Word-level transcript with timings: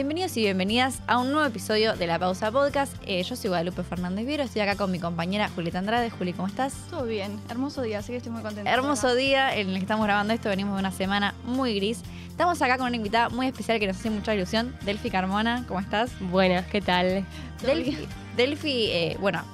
Bienvenidos 0.00 0.34
y 0.38 0.40
bienvenidas 0.40 1.02
a 1.06 1.18
un 1.18 1.30
nuevo 1.30 1.46
episodio 1.46 1.94
de 1.94 2.06
La 2.06 2.18
Pausa 2.18 2.50
Podcast. 2.50 2.96
Eh, 3.04 3.22
yo 3.22 3.36
soy 3.36 3.48
Guadalupe 3.48 3.82
Fernández 3.82 4.24
Viero, 4.24 4.42
estoy 4.42 4.62
acá 4.62 4.74
con 4.74 4.90
mi 4.90 4.98
compañera 4.98 5.50
Julieta 5.50 5.78
Andrade. 5.78 6.08
Juli, 6.08 6.32
¿cómo 6.32 6.48
estás? 6.48 6.72
Todo 6.88 7.04
bien, 7.04 7.38
hermoso 7.50 7.82
día, 7.82 7.98
así 7.98 8.12
que 8.12 8.16
estoy 8.16 8.32
muy 8.32 8.40
contenta. 8.40 8.72
Hermoso 8.72 9.14
día 9.14 9.54
en 9.54 9.68
el 9.68 9.74
que 9.74 9.80
estamos 9.80 10.06
grabando 10.06 10.32
esto, 10.32 10.48
venimos 10.48 10.72
de 10.72 10.80
una 10.80 10.90
semana 10.90 11.34
muy 11.44 11.74
gris. 11.74 12.00
Estamos 12.30 12.62
acá 12.62 12.78
con 12.78 12.86
una 12.86 12.96
invitada 12.96 13.28
muy 13.28 13.46
especial 13.46 13.78
que 13.78 13.88
nos 13.88 13.98
hace 13.98 14.08
mucha 14.08 14.34
ilusión, 14.34 14.74
Delphi 14.86 15.10
Carmona, 15.10 15.66
¿cómo 15.68 15.80
estás? 15.80 16.10
Buenas, 16.18 16.64
¿qué 16.68 16.80
tal? 16.80 17.26
Delphi, 17.60 18.08
Delphi 18.38 18.86
eh, 18.86 19.16
bueno, 19.20 19.44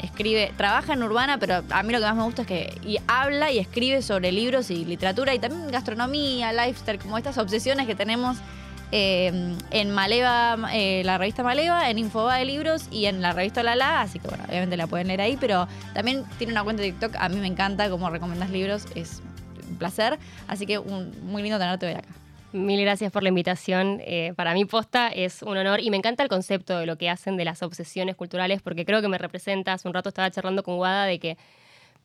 escribe, 0.00 0.52
trabaja 0.56 0.92
en 0.92 1.02
Urbana, 1.02 1.38
pero 1.38 1.64
a 1.68 1.82
mí 1.82 1.92
lo 1.92 1.98
que 1.98 2.04
más 2.04 2.14
me 2.14 2.22
gusta 2.22 2.42
es 2.42 2.48
que 2.48 2.78
y 2.84 2.98
habla 3.08 3.50
y 3.50 3.58
escribe 3.58 4.00
sobre 4.02 4.30
libros 4.30 4.70
y 4.70 4.84
literatura 4.84 5.34
y 5.34 5.40
también 5.40 5.68
gastronomía, 5.68 6.52
lifestyle, 6.52 7.00
como 7.00 7.18
estas 7.18 7.38
obsesiones 7.38 7.88
que 7.88 7.96
tenemos 7.96 8.36
eh, 8.92 9.54
en 9.70 9.90
Maleva, 9.90 10.56
eh, 10.72 11.02
la 11.04 11.18
revista 11.18 11.42
Maleva, 11.42 11.90
en 11.90 11.98
Infoba 11.98 12.36
de 12.36 12.44
Libros 12.44 12.88
y 12.90 13.06
en 13.06 13.20
la 13.20 13.32
revista 13.32 13.62
Lala, 13.62 14.00
así 14.00 14.18
que 14.18 14.28
bueno, 14.28 14.44
obviamente 14.48 14.76
la 14.76 14.86
pueden 14.86 15.08
leer 15.08 15.20
ahí, 15.20 15.36
pero 15.36 15.66
también 15.92 16.24
tiene 16.38 16.52
una 16.52 16.62
cuenta 16.62 16.82
de 16.82 16.92
TikTok, 16.92 17.16
a 17.18 17.28
mí 17.28 17.36
me 17.38 17.48
encanta 17.48 17.90
cómo 17.90 18.08
recomendas 18.10 18.50
libros, 18.50 18.86
es 18.94 19.22
un 19.68 19.76
placer, 19.76 20.18
así 20.46 20.66
que 20.66 20.78
muy 20.78 21.42
lindo 21.42 21.58
tenerte 21.58 21.86
hoy 21.86 21.94
acá. 21.94 22.08
Mil 22.52 22.80
gracias 22.80 23.12
por 23.12 23.22
la 23.22 23.28
invitación. 23.28 24.00
Eh, 24.04 24.32
para 24.36 24.54
mí 24.54 24.64
posta 24.64 25.08
es 25.08 25.42
un 25.42 25.58
honor 25.58 25.80
y 25.80 25.90
me 25.90 25.96
encanta 25.96 26.22
el 26.22 26.28
concepto 26.28 26.78
de 26.78 26.86
lo 26.86 26.96
que 26.96 27.10
hacen 27.10 27.36
de 27.36 27.44
las 27.44 27.62
obsesiones 27.62 28.14
culturales 28.16 28.62
porque 28.62 28.86
creo 28.86 29.02
que 29.02 29.08
me 29.08 29.18
representa. 29.18 29.74
Hace 29.74 29.88
un 29.88 29.92
rato 29.92 30.08
estaba 30.08 30.30
charlando 30.30 30.62
con 30.62 30.76
Guada 30.76 31.04
de 31.04 31.18
que 31.18 31.36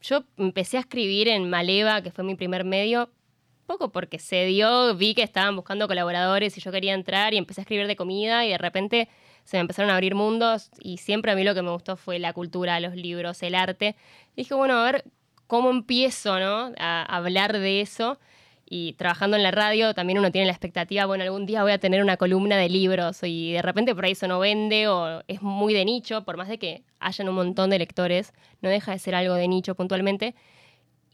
yo 0.02 0.24
empecé 0.38 0.78
a 0.78 0.82
escribir 0.82 1.28
en 1.30 1.50
Maleva, 1.50 2.02
que 2.02 2.12
fue 2.12 2.24
mi 2.24 2.36
primer 2.36 2.66
medio, 2.66 3.10
poco 3.72 3.92
porque 3.92 4.20
se 4.20 4.46
dio, 4.46 4.96
vi 4.96 5.14
que 5.14 5.24
estaban 5.24 5.56
buscando 5.56 5.88
colaboradores 5.88 6.58
y 6.58 6.62
yo 6.62 6.72
quería 6.72 6.94
entrar 6.94 7.34
y 7.34 7.38
empecé 7.38 7.62
a 7.62 7.64
escribir 7.64 7.88
de 7.88 7.96
comida 7.96 8.46
y 8.46 8.50
de 8.50 8.58
repente 8.58 9.08
se 9.46 9.58
me 9.58 9.62
empezaron 9.62 9.90
a 9.92 9.94
abrir 9.94 10.14
mundos 10.14 10.70
y 10.82 10.98
siempre 10.98 11.32
a 11.32 11.36
mí 11.36 11.44
lo 11.44 11.54
que 11.56 11.62
me 11.62 11.72
gustó 11.72 11.96
fue 11.96 12.20
la 12.20 12.34
cultura, 12.34 12.80
los 12.82 12.96
libros, 12.96 13.42
el 13.44 13.56
arte. 13.56 13.96
dije, 14.36 14.54
bueno, 14.54 14.78
a 14.78 14.84
ver 14.84 15.06
cómo 15.48 15.70
empiezo 15.70 16.38
¿no? 16.40 16.74
a 16.78 17.04
hablar 17.04 17.54
de 17.54 17.80
eso 17.80 18.20
y 18.66 18.94
trabajando 18.94 19.38
en 19.38 19.44
la 19.44 19.52
radio 19.52 19.94
también 19.94 20.20
uno 20.20 20.32
tiene 20.32 20.48
la 20.48 20.54
expectativa, 20.54 21.06
bueno, 21.06 21.24
algún 21.24 21.46
día 21.46 21.64
voy 21.64 21.72
a 21.72 21.78
tener 21.78 22.02
una 22.02 22.18
columna 22.18 22.58
de 22.58 22.68
libros 22.68 23.24
y 23.24 23.54
de 23.54 23.62
repente 23.62 23.96
por 23.96 24.04
ahí 24.04 24.12
eso 24.12 24.28
no 24.28 24.40
vende 24.40 24.90
o 24.90 25.24
es 25.30 25.42
muy 25.42 25.74
de 25.74 25.86
nicho, 25.86 26.26
por 26.26 26.36
más 26.36 26.50
de 26.50 26.60
que 26.60 26.84
hayan 27.00 27.30
un 27.30 27.36
montón 27.36 27.70
de 27.70 27.80
lectores, 27.80 28.34
no 28.62 28.70
deja 28.70 28.92
de 28.92 29.00
ser 29.00 29.16
algo 29.16 29.36
de 29.36 29.48
nicho 29.48 29.76
puntualmente. 29.76 30.36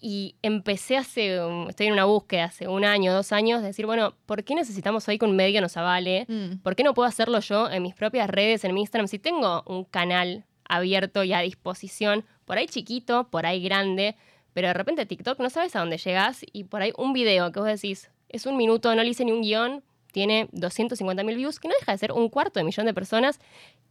Y 0.09 0.35
empecé 0.41 0.95
hace, 0.95 1.37
estoy 1.67 1.87
en 1.87 1.91
una 1.91 2.05
búsqueda 2.05 2.45
hace 2.45 2.69
un 2.69 2.85
año, 2.85 3.11
dos 3.11 3.33
años, 3.33 3.59
de 3.59 3.67
decir, 3.67 3.85
bueno, 3.85 4.13
¿por 4.25 4.45
qué 4.45 4.55
necesitamos 4.55 5.05
hoy 5.09 5.19
que 5.19 5.25
un 5.25 5.35
medio 5.35 5.59
nos 5.59 5.75
avale? 5.75 6.25
Mm. 6.29 6.59
¿Por 6.59 6.77
qué 6.77 6.83
no 6.83 6.93
puedo 6.93 7.09
hacerlo 7.09 7.41
yo 7.41 7.69
en 7.69 7.83
mis 7.83 7.93
propias 7.93 8.29
redes, 8.29 8.63
en 8.63 8.73
mi 8.73 8.79
Instagram? 8.79 9.09
Si 9.09 9.19
tengo 9.19 9.63
un 9.67 9.83
canal 9.83 10.45
abierto 10.63 11.25
y 11.25 11.33
a 11.33 11.41
disposición, 11.41 12.23
por 12.45 12.57
ahí 12.57 12.67
chiquito, 12.67 13.27
por 13.29 13.45
ahí 13.45 13.61
grande, 13.61 14.15
pero 14.53 14.69
de 14.69 14.75
repente 14.75 15.05
TikTok 15.05 15.41
no 15.41 15.49
sabes 15.49 15.75
a 15.75 15.79
dónde 15.79 15.97
llegas 15.97 16.45
y 16.53 16.63
por 16.63 16.81
ahí 16.81 16.93
un 16.97 17.11
video 17.11 17.51
que 17.51 17.59
vos 17.59 17.67
decís, 17.67 18.09
es 18.29 18.45
un 18.45 18.55
minuto, 18.55 18.95
no 18.95 19.03
le 19.03 19.09
hice 19.09 19.25
ni 19.25 19.33
un 19.33 19.41
guion, 19.41 19.83
tiene 20.13 20.47
250 20.53 21.21
mil 21.25 21.35
views, 21.35 21.59
que 21.59 21.67
no 21.67 21.73
deja 21.77 21.91
de 21.91 21.97
ser 21.97 22.13
un 22.13 22.29
cuarto 22.29 22.61
de 22.61 22.63
millón 22.63 22.85
de 22.85 22.93
personas 22.93 23.41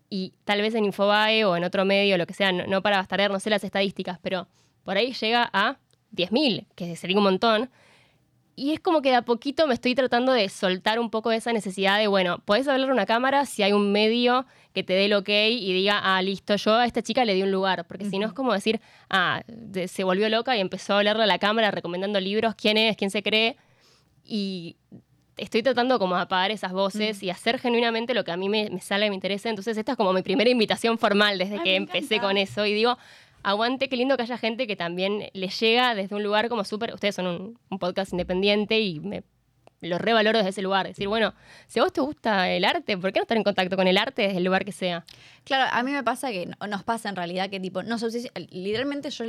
y 0.09 0.33
tal 0.47 0.62
vez 0.62 0.75
en 0.77 0.87
Infobae 0.87 1.44
o 1.44 1.59
en 1.59 1.64
otro 1.64 1.84
medio, 1.84 2.17
lo 2.17 2.27
que 2.27 2.33
sea, 2.33 2.53
no, 2.53 2.81
para 2.81 2.97
bastardear, 2.97 3.31
no 3.31 3.39
sé 3.39 3.50
las 3.50 3.64
estadísticas, 3.64 4.19
pero 4.22 4.48
por 4.83 4.97
ahí 4.97 5.12
llega 5.12 5.50
a 5.53 5.77
10.000, 6.17 6.67
que 6.75 6.97
sería 6.97 7.17
un 7.17 7.25
montón. 7.25 7.70
Y 8.59 8.72
es 8.72 8.81
como 8.81 9.03
que 9.03 9.11
de 9.11 9.17
a 9.17 9.22
poquito 9.22 9.67
me 9.67 9.75
estoy 9.75 9.95
tratando 9.95 10.33
de 10.33 10.48
soltar 10.48 10.98
un 10.98 11.11
poco 11.11 11.31
esa 11.31 11.53
necesidad 11.53 11.99
de, 11.99 12.06
bueno, 12.06 12.38
podés 12.38 12.66
hablar 12.66 12.88
a 12.88 12.93
una 12.94 13.04
cámara 13.04 13.44
si 13.44 13.62
hay 13.62 13.75
un 13.75 13.93
medio 13.93 14.47
que 14.72 14.82
te 14.82 14.94
dé 14.94 15.04
el 15.04 15.12
ok 15.12 15.28
y 15.28 15.75
diga, 15.75 16.00
ah, 16.03 16.22
listo, 16.22 16.56
yo 16.56 16.75
a 16.75 16.87
esta 16.87 17.03
chica 17.03 17.27
le 17.27 17.34
di 17.34 17.43
un 17.43 17.50
lugar. 17.50 17.87
Porque 17.87 18.06
si 18.06 18.19
no 18.19 18.27
es 18.27 18.32
como 18.32 18.54
decir, 18.54 18.81
ah, 19.10 19.43
se 19.87 20.04
volvió 20.04 20.31
loca 20.31 20.56
y 20.56 20.60
empezó 20.60 20.94
a 20.94 20.99
hablarle 20.99 21.25
a 21.25 21.27
la 21.27 21.38
cámara 21.38 21.71
recomendando 21.71 22.19
libros, 22.19 22.54
quién 22.54 22.78
es, 22.78 22.97
quién 22.97 23.10
se 23.10 23.22
cree. 23.22 23.59
Y 24.25 24.77
estoy 25.37 25.62
tratando 25.62 25.98
como 25.98 26.16
de 26.16 26.22
apagar 26.22 26.50
esas 26.50 26.72
voces 26.72 27.22
y 27.22 27.28
hacer 27.28 27.59
genuinamente 27.59 28.15
lo 28.15 28.25
que 28.25 28.33
a 28.33 28.38
mí 28.38 28.48
me, 28.48 28.71
me 28.71 28.81
sale 28.81 29.04
y 29.04 29.10
me 29.10 29.16
interesa. 29.16 29.50
Entonces 29.50 29.77
esta 29.77 29.93
es 29.93 29.98
como 29.98 30.15
mi 30.15 30.22
primera 30.22 30.48
invitación 30.48 30.97
formal 30.98 31.37
desde 31.37 31.62
que 31.62 31.77
empecé 31.77 32.21
con 32.21 32.38
eso. 32.38 32.65
Y 32.65 32.72
digo, 32.72 32.97
aguante, 33.47 33.89
qué 33.89 33.97
lindo 33.97 34.17
que 34.17 34.25
haya 34.25 34.39
gente 34.39 34.67
que 34.67 34.75
también 34.75 35.31
le 35.33 35.49
llega 35.49 35.95
desde 35.95 36.17
un 36.17 36.25
lugar 36.25 36.49
como 36.49 36.65
súper, 36.65 36.93
ustedes 36.93 37.15
son 37.15 37.57
un, 37.71 37.79
podcast 37.79 38.11
independiente 38.12 38.81
y 38.81 38.99
me 38.99 39.23
lo 39.81 39.99
revaloro 39.99 40.39
desde 40.39 40.51
ese 40.51 40.62
lugar. 40.62 40.89
Decir, 40.89 41.07
bueno, 41.07 41.33
si 41.69 41.79
a 41.79 41.84
vos 41.84 41.93
te 41.93 42.01
gusta 42.01 42.51
el 42.51 42.65
arte, 42.65 42.99
¿por 42.99 43.12
qué 43.12 43.21
no 43.21 43.23
estar 43.23 43.37
en 43.37 43.45
contacto 43.45 43.77
con 43.77 43.87
el 43.87 43.99
arte 43.99 44.23
desde 44.23 44.39
el 44.39 44.45
lugar 44.45 44.65
que 44.65 44.73
sea? 44.73 45.05
Claro, 45.45 45.71
a 45.73 45.83
mí 45.84 45.93
me 45.93 46.03
pasa 46.03 46.33
que 46.33 46.51
nos 46.69 46.83
pasa 46.83 47.09
en 47.09 47.15
realidad 47.15 47.49
que 47.49 47.61
tipo, 47.61 47.84
no 47.84 47.99
literalmente 48.51 49.11
yo 49.11 49.25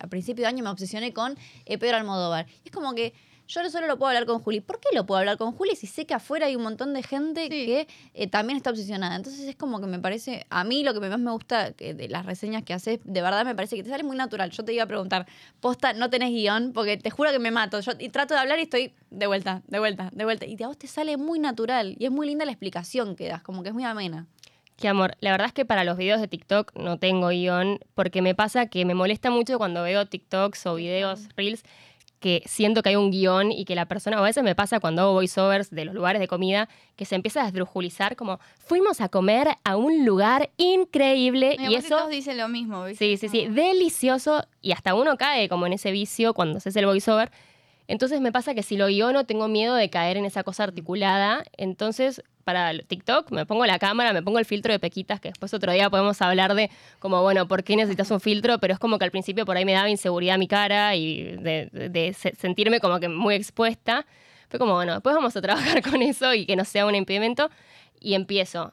a 0.00 0.06
principio 0.06 0.44
de 0.44 0.48
año 0.48 0.64
me 0.64 0.70
obsesioné 0.70 1.12
con 1.12 1.36
eh, 1.66 1.76
Pedro 1.76 1.98
Almodóvar. 1.98 2.46
Y 2.64 2.68
es 2.68 2.72
como 2.72 2.94
que 2.94 3.12
yo 3.48 3.70
solo 3.70 3.86
lo 3.86 3.98
puedo 3.98 4.08
hablar 4.08 4.26
con 4.26 4.40
Juli. 4.40 4.60
¿Por 4.60 4.80
qué 4.80 4.88
lo 4.94 5.04
puedo 5.04 5.18
hablar 5.18 5.36
con 5.36 5.52
Juli 5.52 5.76
si 5.76 5.86
sé 5.86 6.06
que 6.06 6.14
afuera 6.14 6.46
hay 6.46 6.56
un 6.56 6.62
montón 6.62 6.94
de 6.94 7.02
gente 7.02 7.48
que 7.48 7.86
eh, 8.14 8.26
también 8.26 8.56
está 8.56 8.70
obsesionada? 8.70 9.16
Entonces 9.16 9.46
es 9.46 9.56
como 9.56 9.80
que 9.80 9.86
me 9.86 9.98
parece, 9.98 10.46
a 10.50 10.64
mí 10.64 10.82
lo 10.82 10.94
que 10.94 11.00
más 11.00 11.18
me 11.18 11.30
gusta 11.30 11.70
de 11.70 12.08
las 12.08 12.26
reseñas 12.26 12.62
que 12.62 12.74
haces, 12.74 13.00
de 13.04 13.22
verdad 13.22 13.44
me 13.44 13.54
parece 13.54 13.76
que 13.76 13.82
te 13.82 13.90
sale 13.90 14.04
muy 14.04 14.16
natural. 14.16 14.50
Yo 14.50 14.64
te 14.64 14.72
iba 14.72 14.84
a 14.84 14.86
preguntar, 14.86 15.26
posta, 15.60 15.92
no 15.92 16.10
tenés 16.10 16.30
guion, 16.30 16.72
porque 16.72 16.96
te 16.96 17.10
juro 17.10 17.30
que 17.30 17.38
me 17.38 17.50
mato. 17.50 17.80
Yo 17.80 17.92
y 17.98 18.08
trato 18.08 18.34
de 18.34 18.40
hablar 18.40 18.58
y 18.58 18.62
estoy 18.62 18.94
de 19.10 19.26
vuelta, 19.26 19.62
de 19.66 19.78
vuelta, 19.78 20.10
de 20.12 20.24
vuelta. 20.24 20.46
Y 20.46 20.62
a 20.62 20.68
vos 20.68 20.78
te 20.78 20.86
sale 20.86 21.16
muy 21.16 21.38
natural 21.38 21.96
y 21.98 22.06
es 22.06 22.10
muy 22.10 22.26
linda 22.26 22.44
la 22.44 22.52
explicación 22.52 23.16
que 23.16 23.28
das, 23.28 23.42
como 23.42 23.62
que 23.62 23.68
es 23.68 23.74
muy 23.74 23.84
amena. 23.84 24.26
Qué 24.76 24.88
amor, 24.88 25.16
la 25.20 25.30
verdad 25.30 25.46
es 25.46 25.52
que 25.52 25.64
para 25.64 25.84
los 25.84 25.96
videos 25.96 26.20
de 26.20 26.26
TikTok 26.26 26.74
no 26.74 26.98
tengo 26.98 27.28
guion, 27.28 27.78
porque 27.94 28.20
me 28.20 28.34
pasa 28.34 28.66
que 28.66 28.84
me 28.84 28.94
molesta 28.94 29.30
mucho 29.30 29.56
cuando 29.58 29.82
veo 29.82 30.06
TikToks 30.06 30.66
o 30.66 30.74
videos, 30.74 31.28
reels, 31.36 31.62
que 32.22 32.42
siento 32.46 32.82
que 32.82 32.90
hay 32.90 32.96
un 32.96 33.10
guion 33.10 33.50
y 33.50 33.64
que 33.64 33.74
la 33.74 33.86
persona, 33.86 34.16
a 34.16 34.22
veces 34.22 34.44
me 34.44 34.54
pasa 34.54 34.78
cuando 34.78 35.02
hago 35.02 35.12
voiceovers 35.12 35.70
de 35.70 35.84
los 35.84 35.94
lugares 35.94 36.20
de 36.20 36.28
comida, 36.28 36.68
que 36.96 37.04
se 37.04 37.16
empieza 37.16 37.42
a 37.42 37.44
desdrujulizar 37.44 38.14
como, 38.14 38.38
fuimos 38.58 39.00
a 39.00 39.08
comer 39.08 39.48
a 39.64 39.76
un 39.76 40.06
lugar 40.06 40.50
increíble 40.56 41.56
y, 41.58 41.74
eso... 41.74 41.96
Todos 41.96 42.10
dicen 42.10 42.38
lo 42.38 42.48
mismo, 42.48 42.86
Sí, 42.96 43.16
sí, 43.16 43.28
sí, 43.28 43.48
delicioso 43.48 44.46
y 44.62 44.70
hasta 44.70 44.94
uno 44.94 45.16
cae 45.16 45.48
como 45.48 45.66
en 45.66 45.72
ese 45.72 45.90
vicio 45.90 46.32
cuando 46.32 46.60
se 46.60 46.68
hace 46.68 46.78
el 46.78 46.86
voiceover. 46.86 47.32
Entonces 47.92 48.22
me 48.22 48.32
pasa 48.32 48.54
que 48.54 48.62
si 48.62 48.78
lo 48.78 48.86
guiono 48.86 49.26
tengo 49.26 49.48
miedo 49.48 49.74
de 49.74 49.90
caer 49.90 50.16
en 50.16 50.24
esa 50.24 50.42
cosa 50.44 50.64
articulada, 50.64 51.44
entonces 51.58 52.22
para 52.42 52.72
TikTok, 52.72 53.30
me 53.32 53.44
pongo 53.44 53.66
la 53.66 53.78
cámara, 53.78 54.14
me 54.14 54.22
pongo 54.22 54.38
el 54.38 54.46
filtro 54.46 54.72
de 54.72 54.78
pequitas, 54.78 55.20
que 55.20 55.28
después 55.28 55.52
otro 55.52 55.72
día 55.72 55.90
podemos 55.90 56.22
hablar 56.22 56.54
de 56.54 56.70
como, 57.00 57.20
bueno, 57.20 57.46
¿por 57.46 57.64
qué 57.64 57.76
necesitas 57.76 58.10
un 58.10 58.18
filtro? 58.18 58.58
Pero 58.60 58.72
es 58.72 58.78
como 58.78 58.98
que 58.98 59.04
al 59.04 59.10
principio 59.10 59.44
por 59.44 59.58
ahí 59.58 59.66
me 59.66 59.74
daba 59.74 59.90
inseguridad 59.90 60.38
mi 60.38 60.48
cara 60.48 60.96
y 60.96 61.36
de, 61.36 62.16
sentirme 62.38 62.80
como 62.80 62.98
que 62.98 63.10
muy 63.10 63.34
expuesta. 63.34 64.06
Fue 64.48 64.58
como, 64.58 64.72
bueno, 64.72 64.94
después 64.94 65.14
vamos 65.14 65.36
a 65.36 65.42
trabajar 65.42 65.82
con 65.90 66.00
eso 66.00 66.32
y 66.32 66.46
que 66.46 66.56
no 66.56 66.64
sea 66.64 66.86
un 66.86 66.94
impedimento. 66.94 67.50
Y 68.00 68.14
empiezo. 68.14 68.72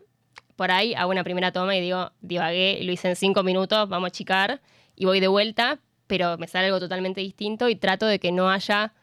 Por 0.56 0.72
ahí 0.72 0.94
hago 0.94 1.12
una 1.12 1.26
primera 1.26 1.52
toma 1.52 1.76
y 1.76 1.82
digo, 1.82 2.14
divagué, 2.22 2.80
lo 2.84 2.94
hice 2.94 3.10
en 3.10 3.18
cinco 3.18 3.44
minutos, 3.44 3.90
vamos 3.90 4.08
a 4.08 4.12
chicar 4.12 4.62
y 4.96 5.04
voy 5.04 5.20
de 5.20 5.28
vuelta, 5.28 5.80
pero 6.08 6.38
me 6.38 6.48
sale 6.48 6.68
algo 6.68 6.80
totalmente 6.80 7.20
distinto 7.20 7.68
y 7.68 7.76
trato 7.76 8.06
de 8.06 8.20
que 8.20 8.32
no 8.32 8.50
haya 8.50 8.94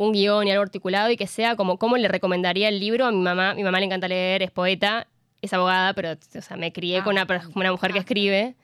un 0.00 0.12
guion 0.12 0.48
y 0.48 0.50
algo 0.50 0.62
articulado 0.62 1.10
y 1.10 1.16
que 1.18 1.26
sea 1.26 1.56
como 1.56 1.76
cómo 1.76 1.98
le 1.98 2.08
recomendaría 2.08 2.70
el 2.70 2.80
libro 2.80 3.04
a 3.04 3.12
mi 3.12 3.18
mamá. 3.18 3.52
Mi 3.52 3.62
mamá 3.62 3.80
le 3.80 3.84
encanta 3.84 4.08
leer, 4.08 4.42
es 4.42 4.50
poeta, 4.50 5.06
es 5.42 5.52
abogada, 5.52 5.92
pero 5.92 6.12
o 6.12 6.40
sea, 6.40 6.56
me 6.56 6.72
crié 6.72 7.02
con 7.02 7.12
una, 7.12 7.26
una 7.54 7.70
mujer 7.70 7.92
que 7.92 7.98
escribe. 7.98 8.56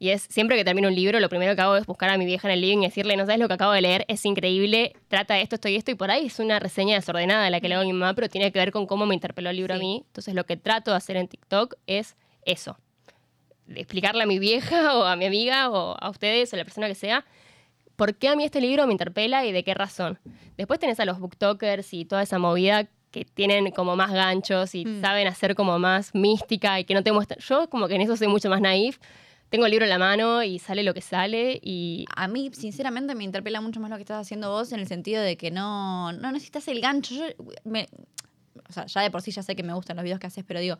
Y 0.00 0.08
es 0.08 0.22
siempre 0.22 0.56
que 0.56 0.64
termino 0.64 0.88
un 0.88 0.94
libro, 0.96 1.20
lo 1.20 1.28
primero 1.28 1.54
que 1.54 1.60
hago 1.60 1.76
es 1.76 1.86
buscar 1.86 2.10
a 2.10 2.18
mi 2.18 2.26
vieja 2.26 2.48
en 2.48 2.54
el 2.54 2.60
living 2.60 2.78
y 2.78 2.86
decirle, 2.86 3.16
no 3.16 3.24
sabes 3.24 3.38
lo 3.38 3.46
que 3.46 3.54
acabo 3.54 3.70
de 3.70 3.82
leer, 3.82 4.04
es 4.08 4.24
increíble, 4.24 4.96
trata 5.06 5.38
esto, 5.38 5.54
esto 5.54 5.68
y 5.68 5.76
esto. 5.76 5.92
Y 5.92 5.94
por 5.94 6.10
ahí 6.10 6.26
es 6.26 6.40
una 6.40 6.58
reseña 6.58 6.96
desordenada 6.96 7.48
la 7.50 7.60
que 7.60 7.68
le 7.68 7.74
hago 7.74 7.82
a 7.82 7.86
mi 7.86 7.92
mamá, 7.92 8.14
pero 8.14 8.28
tiene 8.28 8.50
que 8.50 8.58
ver 8.58 8.72
con 8.72 8.86
cómo 8.86 9.06
me 9.06 9.14
interpeló 9.14 9.50
el 9.50 9.56
libro 9.56 9.74
a 9.74 9.78
mí. 9.78 10.02
Entonces 10.08 10.34
lo 10.34 10.44
que 10.44 10.56
trato 10.56 10.90
de 10.90 10.96
hacer 10.96 11.16
en 11.16 11.28
TikTok 11.28 11.76
es 11.86 12.16
eso. 12.44 12.76
explicarle 13.68 14.24
a 14.24 14.26
mi 14.26 14.40
vieja 14.40 14.94
o 14.98 15.04
a 15.04 15.14
mi 15.14 15.26
amiga 15.26 15.70
o 15.70 15.96
a 16.00 16.10
ustedes 16.10 16.52
o 16.52 16.56
a 16.56 16.58
la 16.58 16.64
persona 16.64 16.88
que 16.88 16.96
sea 16.96 17.24
por 18.00 18.14
qué 18.14 18.28
a 18.28 18.34
mí 18.34 18.44
este 18.44 18.62
libro 18.62 18.86
me 18.86 18.92
interpela 18.92 19.44
y 19.44 19.52
de 19.52 19.62
qué 19.62 19.74
razón. 19.74 20.18
Después 20.56 20.80
tenés 20.80 20.98
a 21.00 21.04
los 21.04 21.20
booktokers 21.20 21.92
y 21.92 22.06
toda 22.06 22.22
esa 22.22 22.38
movida 22.38 22.88
que 23.10 23.26
tienen 23.26 23.72
como 23.72 23.94
más 23.94 24.10
ganchos 24.10 24.74
y 24.74 24.86
mm. 24.86 25.02
saben 25.02 25.26
hacer 25.26 25.54
como 25.54 25.78
más 25.78 26.14
mística 26.14 26.80
y 26.80 26.84
que 26.84 26.94
no 26.94 27.02
te 27.02 27.12
muestran. 27.12 27.40
Yo 27.40 27.68
como 27.68 27.88
que 27.88 27.96
en 27.96 28.00
eso 28.00 28.16
soy 28.16 28.28
mucho 28.28 28.48
más 28.48 28.62
naif. 28.62 28.98
Tengo 29.50 29.66
el 29.66 29.72
libro 29.72 29.84
en 29.84 29.90
la 29.90 29.98
mano 29.98 30.42
y 30.42 30.58
sale 30.58 30.82
lo 30.82 30.94
que 30.94 31.02
sale 31.02 31.60
y... 31.62 32.06
A 32.16 32.26
mí, 32.26 32.50
sinceramente, 32.54 33.14
me 33.14 33.22
interpela 33.22 33.60
mucho 33.60 33.80
más 33.80 33.90
lo 33.90 33.96
que 33.96 34.02
estás 34.04 34.22
haciendo 34.22 34.48
vos 34.48 34.72
en 34.72 34.80
el 34.80 34.86
sentido 34.86 35.20
de 35.22 35.36
que 35.36 35.50
no, 35.50 36.10
no 36.14 36.32
necesitas 36.32 36.68
el 36.68 36.80
gancho. 36.80 37.14
Yo 37.14 37.24
o 38.66 38.72
sea, 38.72 38.86
ya 38.86 39.02
de 39.02 39.10
por 39.10 39.20
sí 39.20 39.30
ya 39.30 39.42
sé 39.42 39.54
que 39.54 39.62
me 39.62 39.74
gustan 39.74 39.96
los 39.96 40.04
videos 40.04 40.20
que 40.20 40.26
haces, 40.26 40.42
pero 40.48 40.60
digo, 40.60 40.78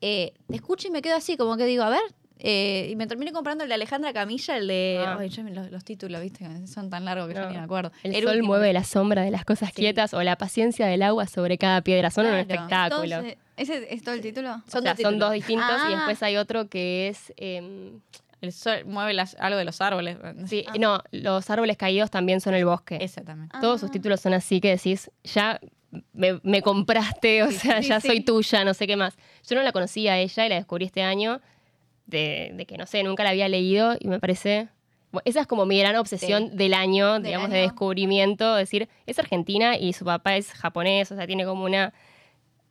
eh, 0.00 0.34
te 0.48 0.56
escucho 0.56 0.88
y 0.88 0.90
me 0.90 1.02
quedo 1.02 1.14
así, 1.14 1.36
como 1.36 1.56
que 1.56 1.66
digo, 1.66 1.84
a 1.84 1.90
ver, 1.90 2.02
Eh, 2.40 2.88
y 2.90 2.96
me 2.96 3.06
terminé 3.06 3.32
comprando 3.32 3.64
el 3.64 3.68
de 3.68 3.74
Alejandra 3.74 4.12
Camilla, 4.12 4.56
el 4.56 4.68
de. 4.68 5.02
Ah. 5.04 5.16
Ay, 5.18 5.28
yo 5.28 5.42
me- 5.42 5.52
los, 5.52 5.70
los 5.70 5.84
títulos, 5.84 6.20
viste, 6.22 6.44
que 6.46 6.66
son 6.66 6.88
tan 6.90 7.04
largos 7.04 7.28
que 7.28 7.34
No. 7.34 7.40
ya 7.42 7.48
ni 7.50 7.56
me 7.56 7.62
acuerdo. 7.64 7.90
El, 8.02 8.14
El 8.14 8.22
sol 8.22 8.30
último. 8.36 8.48
mueve 8.48 8.72
la 8.72 8.84
sombra 8.84 9.22
de 9.22 9.30
las 9.30 9.44
cosas 9.44 9.70
Sí. 9.70 9.76
quietas 9.82 10.14
o 10.14 10.22
la 10.22 10.36
paciencia 10.36 10.86
del 10.86 11.02
agua 11.02 11.26
sobre 11.26 11.58
cada 11.58 11.82
piedra. 11.82 12.10
Son 12.10 12.26
un 12.26 12.34
espectáculo. 12.34 13.02
Entonces, 13.04 13.36
¿Ese 13.56 13.92
es 13.92 14.04
todo 14.04 14.14
el 14.14 14.20
título? 14.20 14.50
O 14.50 14.70
sea, 14.70 14.80
son 14.82 14.96
títulos. 14.96 15.18
dos 15.18 15.32
distintos 15.32 15.66
y 15.88 15.92
Ah, 15.92 15.96
después 15.96 16.22
hay 16.22 16.36
otro 16.36 16.68
que 16.68 17.08
es... 17.08 17.32
em, 17.36 18.00
El 18.40 18.52
sol 18.52 18.84
mueve 18.84 19.14
las- 19.14 19.34
algo 19.40 19.58
de 19.58 19.64
los 19.64 19.80
árboles. 19.80 20.16
sí, 20.46 20.64
no, 20.78 21.02
los 21.10 21.50
árboles 21.50 21.76
caídos 21.76 22.08
también 22.08 22.40
son 22.40 22.54
el 22.54 22.64
bosque. 22.64 22.98
Ese 23.00 23.22
también. 23.22 23.48
Todos 23.60 23.80
sus 23.80 23.90
títulos 23.90 24.20
son 24.20 24.32
así 24.32 24.60
que 24.60 24.68
decís, 24.70 25.10
ya 25.24 25.58
me, 26.12 26.38
me 26.44 26.62
compraste, 26.62 27.42
o 27.42 27.50
sea, 27.50 27.82
sí, 27.82 27.88
ya 27.88 27.98
sí. 28.00 28.06
soy 28.06 28.20
tuya, 28.20 28.62
no 28.64 28.74
sé 28.74 28.86
qué 28.86 28.94
más. 28.96 29.16
Yo 29.48 29.56
no 29.56 29.62
la 29.64 29.72
conocía 29.72 30.12
a 30.12 30.18
ella 30.18 30.46
y 30.46 30.48
la 30.50 30.54
descubrí 30.54 30.84
este 30.86 31.02
año 31.02 31.40
de, 32.08 32.50
de 32.54 32.66
que, 32.66 32.76
no 32.76 32.86
sé, 32.86 33.02
nunca 33.04 33.22
la 33.22 33.30
había 33.30 33.48
leído 33.48 33.94
y 34.00 34.08
me 34.08 34.18
parece... 34.18 34.68
bueno, 35.12 35.22
esa 35.24 35.40
es 35.42 35.46
como 35.46 35.64
mi 35.66 35.78
gran 35.78 35.94
obsesión 35.96 36.56
del 36.56 36.74
año, 36.74 37.14
Del 37.14 37.22
digamos, 37.24 37.50
de 37.50 37.58
descubrimiento. 37.58 38.58
Es 38.58 38.62
decir, 38.68 38.88
es 39.06 39.18
argentina 39.18 39.76
y 39.76 39.92
su 39.92 40.04
papá 40.04 40.36
es 40.36 40.52
japonés, 40.52 41.12
o 41.12 41.16
sea, 41.16 41.26
tiene 41.26 41.44
como 41.44 41.64
una 41.64 41.92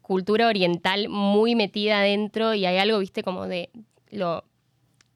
cultura 0.02 0.48
oriental 0.48 1.08
muy 1.10 1.56
metida 1.56 2.00
adentro 2.00 2.54
y 2.54 2.66
hay 2.66 2.78
algo, 2.78 3.00
viste, 3.00 3.24
como 3.24 3.48
de 3.48 3.70
lo 4.10 4.44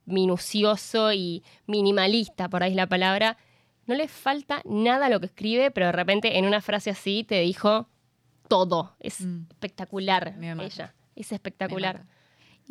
minucioso 0.06 1.14
y 1.14 1.44
minimalista, 1.68 2.50
por 2.50 2.64
ahí 2.64 2.72
es 2.72 2.76
la 2.76 2.88
palabra. 2.88 3.38
No 3.88 3.96
le 3.96 4.08
falta 4.08 4.62
nada 4.66 5.08
a 5.08 5.10
lo 5.10 5.20
que 5.20 5.26
escribe, 5.28 5.72
pero 5.72 5.88
de 5.88 5.92
repente 5.94 6.38
en 6.38 6.46
una 6.46 6.62
frase 6.62 6.90
así 6.90 7.24
te 7.24 7.40
dijo 7.42 7.88
todo. 8.48 8.96
Es 9.00 9.22
Mm. 9.22 9.44
espectacular 9.50 10.36
ella. 10.42 10.94
Es 11.16 11.32
espectacular. 11.32 12.04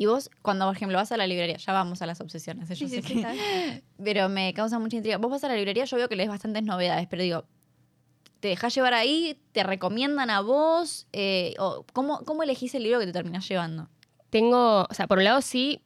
Y 0.01 0.07
vos, 0.07 0.31
cuando, 0.41 0.65
por 0.65 0.75
ejemplo, 0.75 0.97
vas 0.97 1.11
a 1.11 1.17
la 1.17 1.27
librería, 1.27 1.57
ya 1.57 1.73
vamos 1.73 2.01
a 2.01 2.07
las 2.07 2.19
obsesiones, 2.21 2.67
yo 2.69 2.75
Sí, 2.75 2.87
sé 2.89 3.03
que- 3.03 3.83
pero 4.03 4.29
me 4.29 4.51
causa 4.55 4.79
mucha 4.79 4.95
intriga. 4.95 5.19
Vos 5.19 5.29
vas 5.29 5.43
a 5.43 5.47
la 5.47 5.53
librería, 5.53 5.85
yo 5.85 5.95
veo 5.95 6.09
que 6.09 6.15
lees 6.15 6.27
bastantes 6.27 6.63
novedades, 6.63 7.05
pero 7.07 7.21
digo, 7.21 7.45
¿te 8.39 8.47
dejás 8.47 8.73
llevar 8.73 8.95
ahí? 8.95 9.39
¿Te 9.51 9.61
recomiendan 9.61 10.31
a 10.31 10.41
vos? 10.41 11.05
Eh, 11.13 11.53
o 11.59 11.85
¿cómo, 11.93 12.25
¿Cómo 12.25 12.41
elegís 12.41 12.73
el 12.73 12.81
libro 12.81 12.99
que 12.99 13.05
te 13.05 13.11
terminás 13.11 13.47
llevando? 13.47 13.89
Tengo, 14.31 14.87
o 14.89 14.93
sea, 14.95 15.05
por 15.05 15.19
un 15.19 15.23
lado 15.25 15.39
sí 15.43 15.83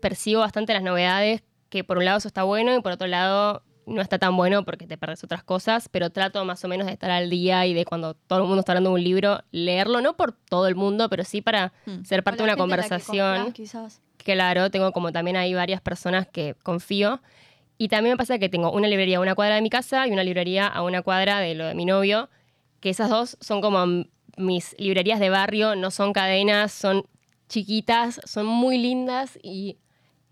percibo 0.00 0.40
bastante 0.40 0.72
las 0.74 0.82
novedades, 0.82 1.44
que 1.68 1.84
por 1.84 1.98
un 1.98 2.04
lado 2.04 2.18
eso 2.18 2.26
está 2.26 2.42
bueno 2.42 2.74
y 2.76 2.82
por 2.82 2.90
otro 2.90 3.06
lado 3.06 3.62
no 3.86 4.00
está 4.00 4.18
tan 4.18 4.36
bueno 4.36 4.64
porque 4.64 4.86
te 4.86 4.96
perdes 4.96 5.24
otras 5.24 5.42
cosas, 5.42 5.88
pero 5.88 6.10
trato 6.10 6.44
más 6.44 6.64
o 6.64 6.68
menos 6.68 6.86
de 6.86 6.92
estar 6.92 7.10
al 7.10 7.28
día 7.30 7.66
y 7.66 7.74
de 7.74 7.84
cuando 7.84 8.14
todo 8.14 8.40
el 8.40 8.44
mundo 8.46 8.60
está 8.60 8.72
hablando 8.72 8.90
de 8.90 8.94
un 8.94 9.04
libro, 9.04 9.42
leerlo, 9.50 10.00
no 10.00 10.16
por 10.16 10.32
todo 10.32 10.68
el 10.68 10.74
mundo, 10.76 11.08
pero 11.08 11.24
sí 11.24 11.40
para 11.42 11.72
Mm. 11.86 12.04
ser 12.04 12.22
parte 12.22 12.38
de 12.38 12.44
una 12.44 12.56
conversación. 12.56 13.34
compras, 13.36 13.54
quizás. 13.54 14.00
Claro, 14.18 14.70
tengo 14.70 14.92
como 14.92 15.10
también 15.12 15.36
hay 15.36 15.52
varias 15.54 15.80
personas 15.80 16.28
que 16.28 16.54
confío. 16.62 17.20
Y 17.78 17.88
también 17.88 18.12
me 18.12 18.16
pasa 18.16 18.38
que 18.38 18.48
tengo 18.48 18.70
una 18.70 18.86
librería 18.86 19.16
a 19.16 19.20
una 19.20 19.34
cuadra 19.34 19.56
de 19.56 19.62
mi 19.62 19.70
casa 19.70 20.06
y 20.06 20.12
una 20.12 20.22
librería 20.22 20.68
a 20.68 20.82
una 20.82 21.02
cuadra 21.02 21.40
de 21.40 21.54
lo 21.56 21.66
de 21.66 21.74
mi 21.74 21.84
novio, 21.84 22.28
que 22.78 22.90
esas 22.90 23.10
dos 23.10 23.36
son 23.40 23.60
como 23.60 24.04
mis 24.36 24.76
librerías 24.78 25.18
de 25.18 25.30
barrio, 25.30 25.74
no 25.74 25.90
son 25.90 26.12
cadenas, 26.12 26.70
son 26.72 27.04
chiquitas, 27.48 28.20
son 28.24 28.46
muy 28.46 28.78
lindas 28.78 29.38
y 29.42 29.78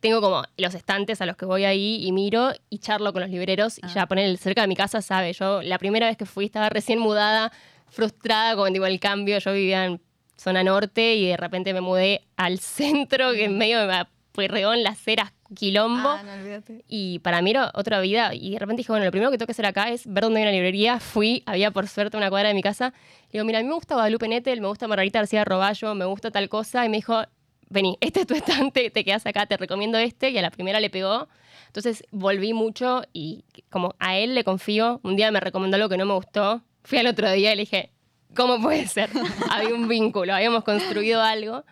tengo 0.00 0.20
como 0.20 0.42
los 0.56 0.74
estantes 0.74 1.20
a 1.20 1.26
los 1.26 1.36
que 1.36 1.44
voy 1.46 1.64
ahí 1.64 2.04
y 2.04 2.10
miro 2.12 2.52
y 2.70 2.78
charlo 2.78 3.12
con 3.12 3.22
los 3.22 3.30
libreros 3.30 3.78
y 3.78 3.82
Ah. 3.84 3.92
ya 3.94 4.06
poner 4.06 4.36
cerca 4.38 4.62
de 4.62 4.68
mi 4.68 4.76
casa, 4.76 5.02
sabe, 5.02 5.32
yo 5.32 5.62
la 5.62 5.78
primera 5.78 6.06
vez 6.06 6.16
que 6.16 6.26
fui 6.26 6.46
estaba 6.46 6.68
recién 6.70 6.98
mudada, 6.98 7.52
frustrada 7.88 8.56
con 8.56 8.72
tipo, 8.72 8.86
el 8.86 8.98
cambio, 9.00 9.38
yo 9.38 9.52
vivía 9.52 9.84
en 9.84 10.00
zona 10.36 10.62
norte 10.64 11.14
y 11.16 11.26
de 11.26 11.36
repente 11.36 11.72
me 11.74 11.80
mudé 11.80 12.22
al 12.36 12.58
centro, 12.60 13.32
que 13.32 13.44
en 13.44 13.58
medio 13.58 13.86
de 13.86 14.04
Pueyrredón, 14.32 14.82
las 14.84 14.96
ceras, 14.98 15.32
quilombo. 15.54 16.08
Ah, 16.08 16.22
no. 16.22 16.62
Y 16.88 17.18
para 17.18 17.42
mí 17.42 17.50
era 17.50 17.72
otra 17.74 18.00
vida. 18.00 18.32
Y 18.32 18.52
de 18.52 18.58
repente 18.60 18.80
dije, 18.80 18.92
bueno, 18.92 19.04
lo 19.04 19.10
primero 19.10 19.30
que 19.32 19.36
tengo 19.38 19.46
que 19.48 19.52
hacer 19.52 19.66
acá 19.66 19.90
es 19.90 20.06
ver 20.06 20.22
dónde 20.22 20.38
hay 20.38 20.44
una 20.44 20.52
librería. 20.52 21.00
Fui, 21.00 21.42
había 21.46 21.72
por 21.72 21.88
suerte 21.88 22.16
una 22.16 22.30
cuadra 22.30 22.48
de 22.48 22.54
mi 22.54 22.62
casa. 22.62 22.94
Le 23.24 23.32
digo, 23.32 23.44
mira, 23.44 23.58
a 23.58 23.62
mí 23.62 23.68
me 23.68 23.74
gusta 23.74 23.94
Guadalupe 23.96 24.28
Nettel, 24.28 24.60
me 24.60 24.68
gusta 24.68 24.86
Margarita 24.86 25.18
García 25.18 25.44
Roballo, 25.44 25.96
me 25.96 26.04
gusta 26.04 26.30
tal 26.30 26.48
cosa. 26.48 26.86
Y 26.86 26.88
me 26.88 26.98
dijo, 26.98 27.22
vení, 27.70 27.96
este 28.02 28.20
es 28.20 28.26
tu 28.26 28.34
estante, 28.34 28.90
te 28.90 29.04
quedas 29.04 29.24
acá, 29.26 29.46
te 29.46 29.56
recomiendo 29.56 29.96
este. 29.98 30.30
Y 30.30 30.38
a 30.38 30.42
la 30.42 30.50
primera 30.50 30.78
le 30.80 30.90
pegó. 30.90 31.28
Entonces 31.66 32.04
volví 32.10 32.52
mucho 32.52 33.02
y 33.12 33.44
como 33.70 33.94
a 33.98 34.16
él 34.18 34.34
le 34.34 34.44
confío. 34.44 35.00
Un 35.02 35.16
día 35.16 35.30
me 35.30 35.40
recomendó 35.40 35.76
algo 35.76 35.88
que 35.88 35.96
no 35.96 36.04
me 36.04 36.14
gustó. 36.14 36.62
Fui 36.82 36.98
al 36.98 37.06
otro 37.06 37.30
día 37.30 37.52
y 37.52 37.56
le 37.56 37.62
dije, 37.62 37.90
¿cómo 38.34 38.60
puede 38.60 38.86
ser? 38.88 39.08
Había 39.50 39.74
un 39.74 39.86
vínculo, 39.88 40.34
habíamos 40.34 40.64
construido 40.64 41.22
algo. 41.22 41.64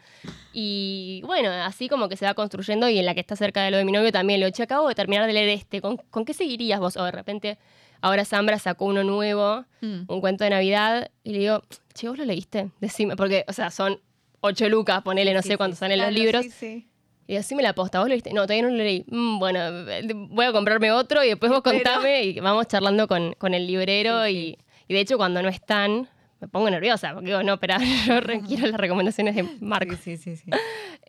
Y 0.52 1.22
bueno, 1.24 1.50
así 1.50 1.88
como 1.88 2.08
que 2.08 2.16
se 2.16 2.24
va 2.26 2.34
construyendo 2.34 2.88
y 2.88 2.98
en 2.98 3.06
la 3.06 3.14
que 3.14 3.20
está 3.20 3.36
cerca 3.36 3.62
de 3.62 3.70
lo 3.70 3.76
de 3.76 3.84
mi 3.84 3.92
novio 3.92 4.10
también 4.12 4.40
digo, 4.40 4.50
che, 4.50 4.62
acabo 4.62 4.88
de 4.88 4.94
terminar 4.94 5.26
de 5.26 5.32
leer 5.32 5.48
este, 5.50 5.80
¿con, 5.80 5.96
con 5.96 6.24
qué 6.24 6.34
seguirías 6.34 6.80
vos? 6.80 6.96
O 6.96 7.04
de 7.04 7.10
repente, 7.12 7.58
ahora 8.00 8.24
Zambra 8.24 8.58
sacó 8.58 8.86
uno 8.86 9.04
nuevo, 9.04 9.64
Mm. 9.80 10.04
un 10.08 10.20
cuento 10.20 10.42
de 10.42 10.50
Navidad, 10.50 11.10
y 11.22 11.32
le 11.32 11.38
digo, 11.38 11.62
che, 11.94 12.08
¿vos 12.08 12.18
lo 12.18 12.24
leíste? 12.24 12.70
Decime, 12.80 13.14
porque, 13.14 13.44
o 13.46 13.52
sea, 13.52 13.70
son 13.70 14.00
ocho 14.40 14.68
lucas, 14.68 15.02
ponele, 15.02 15.32
no 15.34 15.42
Sí, 15.42 15.48
sé 15.48 15.54
sí, 15.54 15.56
cuántos 15.58 15.78
sí. 15.78 15.84
son 15.84 15.92
en 15.92 16.00
los 16.00 16.12
libros. 16.12 16.44
Sí, 16.44 16.50
sí. 16.50 16.88
Y 17.26 17.34
decime 17.34 17.62
la 17.62 17.74
posta, 17.74 17.98
¿vos 17.98 18.08
lo 18.08 18.12
leíste? 18.12 18.32
No, 18.32 18.42
todavía 18.46 18.62
no 18.62 18.70
lo 18.70 18.76
leí. 18.76 19.04
"Mm, 19.08 19.38
bueno, 19.38 19.60
eh, 19.90 20.08
voy 20.14 20.46
a 20.46 20.52
comprarme 20.52 20.90
otro 20.92 21.22
y 21.22 21.28
después 21.28 21.50
vos 21.52 21.60
contame 21.62 22.22
y 22.24 22.40
vamos 22.40 22.66
charlando 22.68 23.06
con, 23.06 23.34
con 23.34 23.52
el 23.52 23.66
librero 23.66 24.26
y, 24.28 24.56
y 24.86 24.94
de 24.94 25.00
hecho 25.00 25.18
cuando 25.18 25.42
no 25.42 25.48
están 25.48 26.08
me 26.40 26.46
pongo 26.46 26.70
nerviosa 26.70 27.12
porque 27.14 27.26
digo, 27.26 27.42
no, 27.42 27.54
espera, 27.54 27.78
yo 28.06 28.20
requiero 28.20 28.66
las 28.68 28.80
recomendaciones 28.80 29.34
de 29.34 29.42
Marcos. 29.60 29.98
Sí, 30.02 30.16
sí, 30.16 30.36
sí. 30.36 30.50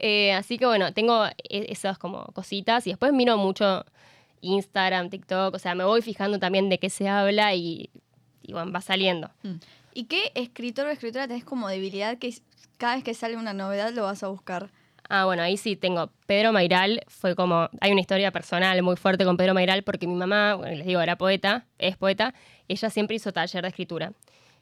Eh, 0.01 0.31
así 0.31 0.57
que 0.57 0.65
bueno, 0.65 0.93
tengo 0.93 1.25
e- 1.25 1.33
esas 1.73 1.97
como 1.97 2.23
cositas 2.27 2.87
y 2.87 2.91
después 2.91 3.11
miro 3.11 3.35
mucho 3.37 3.83
Instagram, 4.41 5.09
TikTok, 5.09 5.53
o 5.55 5.59
sea, 5.59 5.75
me 5.75 5.83
voy 5.83 6.01
fijando 6.01 6.39
también 6.39 6.69
de 6.69 6.79
qué 6.79 6.89
se 6.89 7.09
habla 7.09 7.53
y, 7.53 7.89
y 8.41 8.53
bueno, 8.53 8.71
va 8.71 8.79
saliendo. 8.79 9.29
¿Y 9.99 10.05
qué 10.05 10.31
escritor 10.33 10.87
o 10.87 10.91
escritora 10.91 11.27
tenés 11.27 11.43
como 11.43 11.67
debilidad 11.67 12.17
que 12.19 12.33
cada 12.77 12.95
vez 12.95 13.03
que 13.03 13.13
sale 13.13 13.35
una 13.35 13.51
novedad 13.51 13.91
lo 13.91 14.03
vas 14.03 14.23
a 14.23 14.29
buscar? 14.29 14.69
Ah, 15.09 15.25
bueno, 15.25 15.43
ahí 15.43 15.57
sí 15.57 15.75
tengo. 15.75 16.09
Pedro 16.25 16.53
Mairal 16.53 17.01
fue 17.09 17.35
como. 17.35 17.69
Hay 17.81 17.91
una 17.91 17.99
historia 17.99 18.31
personal 18.31 18.81
muy 18.81 18.95
fuerte 18.95 19.25
con 19.25 19.35
Pedro 19.35 19.53
Mairal 19.53 19.83
porque 19.83 20.07
mi 20.07 20.15
mamá, 20.15 20.55
bueno, 20.55 20.73
les 20.73 20.87
digo, 20.87 21.01
era 21.01 21.17
poeta, 21.17 21.65
es 21.79 21.97
poeta. 21.97 22.33
Ella 22.69 22.89
siempre 22.89 23.17
hizo 23.17 23.33
taller 23.33 23.61
de 23.61 23.67
escritura. 23.67 24.13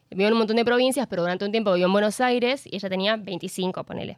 Vivió 0.09 0.25
en 0.25 0.33
un 0.33 0.39
montón 0.39 0.55
de 0.55 0.65
provincias, 0.65 1.05
pero 1.05 1.21
durante 1.21 1.45
un 1.45 1.51
tiempo 1.51 1.71
vivió 1.71 1.85
en 1.85 1.93
Buenos 1.93 2.19
Aires 2.19 2.65
y 2.65 2.75
ella 2.75 2.89
tenía 2.89 3.15
25, 3.15 3.83
ponele. 3.83 4.17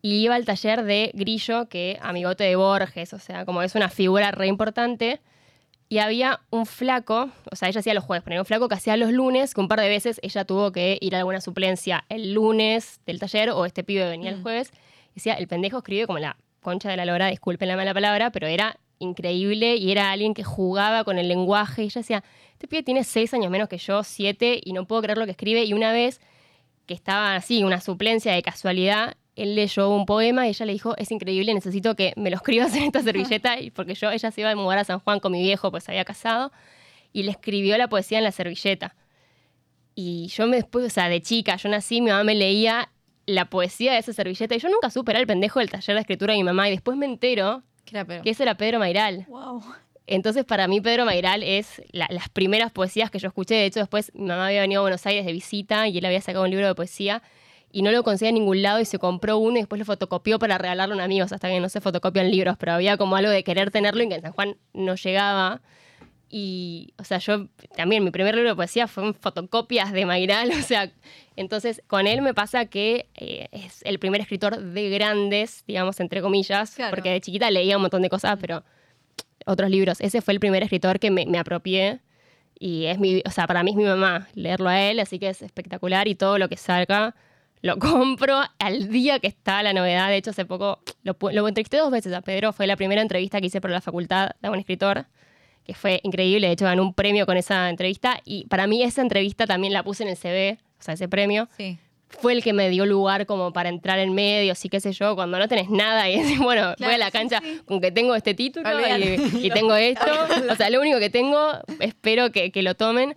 Y 0.00 0.18
iba 0.18 0.36
al 0.36 0.44
taller 0.44 0.84
de 0.84 1.10
Grillo, 1.12 1.68
que 1.68 1.98
amigote 2.00 2.44
de 2.44 2.54
Borges, 2.54 3.12
o 3.14 3.18
sea, 3.18 3.44
como 3.44 3.62
es 3.62 3.74
una 3.74 3.88
figura 3.88 4.30
re 4.30 4.46
importante. 4.46 5.20
Y 5.88 5.98
había 5.98 6.40
un 6.50 6.66
flaco, 6.66 7.30
o 7.50 7.54
sea, 7.56 7.68
ella 7.68 7.78
hacía 7.78 7.94
los 7.94 8.02
jueves, 8.02 8.24
pero 8.24 8.34
había 8.34 8.40
un 8.42 8.46
flaco 8.46 8.68
que 8.68 8.74
hacía 8.74 8.96
los 8.96 9.12
lunes, 9.12 9.54
que 9.54 9.60
un 9.60 9.68
par 9.68 9.80
de 9.80 9.88
veces 9.88 10.18
ella 10.22 10.44
tuvo 10.44 10.72
que 10.72 10.98
ir 11.00 11.14
a 11.14 11.18
alguna 11.18 11.40
suplencia 11.40 12.04
el 12.08 12.32
lunes 12.34 13.00
del 13.06 13.20
taller 13.20 13.50
o 13.50 13.64
este 13.66 13.84
pibe 13.84 14.08
venía 14.08 14.30
el 14.30 14.38
Mm. 14.38 14.42
jueves. 14.42 14.72
Decía, 15.14 15.34
el 15.34 15.46
pendejo 15.46 15.78
escribe 15.78 16.06
como 16.06 16.18
la 16.18 16.36
concha 16.60 16.90
de 16.90 16.96
la 16.96 17.04
lora, 17.04 17.28
disculpen 17.28 17.68
la 17.68 17.76
mala 17.76 17.94
palabra, 17.94 18.30
pero 18.32 18.48
era 18.48 18.76
increíble 18.98 19.76
y 19.76 19.92
era 19.92 20.10
alguien 20.10 20.34
que 20.34 20.42
jugaba 20.42 21.04
con 21.04 21.18
el 21.18 21.28
lenguaje. 21.28 21.82
Y 21.82 21.86
ella 21.86 22.00
decía, 22.00 22.24
este 22.52 22.66
pibe 22.66 22.82
tiene 22.82 23.04
seis 23.04 23.32
años 23.32 23.50
menos 23.52 23.68
que 23.68 23.78
yo, 23.78 24.02
siete, 24.02 24.60
y 24.64 24.72
no 24.72 24.86
puedo 24.86 25.02
creer 25.02 25.18
lo 25.18 25.24
que 25.26 25.30
escribe. 25.32 25.62
Y 25.64 25.72
una 25.72 25.92
vez 25.92 26.20
que 26.86 26.94
estaba 26.94 27.36
así, 27.36 27.62
una 27.62 27.80
suplencia 27.80 28.32
de 28.32 28.42
casualidad, 28.42 29.16
él 29.36 29.54
leyó 29.54 29.90
un 29.90 30.06
poema 30.06 30.46
y 30.46 30.50
ella 30.50 30.66
le 30.66 30.72
dijo, 30.72 30.96
es 30.96 31.10
increíble, 31.10 31.54
necesito 31.54 31.94
que 31.94 32.12
me 32.16 32.30
lo 32.30 32.36
escribas 32.36 32.74
en 32.74 32.84
esta 32.84 33.02
servilleta, 33.02 33.60
y 33.60 33.70
porque 33.70 33.94
yo, 33.94 34.10
ella 34.10 34.30
se 34.30 34.40
iba 34.40 34.50
a 34.50 34.56
mudar 34.56 34.78
a 34.78 34.84
San 34.84 34.98
Juan 34.98 35.20
con 35.20 35.30
mi 35.32 35.42
viejo, 35.42 35.70
pues 35.70 35.84
se 35.84 35.92
había 35.92 36.04
casado, 36.04 36.50
y 37.12 37.22
le 37.22 37.30
escribió 37.30 37.78
la 37.78 37.88
poesía 37.88 38.18
en 38.18 38.24
la 38.24 38.32
servilleta. 38.32 38.96
Y 39.94 40.26
yo 40.28 40.46
me 40.46 40.56
después, 40.56 40.84
o 40.86 40.90
sea, 40.90 41.08
de 41.08 41.22
chica, 41.22 41.56
yo 41.56 41.68
nací, 41.68 42.00
mi 42.00 42.10
mamá 42.10 42.24
me 42.24 42.34
leía 42.34 42.90
la 43.26 43.46
poesía 43.46 43.92
de 43.92 43.98
esa 43.98 44.12
servilleta, 44.12 44.54
y 44.54 44.58
yo 44.58 44.68
nunca 44.68 44.90
supe, 44.90 45.12
era 45.12 45.20
el 45.20 45.26
pendejo 45.26 45.60
del 45.60 45.70
taller 45.70 45.94
de 45.96 46.00
escritura 46.00 46.32
de 46.32 46.38
mi 46.38 46.44
mamá, 46.44 46.68
y 46.68 46.72
después 46.72 46.96
me 46.96 47.06
entero 47.06 47.62
¿Qué 47.84 47.98
era 47.98 48.22
que 48.22 48.30
ese 48.30 48.42
era 48.42 48.56
Pedro 48.56 48.78
Mairal. 48.78 49.24
Wow. 49.28 49.62
Entonces, 50.08 50.44
para 50.44 50.68
mí, 50.68 50.80
Pedro 50.80 51.04
Mairal 51.04 51.42
es 51.42 51.82
la- 51.92 52.06
las 52.10 52.28
primeras 52.28 52.70
poesías 52.72 53.10
que 53.10 53.18
yo 53.18 53.28
escuché. 53.28 53.54
De 53.56 53.66
hecho, 53.66 53.80
después 53.80 54.12
mi 54.14 54.26
mamá 54.26 54.46
había 54.46 54.60
venido 54.60 54.80
a 54.80 54.82
Buenos 54.82 55.04
Aires 55.06 55.26
de 55.26 55.32
visita 55.32 55.88
y 55.88 55.98
él 55.98 56.04
había 56.04 56.20
sacado 56.20 56.44
un 56.44 56.50
libro 56.50 56.66
de 56.66 56.74
poesía 56.74 57.22
y 57.72 57.82
no 57.82 57.90
lo 57.90 58.02
conseguía 58.02 58.30
en 58.30 58.36
ningún 58.36 58.62
lado 58.62 58.80
y 58.80 58.84
se 58.84 58.98
compró 58.98 59.38
uno 59.38 59.56
y 59.56 59.60
después 59.60 59.78
lo 59.78 59.84
fotocopió 59.84 60.38
para 60.38 60.56
regalarlo 60.58 60.94
a 60.94 60.96
un 60.96 61.02
amigo. 61.02 61.24
O 61.24 61.28
sea, 61.28 61.36
hasta 61.36 61.48
que 61.48 61.60
no 61.60 61.68
se 61.68 61.80
fotocopian 61.80 62.30
libros, 62.30 62.56
pero 62.58 62.72
había 62.72 62.96
como 62.96 63.16
algo 63.16 63.30
de 63.30 63.44
querer 63.44 63.70
tenerlo 63.70 64.02
y 64.02 64.08
que 64.08 64.14
en 64.14 64.22
San 64.22 64.32
Juan 64.32 64.56
no 64.72 64.94
llegaba. 64.94 65.60
Y, 66.28 66.92
o 66.98 67.04
sea, 67.04 67.18
yo 67.18 67.48
también, 67.76 68.02
mi 68.02 68.10
primer 68.10 68.34
libro 68.34 68.50
de 68.50 68.56
poesía 68.56 68.88
fue 68.88 69.04
en 69.04 69.14
fotocopias 69.14 69.92
de 69.92 70.06
Mairal. 70.06 70.50
O 70.58 70.62
sea, 70.62 70.90
entonces 71.36 71.82
con 71.86 72.06
él 72.06 72.22
me 72.22 72.34
pasa 72.34 72.66
que 72.66 73.08
eh, 73.14 73.48
es 73.52 73.82
el 73.84 73.98
primer 73.98 74.20
escritor 74.20 74.58
de 74.58 74.90
grandes, 74.90 75.64
digamos, 75.66 76.00
entre 76.00 76.22
comillas, 76.22 76.74
Claro. 76.74 76.90
porque 76.90 77.10
de 77.10 77.20
chiquita 77.20 77.50
leía 77.50 77.76
un 77.76 77.82
montón 77.82 78.02
de 78.02 78.08
cosas, 78.08 78.38
pero 78.40 78.64
otros 79.44 79.70
libros. 79.70 80.00
Ese 80.00 80.22
fue 80.22 80.34
el 80.34 80.40
primer 80.40 80.62
escritor 80.62 80.98
que 80.98 81.10
me, 81.10 81.26
me 81.26 81.38
apropié 81.38 82.00
y 82.58 82.86
es 82.86 82.98
mi, 82.98 83.22
o 83.26 83.30
sea, 83.30 83.46
para 83.46 83.62
mí 83.62 83.72
es 83.72 83.76
mi 83.76 83.84
mamá 83.84 84.28
leerlo 84.34 84.68
a 84.68 84.80
él, 84.82 84.98
así 84.98 85.18
que 85.18 85.28
es 85.28 85.42
espectacular 85.42 86.08
y 86.08 86.14
todo 86.14 86.38
lo 86.38 86.48
que 86.48 86.56
salga 86.56 87.14
lo 87.66 87.78
compro 87.78 88.40
al 88.58 88.88
día 88.88 89.18
que 89.18 89.26
está 89.26 89.62
la 89.62 89.72
novedad. 89.72 90.08
De 90.08 90.16
hecho, 90.16 90.30
hace 90.30 90.44
poco 90.44 90.80
lo, 91.02 91.16
lo 91.32 91.48
entrevisté 91.48 91.76
dos 91.76 91.90
veces 91.90 92.12
a 92.14 92.22
Pedro. 92.22 92.52
Fue 92.52 92.66
la 92.66 92.76
primera 92.76 93.02
entrevista 93.02 93.40
que 93.40 93.48
hice 93.48 93.60
por 93.60 93.70
la 93.70 93.80
facultad 93.80 94.30
de 94.40 94.48
un 94.48 94.58
escritor, 94.58 95.06
que 95.64 95.74
fue 95.74 96.00
increíble. 96.04 96.46
De 96.46 96.52
hecho, 96.54 96.64
ganó 96.64 96.82
un 96.82 96.94
premio 96.94 97.26
con 97.26 97.36
esa 97.36 97.68
entrevista. 97.68 98.20
Y 98.24 98.46
para 98.46 98.66
mí 98.66 98.82
esa 98.82 99.02
entrevista 99.02 99.46
también 99.46 99.72
la 99.72 99.82
puse 99.82 100.04
en 100.04 100.10
el 100.10 100.16
CV, 100.16 100.58
o 100.78 100.82
sea, 100.82 100.94
ese 100.94 101.08
premio. 101.08 101.48
Sí. 101.56 101.78
Fue 102.08 102.32
el 102.32 102.42
que 102.42 102.52
me 102.52 102.70
dio 102.70 102.86
lugar 102.86 103.26
como 103.26 103.52
para 103.52 103.68
entrar 103.68 103.98
en 103.98 104.14
medio, 104.14 104.54
sí 104.54 104.68
qué 104.68 104.78
sé 104.78 104.92
yo, 104.92 105.16
cuando 105.16 105.40
no 105.40 105.48
tenés 105.48 105.68
nada 105.68 106.08
y 106.08 106.22
decís, 106.22 106.38
bueno, 106.38 106.72
voy 106.78 106.94
a 106.94 106.98
la 106.98 107.10
cancha 107.10 107.42
con 107.64 107.80
que 107.80 107.90
tengo 107.90 108.14
este 108.14 108.32
título 108.32 108.68
y, 108.80 109.46
y 109.46 109.50
tengo 109.50 109.74
esto. 109.74 110.06
O 110.50 110.54
sea, 110.54 110.70
lo 110.70 110.80
único 110.80 111.00
que 111.00 111.10
tengo, 111.10 111.50
espero 111.80 112.30
que, 112.30 112.52
que 112.52 112.62
lo 112.62 112.76
tomen. 112.76 113.16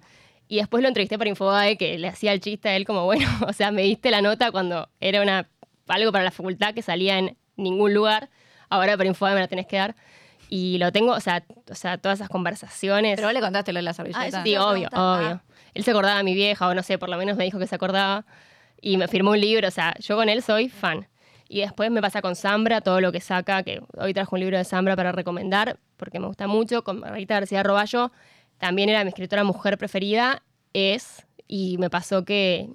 Y 0.52 0.58
después 0.58 0.82
lo 0.82 0.88
entrevisté 0.88 1.18
para 1.20 1.30
Infobae, 1.30 1.78
que 1.78 2.00
le 2.00 2.08
hacía 2.08 2.34
el 2.34 2.42
chiste 2.42 2.70
a 2.70 2.76
él 2.76 2.84
como, 2.84 3.06
bueno, 3.06 3.28
o 3.48 3.54
sea, 3.54 3.72
me 3.72 3.84
diste 3.84 4.10
la 4.10 4.22
nota 4.22 4.52
cuando 4.52 4.90
era 5.00 5.22
una 5.22 5.48
algo 5.88 6.12
para 6.12 6.24
la 6.24 6.32
facultad 6.32 6.74
que 6.74 6.82
salía 6.82 7.20
en 7.20 7.38
ningún 7.56 7.94
lugar. 7.94 8.30
Ahora 8.70 8.98
para 8.98 9.08
Infobae 9.08 9.36
me 9.36 9.42
la 9.42 9.48
tenés 9.48 9.68
que 9.68 9.78
dar. 9.78 9.96
Y 10.50 10.80
lo 10.80 10.92
tengo, 10.92 11.14
o 11.14 11.20
sea, 11.20 11.44
o 11.70 11.76
sea 11.76 12.00
todas 12.00 12.18
esas 12.18 12.30
conversaciones. 12.30 13.16
Pero 13.16 13.28
vos 13.28 13.34
le 13.34 13.42
contaste 13.42 13.72
lo 13.72 13.78
de 13.78 13.84
la 13.84 13.94
servilleta. 13.94 14.22
Ah, 14.22 14.28
eso 14.28 14.42
Sí, 14.44 14.58
obvio, 14.58 14.90
preguntar. 14.90 15.24
obvio. 15.24 15.42
Él 15.76 15.84
se 15.84 15.92
acordaba 15.92 16.18
de 16.18 16.24
mi 16.24 16.34
vieja, 16.34 16.68
o 16.68 16.74
no 16.74 16.82
sé, 16.82 16.98
por 16.98 17.10
lo 17.10 17.18
menos 17.18 17.38
me 17.38 17.44
dijo 17.44 17.60
que 17.60 17.68
se 17.68 17.76
acordaba. 17.76 18.26
Y 18.82 18.98
me 18.98 19.08
firmó 19.08 19.32
un 19.32 19.40
libro, 19.40 19.68
o 19.68 19.72
sea, 19.72 19.94
yo 20.00 20.16
con 20.16 20.30
él 20.30 20.42
soy 20.42 20.70
fan. 20.70 21.08
Y 21.48 21.62
después 21.62 21.92
me 21.92 22.02
pasa 22.02 22.22
con 22.22 22.36
Zambra, 22.36 22.82
todo 22.82 23.02
lo 23.02 23.12
que 23.12 23.22
saca, 23.22 23.62
que 23.62 23.82
hoy 23.98 24.14
trajo 24.14 24.36
un 24.36 24.40
libro 24.40 24.58
de 24.58 24.64
Zambra 24.64 24.96
para 24.96 25.12
recomendar, 25.12 25.78
porque 25.98 26.20
me 26.20 26.28
gusta 26.28 26.48
mucho, 26.48 26.84
con 26.84 27.00
Margarita 27.00 27.36
García 27.36 27.62
Roballo, 27.64 28.12
también 28.60 28.90
era 28.90 29.04
mi 29.04 29.10
escritora 29.10 29.44
mujer 29.44 29.78
preferida, 29.78 30.44
es, 30.74 31.26
y 31.48 31.78
me 31.80 31.90
pasó 31.90 32.24
que 32.24 32.70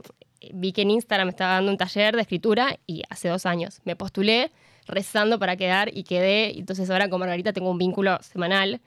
vi 0.53 0.73
que 0.73 0.83
en 0.83 0.91
Instagram 0.91 1.29
estaba 1.29 1.55
dando 1.55 1.71
un 1.71 1.79
taller 1.79 2.17
de 2.17 2.23
escritura 2.23 2.79
y 2.87 3.03
hace 3.09 3.29
dos 3.29 3.47
años 3.47 3.81
me 3.85 3.97
postulé 3.97 4.51
rezando 4.87 5.39
para 5.39 5.57
quedar 5.57 5.97
y 5.97 6.05
quedé, 6.05 6.59
entonces 6.59 6.91
ahora 6.91 7.09
con 7.09 7.21
Margarita 7.21 7.53
tengo 7.53 7.71
un 7.71 7.79
vínculo 7.79 8.19
semanal, 8.23 8.81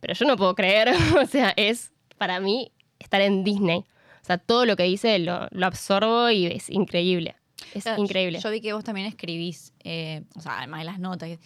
pero 0.00 0.14
yo 0.14 0.26
no 0.26 0.36
puedo 0.36 0.54
creer, 0.54 0.92
o 1.22 1.26
sea, 1.26 1.52
es 1.56 1.92
para 2.18 2.40
mí 2.40 2.72
estar 2.98 3.20
en 3.20 3.44
Disney. 3.44 3.78
O 3.78 4.26
sea, 4.26 4.38
todo 4.38 4.64
lo 4.64 4.74
que 4.76 4.84
dice 4.84 5.18
lo, 5.18 5.48
lo 5.50 5.66
absorbo 5.66 6.30
y 6.30 6.46
es 6.46 6.70
increíble. 6.70 7.36
Es 7.74 7.84
Claro, 7.84 8.02
increíble. 8.02 8.40
Yo 8.40 8.50
vi 8.50 8.60
que 8.60 8.72
vos 8.72 8.82
también 8.82 9.06
escribís, 9.06 9.72
eh, 9.82 10.22
o 10.34 10.40
sea, 10.40 10.58
además 10.58 10.80
de 10.80 10.84
las 10.86 10.98
notas. 10.98 11.38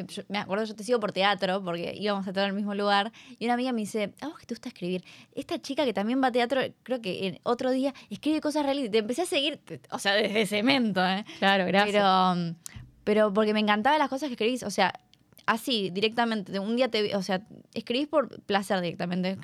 Eh, 0.00 0.04
yo- 0.08 0.22
me 0.28 0.38
acuerdo, 0.38 0.64
yo 0.64 0.74
te 0.74 0.84
sigo 0.84 1.00
por 1.00 1.12
teatro, 1.12 1.62
porque 1.64 1.94
íbamos 1.98 2.26
a 2.28 2.32
todo 2.32 2.44
al 2.44 2.52
mismo 2.52 2.74
lugar, 2.74 3.12
y 3.38 3.44
una 3.46 3.54
amiga 3.54 3.72
me 3.72 3.80
dice, 3.80 4.12
a 4.20 4.28
vos 4.28 4.38
que 4.38 4.46
te 4.46 4.54
gusta 4.54 4.68
escribir, 4.68 5.04
esta 5.34 5.60
chica 5.60 5.84
que 5.84 5.92
también 5.92 6.22
va 6.22 6.28
a 6.28 6.32
teatro, 6.32 6.60
creo 6.82 7.00
que 7.00 7.26
en 7.26 7.38
otro 7.42 7.70
día, 7.70 7.92
escribe 8.10 8.40
cosas 8.40 8.64
reales, 8.64 8.86
y 8.86 8.88
te 8.90 8.98
empecé 8.98 9.22
a 9.22 9.26
seguir, 9.26 9.58
te- 9.58 9.80
o 9.90 9.98
sea, 9.98 10.12
desde 10.14 10.46
cemento, 10.46 11.06
¿eh? 11.06 11.24
Claro, 11.38 11.66
gracias. 11.66 11.92
Pero, 11.94 12.34
mm, 12.34 12.54
pero 13.04 13.32
porque 13.32 13.52
me 13.54 13.60
encantaban 13.60 13.98
las 13.98 14.08
cosas 14.08 14.28
que 14.28 14.34
escribís, 14.34 14.62
o 14.62 14.70
sea, 14.70 14.92
así, 15.46 15.90
directamente, 15.90 16.58
un 16.58 16.74
día 16.76 16.88
te 16.88 17.14
o 17.14 17.22
sea, 17.22 17.42
escribís 17.74 18.08
por 18.08 18.40
placer 18.42 18.80
directamente, 18.80 19.38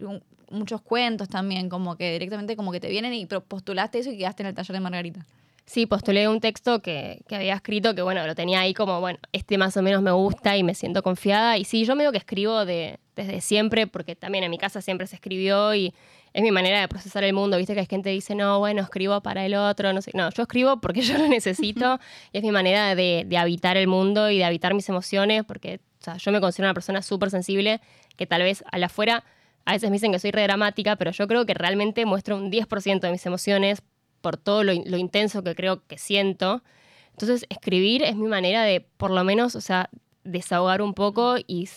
muchos 0.51 0.83
cuentos 0.83 1.29
también, 1.29 1.69
como 1.69 1.97
que 1.97 2.13
directamente 2.13 2.57
como 2.57 2.73
que 2.73 2.81
te 2.81 2.89
vienen 2.91 3.15
y 3.15 3.25
postulaste 3.27 4.01
eso 4.01 4.11
y 4.11 4.19
quedaste 4.19 4.43
en 4.43 4.49
el 4.49 4.55
taller 4.55 4.75
de 4.75 4.81
Margarita. 4.81 5.27
Sí, 5.65 5.87
postulé 5.87 6.29
un 6.29 6.41
texto 6.41 6.83
que, 6.83 7.23
que 7.29 7.37
había 7.37 7.55
escrito 7.55 7.95
que, 7.95 8.03
bueno, 8.03 8.27
lo 8.27 8.35
tenía 8.35 8.61
ahí 8.61 8.75
como, 8.75 9.01
bueno, 9.01 9.19
este 9.33 9.59
más 9.59 9.77
o 9.77 9.83
menos 9.83 10.03
me 10.03 10.11
gusta 10.11 10.57
y 10.57 10.63
me 10.63 10.75
siento 10.75 11.03
confiada. 11.03 11.57
Y 11.57 11.65
sí, 11.65 11.85
yo 11.85 11.95
medio 11.95 12.13
que 12.13 12.19
escribo 12.19 12.65
de, 12.65 12.99
desde 13.17 13.41
siempre, 13.41 13.87
porque 13.87 14.17
también 14.17 14.45
en 14.45 14.51
mi 14.51 14.59
casa 14.59 14.81
siempre 14.81 15.07
se 15.07 15.17
escribió 15.17 15.75
y 15.75 15.95
es 16.33 16.43
mi 16.43 16.51
manera 16.51 16.81
de 16.81 16.89
procesar 16.89 17.25
el 17.25 17.33
mundo. 17.33 17.57
Viste 17.59 17.75
que 17.75 17.81
hay 17.81 17.87
gente 17.87 18.11
que 18.11 18.15
dice, 18.15 18.35
no, 18.35 18.59
bueno, 18.59 18.83
escribo 18.83 19.21
para 19.21 19.47
el 19.47 19.55
otro, 19.55 19.93
no 19.93 20.03
sé. 20.03 20.11
No, 20.15 20.31
yo 20.31 20.43
escribo 20.43 20.81
porque 20.81 21.03
yo 21.03 21.17
lo 21.19 21.29
necesito 21.29 22.01
y 22.33 22.39
es 22.39 22.45
mi 22.45 22.51
manera 22.51 22.95
de, 22.95 23.25
de 23.27 23.39
habitar 23.39 23.77
el 23.77 23.87
mundo 23.87 24.31
y 24.31 24.39
de 24.39 24.45
habitar 24.45 24.75
mis 24.75 24.89
emociones, 24.89 25.45
porque 25.45 25.81
o 26.01 26.05
sea, 26.05 26.17
yo 26.17 26.33
me 26.33 26.41
considero 26.41 26.69
una 26.69 26.75
persona 26.75 27.03
súper 27.03 27.31
sensible 27.31 27.81
que 28.17 28.27
tal 28.27 28.43
vez 28.43 28.65
a 28.73 28.79
la 28.79 28.87
afuera 28.87 29.25
a 29.65 29.73
veces 29.73 29.91
me 29.91 29.95
dicen 29.95 30.11
que 30.11 30.19
soy 30.19 30.33
re 30.33 30.43
dramática, 30.43 30.97
pero 30.97 31.13
yo 31.13 31.29
creo 31.29 31.47
que 31.47 31.55
realmente 31.55 32.05
muestro 32.05 32.37
un 32.37 32.51
10% 32.51 33.01
de 33.01 33.13
mis 33.13 33.25
emociones 33.27 33.83
por 34.23 34.39
todo 34.39 34.65
lo, 34.65 34.73
in- 34.73 34.91
lo 34.91 34.97
intenso 34.97 35.43
que 35.43 35.55
creo 35.55 35.87
que 35.87 35.99
siento. 35.99 36.63
Entonces, 37.11 37.45
escribir 37.51 38.03
es 38.03 38.17
mi 38.17 38.27
manera 38.29 38.63
de, 38.63 38.81
por 38.81 39.11
lo 39.11 39.23
menos, 39.25 39.55
o 39.55 39.61
sea, 39.61 39.91
desahogar 40.25 40.81
un 40.81 40.95
poco 40.95 41.37
y 41.47 41.69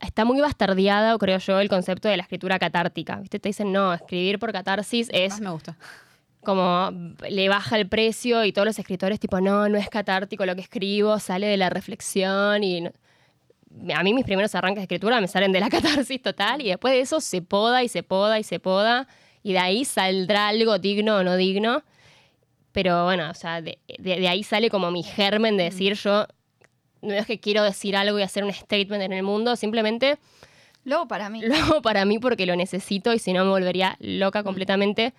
está 0.00 0.24
muy 0.24 0.40
bastardeada, 0.40 1.16
creo 1.18 1.38
yo, 1.38 1.60
el 1.60 1.68
concepto 1.68 2.08
de 2.08 2.16
la 2.16 2.22
escritura 2.24 2.58
catártica. 2.58 3.16
¿Viste? 3.16 3.38
Te 3.38 3.48
dicen, 3.50 3.72
no, 3.72 3.94
escribir 3.94 4.38
por 4.38 4.52
catarsis 4.52 5.08
es 5.12 5.30
Más 5.34 5.40
me 5.40 5.50
gusta. 5.50 5.76
como 6.44 6.90
le 7.28 7.48
baja 7.48 7.76
el 7.78 7.88
precio 7.88 8.44
y 8.44 8.52
todos 8.52 8.66
los 8.66 8.78
escritores 8.78 9.20
tipo, 9.20 9.40
no, 9.40 9.68
no 9.68 9.78
es 9.78 9.88
catártico 9.88 10.44
lo 10.46 10.54
que 10.54 10.62
escribo, 10.62 11.18
sale 11.18 11.46
de 11.46 11.56
la 11.56 11.70
reflexión 11.70 12.62
y... 12.64 12.80
no- 12.82 12.90
A 13.94 14.02
mí 14.02 14.12
mis 14.14 14.24
primeros 14.24 14.54
arranques 14.54 14.78
de 14.80 14.82
escritura 14.84 15.20
me 15.20 15.28
salen 15.28 15.52
de 15.52 15.60
la 15.60 15.68
catarsis 15.70 16.20
total 16.22 16.60
y 16.62 16.68
después 16.68 16.92
de 16.94 17.00
eso 17.00 17.20
se 17.20 17.42
poda 17.42 17.82
y 17.82 17.88
se 17.88 18.02
poda 18.02 18.38
y 18.38 18.42
se 18.44 18.58
poda 18.60 19.06
y 19.46 19.52
de 19.52 19.60
ahí 19.60 19.84
saldrá 19.84 20.48
algo 20.48 20.78
digno 20.80 21.18
o 21.18 21.22
no 21.22 21.36
digno. 21.36 21.84
Pero 22.72 23.04
bueno, 23.04 23.30
o 23.30 23.34
sea, 23.34 23.62
de, 23.62 23.78
de- 23.98 24.16
de 24.20 24.28
ahí 24.28 24.42
sale 24.42 24.70
como 24.70 24.90
mi 24.90 25.04
germen 25.04 25.56
de 25.56 25.64
decir 25.64 25.94
yo, 25.94 26.26
no 27.00 27.14
es 27.14 27.26
que 27.26 27.38
quiero 27.38 27.62
decir 27.62 27.94
algo 27.96 28.18
y 28.18 28.22
hacer 28.22 28.42
un 28.42 28.52
statement 28.52 29.02
en 29.04 29.12
el 29.12 29.22
mundo, 29.22 29.54
simplemente 29.54 30.18
Luego 30.84 31.06
para 31.06 31.28
mí. 31.30 31.42
lo 31.46 31.54
hago 31.54 31.80
para 31.82 32.04
mí 32.04 32.18
porque 32.18 32.44
lo 32.46 32.56
necesito 32.56 33.12
y 33.12 33.18
si 33.20 33.32
no 33.32 33.44
me 33.44 33.50
volvería 33.50 33.96
loca 34.00 34.42
completamente. 34.42 35.14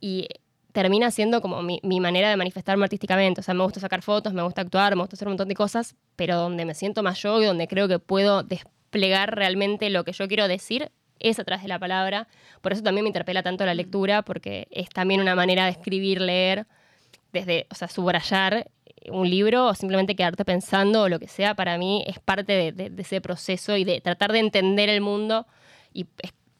Y 0.00 0.28
termina 0.72 1.10
siendo 1.10 1.42
como 1.42 1.62
mi, 1.62 1.80
mi 1.82 2.00
manera 2.00 2.30
de 2.30 2.36
manifestarme 2.36 2.84
artísticamente. 2.84 3.40
O 3.40 3.44
sea, 3.44 3.52
me 3.54 3.62
gusta 3.62 3.80
sacar 3.80 4.00
fotos, 4.02 4.32
me 4.32 4.42
gusta 4.42 4.62
actuar, 4.62 4.94
me 4.96 5.02
gusta 5.02 5.16
hacer 5.16 5.28
un 5.28 5.32
montón 5.32 5.48
de 5.48 5.54
cosas, 5.54 5.96
pero 6.16 6.36
donde 6.36 6.64
me 6.64 6.74
siento 6.74 7.02
más 7.02 7.20
yo 7.22 7.42
y 7.42 7.44
donde 7.46 7.68
creo 7.68 7.88
que 7.88 7.98
puedo 7.98 8.42
desplegar 8.42 9.34
realmente 9.36 9.90
lo 9.90 10.02
que 10.04 10.12
yo 10.12 10.28
quiero 10.28 10.48
decir 10.48 10.90
es 11.20 11.38
a 11.38 11.44
través 11.44 11.62
de 11.62 11.68
la 11.68 11.78
palabra. 11.78 12.28
Por 12.60 12.72
eso 12.72 12.82
también 12.82 13.04
me 13.04 13.08
interpela 13.08 13.42
tanto 13.42 13.64
la 13.64 13.74
lectura, 13.74 14.22
porque 14.22 14.68
es 14.70 14.88
también 14.88 15.20
una 15.20 15.34
manera 15.34 15.64
de 15.64 15.70
escribir, 15.70 16.20
leer, 16.20 16.66
desde, 17.32 17.66
o 17.70 17.74
sea, 17.74 17.88
subrayar 17.88 18.70
un 19.10 19.28
libro 19.28 19.66
o 19.66 19.74
simplemente 19.74 20.16
quedarte 20.16 20.44
pensando 20.44 21.02
o 21.02 21.08
lo 21.08 21.18
que 21.18 21.28
sea, 21.28 21.54
para 21.54 21.78
mí 21.78 22.04
es 22.06 22.18
parte 22.18 22.72
de, 22.72 22.92
ese 22.98 23.20
proceso 23.20 23.76
y 23.76 23.84
de 23.84 24.00
tratar 24.00 24.32
de 24.32 24.40
entender 24.40 24.88
el 24.88 25.00
mundo 25.00 25.46
y 25.92 26.06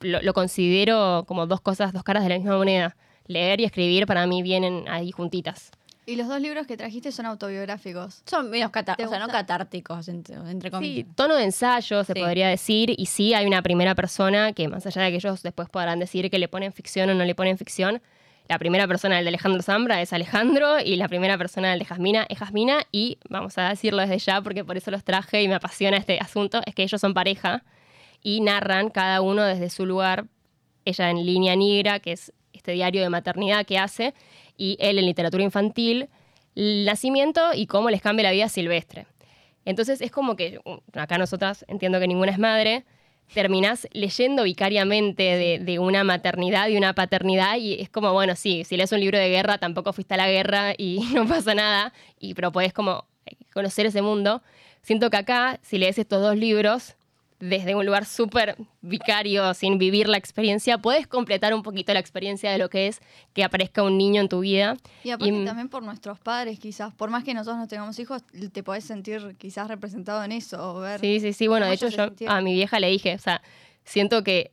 lo 0.00 0.32
considero 0.34 1.24
como 1.26 1.46
dos 1.46 1.60
cosas, 1.60 1.92
dos 1.92 2.02
caras 2.02 2.22
de 2.22 2.28
la 2.28 2.36
misma 2.36 2.56
moneda. 2.56 2.96
Leer 3.26 3.60
y 3.60 3.64
escribir 3.64 4.06
para 4.06 4.26
mí 4.26 4.42
vienen 4.42 4.84
ahí 4.88 5.10
juntitas. 5.10 5.72
Y 6.08 6.14
los 6.14 6.28
dos 6.28 6.40
libros 6.40 6.68
que 6.68 6.76
trajiste 6.76 7.10
son 7.10 7.26
autobiográficos. 7.26 8.22
Son 8.26 8.48
menos 8.48 8.70
catár- 8.70 8.96
¿Te 8.96 9.06
o 9.06 9.08
sea, 9.08 9.18
no 9.18 9.26
catárticos, 9.26 10.06
entre, 10.08 10.36
entre 10.36 10.68
Sí, 10.68 10.70
comillas. 10.70 11.06
tono 11.16 11.34
de 11.34 11.42
ensayo 11.44 12.04
se 12.04 12.12
Sí. 12.12 12.20
podría 12.20 12.46
decir, 12.48 12.94
y 12.96 13.06
sí 13.06 13.34
hay 13.34 13.44
una 13.44 13.60
primera 13.60 13.94
persona 13.96 14.52
que 14.52 14.68
más 14.68 14.86
allá 14.86 15.02
de 15.02 15.10
que 15.10 15.16
ellos 15.16 15.42
después 15.42 15.68
podrán 15.68 15.98
decir 15.98 16.30
que 16.30 16.38
le 16.38 16.46
ponen 16.46 16.72
ficción 16.72 17.10
o 17.10 17.14
no 17.14 17.24
le 17.24 17.34
ponen 17.34 17.58
ficción, 17.58 18.00
la 18.48 18.60
primera 18.60 18.86
persona 18.86 19.16
del 19.16 19.24
de 19.24 19.30
Alejandro 19.30 19.60
Zambra 19.62 20.00
es 20.00 20.12
Alejandro 20.12 20.78
y 20.78 20.94
la 20.94 21.08
primera 21.08 21.36
persona 21.36 21.70
del 21.70 21.80
de 21.80 21.84
Jasmina 21.86 22.24
es 22.28 22.38
Jasmina 22.38 22.78
y 22.92 23.18
vamos 23.28 23.58
a 23.58 23.68
decirlo 23.70 24.00
desde 24.02 24.18
ya 24.20 24.40
porque 24.40 24.64
por 24.64 24.76
eso 24.76 24.92
los 24.92 25.02
traje 25.02 25.42
y 25.42 25.48
me 25.48 25.56
apasiona 25.56 25.96
este 25.96 26.20
asunto, 26.20 26.60
es 26.64 26.74
que 26.76 26.84
ellos 26.84 27.00
son 27.00 27.12
pareja 27.14 27.64
y 28.22 28.40
narran 28.42 28.90
cada 28.90 29.20
uno 29.22 29.42
desde 29.42 29.68
su 29.70 29.84
lugar, 29.84 30.26
ella 30.84 31.10
en 31.10 31.26
línea 31.26 31.56
negra, 31.56 31.98
que 31.98 32.12
es 32.12 32.32
este 32.52 32.70
diario 32.72 33.02
de 33.02 33.08
maternidad 33.10 33.66
que 33.66 33.78
hace, 33.78 34.14
y 34.56 34.76
él 34.80 34.98
en 34.98 35.06
literatura 35.06 35.42
infantil, 35.42 36.08
el 36.54 36.84
nacimiento 36.84 37.52
y 37.54 37.66
cómo 37.66 37.90
les 37.90 38.02
cambia 38.02 38.24
la 38.24 38.32
vida 38.32 38.48
silvestre. 38.48 39.06
Entonces 39.64 40.00
es 40.00 40.10
como 40.10 40.36
que, 40.36 40.60
uh, 40.64 40.78
acá 40.94 41.18
nosotras 41.18 41.64
entiendo 41.68 42.00
que 42.00 42.08
ninguna 42.08 42.32
es 42.32 42.38
madre, 42.38 42.84
terminás 43.34 43.88
leyendo 43.92 44.44
vicariamente 44.44 45.22
de, 45.22 45.58
de 45.58 45.78
una 45.78 46.04
maternidad 46.04 46.68
y 46.68 46.76
una 46.76 46.94
paternidad 46.94 47.56
y 47.56 47.80
es 47.80 47.90
como, 47.90 48.12
bueno, 48.12 48.36
sí, 48.36 48.64
si 48.64 48.76
lees 48.76 48.92
un 48.92 49.00
libro 49.00 49.18
de 49.18 49.28
guerra 49.28 49.58
tampoco 49.58 49.92
fuiste 49.92 50.14
a 50.14 50.16
la 50.16 50.30
guerra 50.30 50.74
y 50.78 51.00
no 51.14 51.26
pasa 51.26 51.54
nada, 51.54 51.92
y, 52.18 52.34
pero 52.34 52.52
podés 52.52 52.72
como 52.72 53.04
conocer 53.52 53.86
ese 53.86 54.02
mundo. 54.02 54.42
Siento 54.82 55.10
que 55.10 55.16
acá, 55.16 55.58
si 55.62 55.78
lees 55.78 55.98
estos 55.98 56.22
dos 56.22 56.36
libros, 56.36 56.94
desde 57.38 57.74
un 57.74 57.84
lugar 57.84 58.04
súper 58.06 58.56
vicario, 58.80 59.52
sin 59.54 59.78
vivir 59.78 60.08
la 60.08 60.16
experiencia, 60.16 60.78
puedes 60.78 61.06
completar 61.06 61.52
un 61.54 61.62
poquito 61.62 61.92
la 61.92 62.00
experiencia 62.00 62.50
de 62.50 62.58
lo 62.58 62.70
que 62.70 62.86
es 62.88 63.00
que 63.34 63.44
aparezca 63.44 63.82
un 63.82 63.98
niño 63.98 64.20
en 64.22 64.28
tu 64.28 64.40
vida. 64.40 64.76
Y 65.04 65.10
aparte 65.10 65.34
Y- 65.34 65.44
también 65.44 65.68
por 65.68 65.82
nuestros 65.82 66.18
padres, 66.18 66.58
quizás. 66.58 66.94
Por 66.94 67.10
más 67.10 67.24
que 67.24 67.34
nosotros 67.34 67.58
no 67.58 67.68
tengamos 67.68 67.98
hijos, 67.98 68.22
te 68.52 68.62
podés 68.62 68.84
sentir 68.84 69.36
quizás 69.38 69.68
representado 69.68 70.24
en 70.24 70.32
eso. 70.32 70.76
O 70.76 70.80
ver. 70.80 71.00
Sí, 71.00 71.20
sí, 71.20 71.32
sí. 71.32 71.46
Bueno, 71.46 71.66
de 71.66 71.74
hecho 71.74 71.88
yo 71.88 72.06
sintieron. 72.06 72.36
a 72.36 72.40
mi 72.40 72.54
vieja 72.54 72.80
le 72.80 72.88
dije, 72.88 73.14
o 73.14 73.18
sea, 73.18 73.42
siento 73.84 74.24
que 74.24 74.52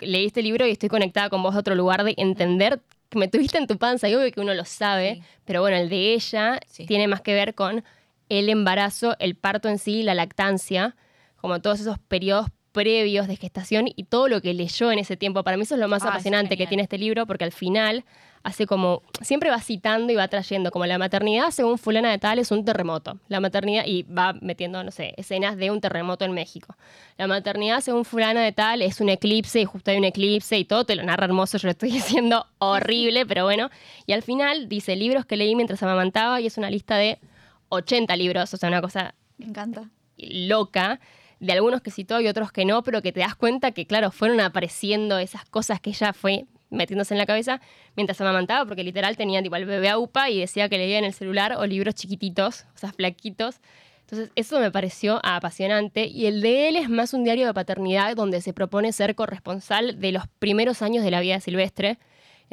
leí 0.00 0.26
este 0.26 0.42
libro 0.42 0.66
y 0.66 0.70
estoy 0.72 0.88
conectada 0.88 1.28
con 1.30 1.42
vos 1.42 1.54
de 1.54 1.60
otro 1.60 1.74
lugar 1.74 2.02
de 2.04 2.14
entender 2.16 2.82
que 3.10 3.18
me 3.18 3.28
tuviste 3.28 3.58
en 3.58 3.66
tu 3.68 3.78
panza. 3.78 4.08
Y 4.08 4.14
obvio 4.14 4.32
que 4.32 4.40
uno 4.40 4.54
lo 4.54 4.64
sabe, 4.64 5.16
Sí. 5.16 5.22
pero 5.44 5.60
bueno, 5.60 5.76
el 5.76 5.88
de 5.88 6.14
ella 6.14 6.58
Sí. 6.66 6.84
tiene 6.86 7.06
más 7.06 7.20
que 7.20 7.32
ver 7.34 7.54
con 7.54 7.84
el 8.28 8.48
embarazo, 8.48 9.14
el 9.20 9.36
parto 9.36 9.68
en 9.68 9.78
sí, 9.78 10.02
la 10.02 10.14
lactancia, 10.14 10.96
como 11.44 11.60
todos 11.60 11.78
esos 11.78 11.98
periodos 11.98 12.46
previos 12.72 13.28
de 13.28 13.36
gestación 13.36 13.84
y 13.94 14.04
todo 14.04 14.28
lo 14.28 14.40
que 14.40 14.54
leyó 14.54 14.90
en 14.90 14.98
ese 14.98 15.14
tiempo. 15.18 15.44
Para 15.44 15.58
mí 15.58 15.64
eso 15.64 15.74
es 15.74 15.80
lo 15.82 15.88
más 15.88 16.02
Ah, 16.02 16.08
apasionante 16.08 16.56
que 16.56 16.66
tiene 16.66 16.82
este 16.82 16.96
libro, 16.96 17.26
porque 17.26 17.44
al 17.44 17.52
final 17.52 18.02
hace 18.42 18.66
como, 18.66 19.02
siempre 19.20 19.50
va 19.50 19.60
citando 19.60 20.10
y 20.10 20.16
va 20.16 20.26
trayendo, 20.28 20.70
como 20.70 20.86
la 20.86 20.96
maternidad 20.96 21.50
según 21.50 21.76
fulana 21.76 22.10
de 22.10 22.16
tal 22.18 22.38
es 22.38 22.50
un 22.50 22.64
terremoto. 22.64 23.20
La 23.28 23.40
maternidad, 23.40 23.84
y 23.84 24.04
va 24.04 24.32
metiendo, 24.40 24.82
no 24.82 24.90
sé, 24.90 25.12
escenas 25.18 25.58
de 25.58 25.70
un 25.70 25.82
terremoto 25.82 26.24
en 26.24 26.32
México. 26.32 26.78
La 27.18 27.26
maternidad 27.26 27.82
según 27.82 28.06
fulana 28.06 28.40
de 28.40 28.52
tal 28.52 28.80
es 28.80 29.02
un 29.02 29.10
eclipse 29.10 29.60
y 29.60 29.66
justo 29.66 29.90
hay 29.90 29.98
un 29.98 30.04
eclipse 30.04 30.56
y 30.56 30.64
todo 30.64 30.86
te 30.86 30.96
lo 30.96 31.02
narra 31.02 31.26
hermoso, 31.26 31.58
yo 31.58 31.66
lo 31.66 31.72
estoy 31.72 31.90
diciendo 31.92 32.46
horrible, 32.56 33.26
pero 33.26 33.44
bueno. 33.44 33.68
Y 34.06 34.14
al 34.14 34.22
final 34.22 34.66
dice 34.70 34.96
libros 34.96 35.26
que 35.26 35.36
leí 35.36 35.54
mientras 35.56 35.82
amamantaba 35.82 36.40
y 36.40 36.46
es 36.46 36.56
una 36.56 36.70
lista 36.70 36.96
de 36.96 37.18
80 37.68 38.16
libros, 38.16 38.54
o 38.54 38.56
sea, 38.56 38.70
una 38.70 38.80
cosa 38.80 39.14
Me 39.36 39.44
encanta. 39.44 39.90
loca 40.16 41.00
de 41.40 41.52
algunos 41.52 41.80
que 41.82 41.90
citó 41.90 42.20
y 42.20 42.28
otros 42.28 42.52
que 42.52 42.64
no, 42.64 42.82
pero 42.82 43.02
que 43.02 43.12
te 43.12 43.20
das 43.20 43.34
cuenta 43.34 43.72
que, 43.72 43.86
claro, 43.86 44.10
fueron 44.10 44.40
apareciendo 44.40 45.18
esas 45.18 45.44
cosas 45.44 45.80
que 45.80 45.90
ella 45.90 46.12
fue 46.12 46.46
metiéndose 46.70 47.14
en 47.14 47.18
la 47.18 47.26
cabeza 47.26 47.60
mientras 47.96 48.20
amamantaba, 48.20 48.66
porque 48.66 48.84
literal 48.84 49.16
tenía 49.16 49.42
tipo 49.42 49.56
el 49.56 49.64
bebé 49.64 49.88
a 49.88 49.98
UPA 49.98 50.30
y 50.30 50.40
decía 50.40 50.68
que 50.68 50.78
leía 50.78 50.98
en 50.98 51.04
el 51.04 51.12
celular 51.12 51.54
o 51.56 51.66
libros 51.66 51.94
chiquititos, 51.94 52.66
o 52.74 52.78
sea, 52.78 52.92
flaquitos. 52.92 53.60
Entonces, 54.00 54.30
eso 54.34 54.60
me 54.60 54.70
pareció 54.70 55.20
apasionante. 55.22 56.06
Y 56.06 56.26
el 56.26 56.42
de 56.42 56.68
él 56.68 56.76
es 56.76 56.90
más 56.90 57.14
un 57.14 57.24
diario 57.24 57.46
de 57.46 57.54
paternidad 57.54 58.14
donde 58.16 58.42
se 58.42 58.52
propone 58.52 58.92
ser 58.92 59.14
corresponsal 59.14 59.98
de 59.98 60.12
los 60.12 60.24
primeros 60.38 60.82
años 60.82 61.04
de 61.04 61.10
la 61.10 61.20
vida 61.20 61.40
Silvestre. 61.40 61.98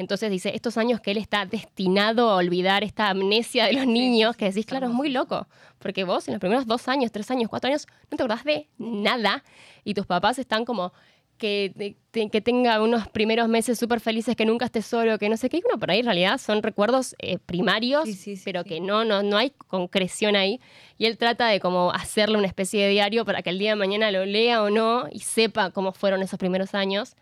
Entonces 0.02 0.30
dice, 0.30 0.52
estos 0.54 0.76
años 0.76 1.00
que 1.00 1.12
él 1.12 1.16
está 1.16 1.46
destinado 1.46 2.28
a 2.28 2.36
olvidar 2.36 2.84
esta 2.84 3.08
amnesia 3.08 3.66
de 3.66 3.72
los 3.72 3.86
niños, 3.86 4.36
que 4.36 4.46
decís, 4.46 4.66
claro, 4.66 4.88
es 4.88 4.92
muy 4.92 5.08
loco, 5.08 5.46
porque 5.78 6.04
vos 6.04 6.28
en 6.28 6.34
los 6.34 6.40
primeros 6.40 6.66
dos 6.66 6.88
años, 6.88 7.12
tres 7.12 7.30
años, 7.30 7.48
cuatro 7.48 7.68
años, 7.68 7.86
no 8.10 8.16
te 8.16 8.22
acordás 8.22 8.44
de 8.44 8.68
nada 8.78 9.42
y 9.84 9.94
tus 9.94 10.06
papás 10.06 10.38
están 10.38 10.64
como 10.64 10.92
que, 11.38 11.96
que 12.12 12.40
tenga 12.40 12.80
unos 12.80 13.08
primeros 13.08 13.48
meses 13.48 13.76
súper 13.76 13.98
felices, 13.98 14.36
que 14.36 14.44
nunca 14.44 14.66
estés 14.66 14.86
solo, 14.86 15.18
que 15.18 15.28
no 15.28 15.36
sé 15.36 15.48
qué, 15.48 15.56
y 15.56 15.62
uno 15.66 15.78
por 15.78 15.90
ahí 15.90 16.00
en 16.00 16.04
realidad 16.04 16.38
son 16.38 16.62
recuerdos 16.62 17.16
eh, 17.18 17.38
primarios, 17.38 18.04
Sí, 18.04 18.14
sí, 18.14 18.36
sí, 18.36 18.42
pero 18.44 18.62
que 18.62 18.80
no, 18.80 19.04
no, 19.04 19.22
no 19.24 19.36
hay 19.36 19.50
concreción 19.50 20.36
ahí. 20.36 20.60
Y 20.98 21.06
él 21.06 21.18
trata 21.18 21.48
de 21.48 21.58
como 21.58 21.90
hacerle 21.92 22.38
una 22.38 22.46
especie 22.46 22.82
de 22.82 22.90
diario 22.90 23.24
para 23.24 23.42
que 23.42 23.50
el 23.50 23.58
día 23.58 23.70
de 23.70 23.76
mañana 23.76 24.12
lo 24.12 24.24
lea 24.24 24.62
o 24.62 24.70
no 24.70 25.08
y 25.10 25.20
sepa 25.20 25.70
cómo 25.70 25.92
fueron 25.92 26.22
esos 26.22 26.38
primeros 26.38 26.74
años 26.74 27.16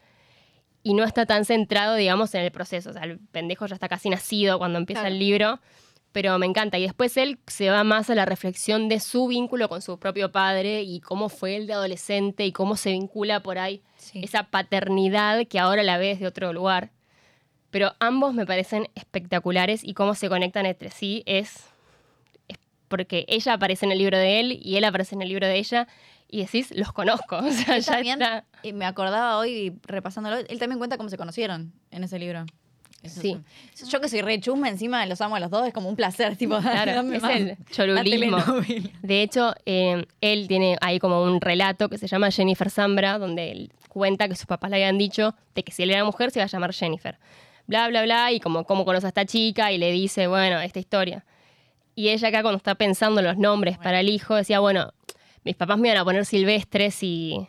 y 0.83 0.95
no 0.95 1.05
está 1.05 1.27
tan 1.27 1.45
centrado, 1.45 1.95
digamos, 1.97 2.35
en 2.35 2.43
el 2.43 2.51
proceso. 2.51 2.91
O 2.91 2.93
sea, 2.93 3.03
el 3.03 3.19
pendejo 3.19 3.67
ya 3.67 3.75
está 3.75 3.89
casi 3.89 4.09
nacido 4.11 4.59
cuando 4.59 4.79
empieza 4.79 5.03
Claro. 5.03 5.15
el 5.15 5.19
libro, 5.21 5.61
pero 6.13 6.39
me 6.39 6.47
encanta. 6.47 6.79
Y 6.79 6.83
después 6.83 7.17
él 7.17 7.39
se 7.47 7.71
va 7.71 7.85
más 7.85 8.11
a 8.11 8.15
la 8.15 8.25
reflexión 8.25 8.89
de 8.89 8.99
su 9.01 9.27
vínculo 9.29 9.69
con 9.69 9.83
su 9.83 9.99
propio 9.99 10.33
padre 10.33 10.83
y 10.83 11.01
cómo 11.01 11.29
fue 11.29 11.57
él 11.57 11.67
de 11.67 11.75
adolescente 11.75 12.45
y 12.47 12.53
cómo 12.53 12.77
se 12.77 12.91
vincula 12.93 13.43
por 13.43 13.59
ahí 13.59 13.83
Sí. 13.97 14.21
esa 14.25 14.45
paternidad 14.45 15.47
que 15.47 15.59
ahora 15.59 15.83
la 15.83 15.99
ves 15.99 16.19
de 16.21 16.27
otro 16.27 16.53
lugar. 16.53 16.91
Pero 17.71 17.93
ambos 18.01 18.35
me 18.35 18.47
parecen 18.47 18.89
espectaculares 18.97 19.85
y 19.85 19.95
cómo 19.95 20.15
se 20.15 20.29
conectan 20.29 20.67
entre 20.67 20.91
sí 20.91 21.23
es, 21.27 21.67
es 22.49 22.59
porque 22.89 23.25
ella 23.29 23.53
aparece 23.53 23.85
en 23.87 23.93
el 23.93 23.99
libro 23.99 24.19
de 24.19 24.41
él 24.41 24.59
y 24.61 24.77
él 24.77 24.85
aparece 24.85 25.15
en 25.15 25.23
el 25.23 25.29
libro 25.29 25.47
de 25.47 25.59
ella 25.59 25.87
y 26.31 26.43
decís, 26.43 26.71
los 26.77 26.93
conozco. 26.93 27.37
O 27.45 27.51
sea, 27.51 27.77
Él 27.77 27.83
ya 27.83 27.93
también, 27.93 28.21
está. 28.23 28.45
y 28.63 28.73
me 28.73 28.85
acordaba 28.87 29.37
hoy 29.39 29.73
repasándolo, 29.83 30.37
él 30.39 30.59
también 30.59 30.79
cuenta 30.79 30.97
cómo 30.97 31.09
se 31.09 31.17
conocieron 31.17 31.73
en 31.91 32.05
ese 32.05 32.19
libro. 32.19 32.45
Eso 33.03 33.23
Sí. 33.23 33.39
es 33.73 33.89
Yo 33.89 33.99
que 34.03 34.11
soy 34.11 34.21
re 34.21 34.39
chusma, 34.41 34.69
encima 34.69 35.07
los 35.07 35.23
amo 35.23 35.35
a 35.37 35.41
los 35.41 35.51
dos, 35.51 35.67
es 35.67 35.73
como 35.73 35.89
un 35.89 35.97
placer, 35.97 36.37
tipo, 36.37 36.59
Claro, 36.59 37.01
es 37.13 37.23
más. 37.23 37.35
el 37.35 37.57
cholulismo. 37.71 38.37
De 39.03 39.23
hecho, 39.23 39.55
eh, 39.65 40.05
él 40.21 40.47
tiene 40.49 40.77
ahí 40.83 40.99
como 40.99 41.23
un 41.23 41.41
relato 41.41 41.89
que 41.89 41.97
se 41.97 42.07
llama 42.07 42.31
Jennifer 42.31 42.69
Zambra, 42.71 43.19
donde 43.19 43.53
él 43.53 43.73
cuenta 43.89 44.29
que 44.29 44.37
sus 44.37 44.45
papás 44.47 44.71
le 44.71 44.77
habían 44.77 44.99
dicho 44.99 45.35
de 45.55 45.63
que 45.65 45.73
si 45.73 45.83
él 45.83 45.91
era 45.91 46.05
mujer 46.05 46.31
se 46.31 46.41
iba 46.41 46.45
a 46.45 46.49
llamar 46.49 46.75
Jennifer. 46.75 47.19
Bla, 47.67 47.89
bla, 47.89 48.03
bla, 48.03 48.33
y 48.33 48.41
como 48.41 48.65
cómo 48.65 48.85
conoce 48.85 49.07
a 49.07 49.09
esta 49.09 49.25
chica 49.25 49.73
y 49.73 49.79
le 49.79 49.91
dice, 49.93 50.27
bueno, 50.27 50.61
esta 50.61 50.79
historia. 50.79 51.25
Y 51.95 52.09
ella 52.11 52.29
acá 52.29 52.43
cuando 52.43 52.57
está 52.59 52.75
pensando 52.75 53.21
en 53.21 53.27
los 53.27 53.39
nombres 53.39 53.79
para 53.79 54.01
el 54.01 54.09
hijo, 54.11 54.35
decía, 54.35 54.61
bueno, 54.61 54.93
mis 55.45 55.57
papás 55.57 55.79
me 55.79 55.89
iban 55.89 55.99
a 55.99 56.05
poner 56.05 56.25
Silvestre 56.25 56.91
si, 56.91 57.47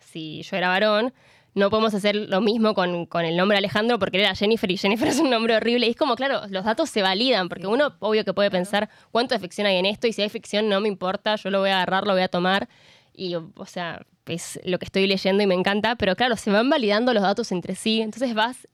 si 0.00 0.42
yo 0.42 0.56
era 0.56 0.68
varón. 0.68 1.12
No 1.54 1.70
podemos 1.70 1.94
hacer 1.94 2.16
lo 2.16 2.42
mismo 2.42 2.74
con, 2.74 3.06
con 3.06 3.24
el 3.24 3.34
nombre 3.34 3.56
Alejandro 3.56 3.98
porque 3.98 4.20
era 4.20 4.34
Jennifer 4.34 4.70
y 4.70 4.76
Jennifer 4.76 5.08
es 5.08 5.20
un 5.20 5.30
nombre 5.30 5.56
horrible. 5.56 5.86
Y 5.86 5.90
es 5.90 5.96
como, 5.96 6.14
claro, 6.16 6.42
los 6.48 6.64
datos 6.64 6.90
se 6.90 7.02
validan 7.02 7.48
porque 7.48 7.66
uno, 7.66 7.94
obvio 8.00 8.24
que 8.24 8.34
puede 8.34 8.50
pensar 8.50 8.90
cuánto 9.10 9.34
de 9.34 9.40
ficción 9.40 9.66
hay 9.66 9.76
en 9.76 9.86
esto 9.86 10.06
y 10.06 10.12
si 10.12 10.22
hay 10.22 10.28
ficción 10.28 10.68
no 10.68 10.80
me 10.80 10.88
importa, 10.88 11.36
yo 11.36 11.50
lo 11.50 11.60
voy 11.60 11.70
a 11.70 11.76
agarrar, 11.76 12.06
lo 12.06 12.12
voy 12.12 12.22
a 12.22 12.28
tomar. 12.28 12.68
Y, 13.14 13.34
o 13.34 13.66
sea, 13.66 14.04
es 14.26 14.60
lo 14.64 14.78
que 14.78 14.84
estoy 14.84 15.06
leyendo 15.06 15.42
y 15.42 15.46
me 15.46 15.54
encanta. 15.54 15.96
Pero 15.96 16.14
claro, 16.16 16.36
se 16.36 16.50
van 16.50 16.68
validando 16.68 17.14
los 17.14 17.22
datos 17.22 17.50
entre 17.52 17.74
sí. 17.74 18.02
Entonces 18.02 18.34
vas 18.34 18.68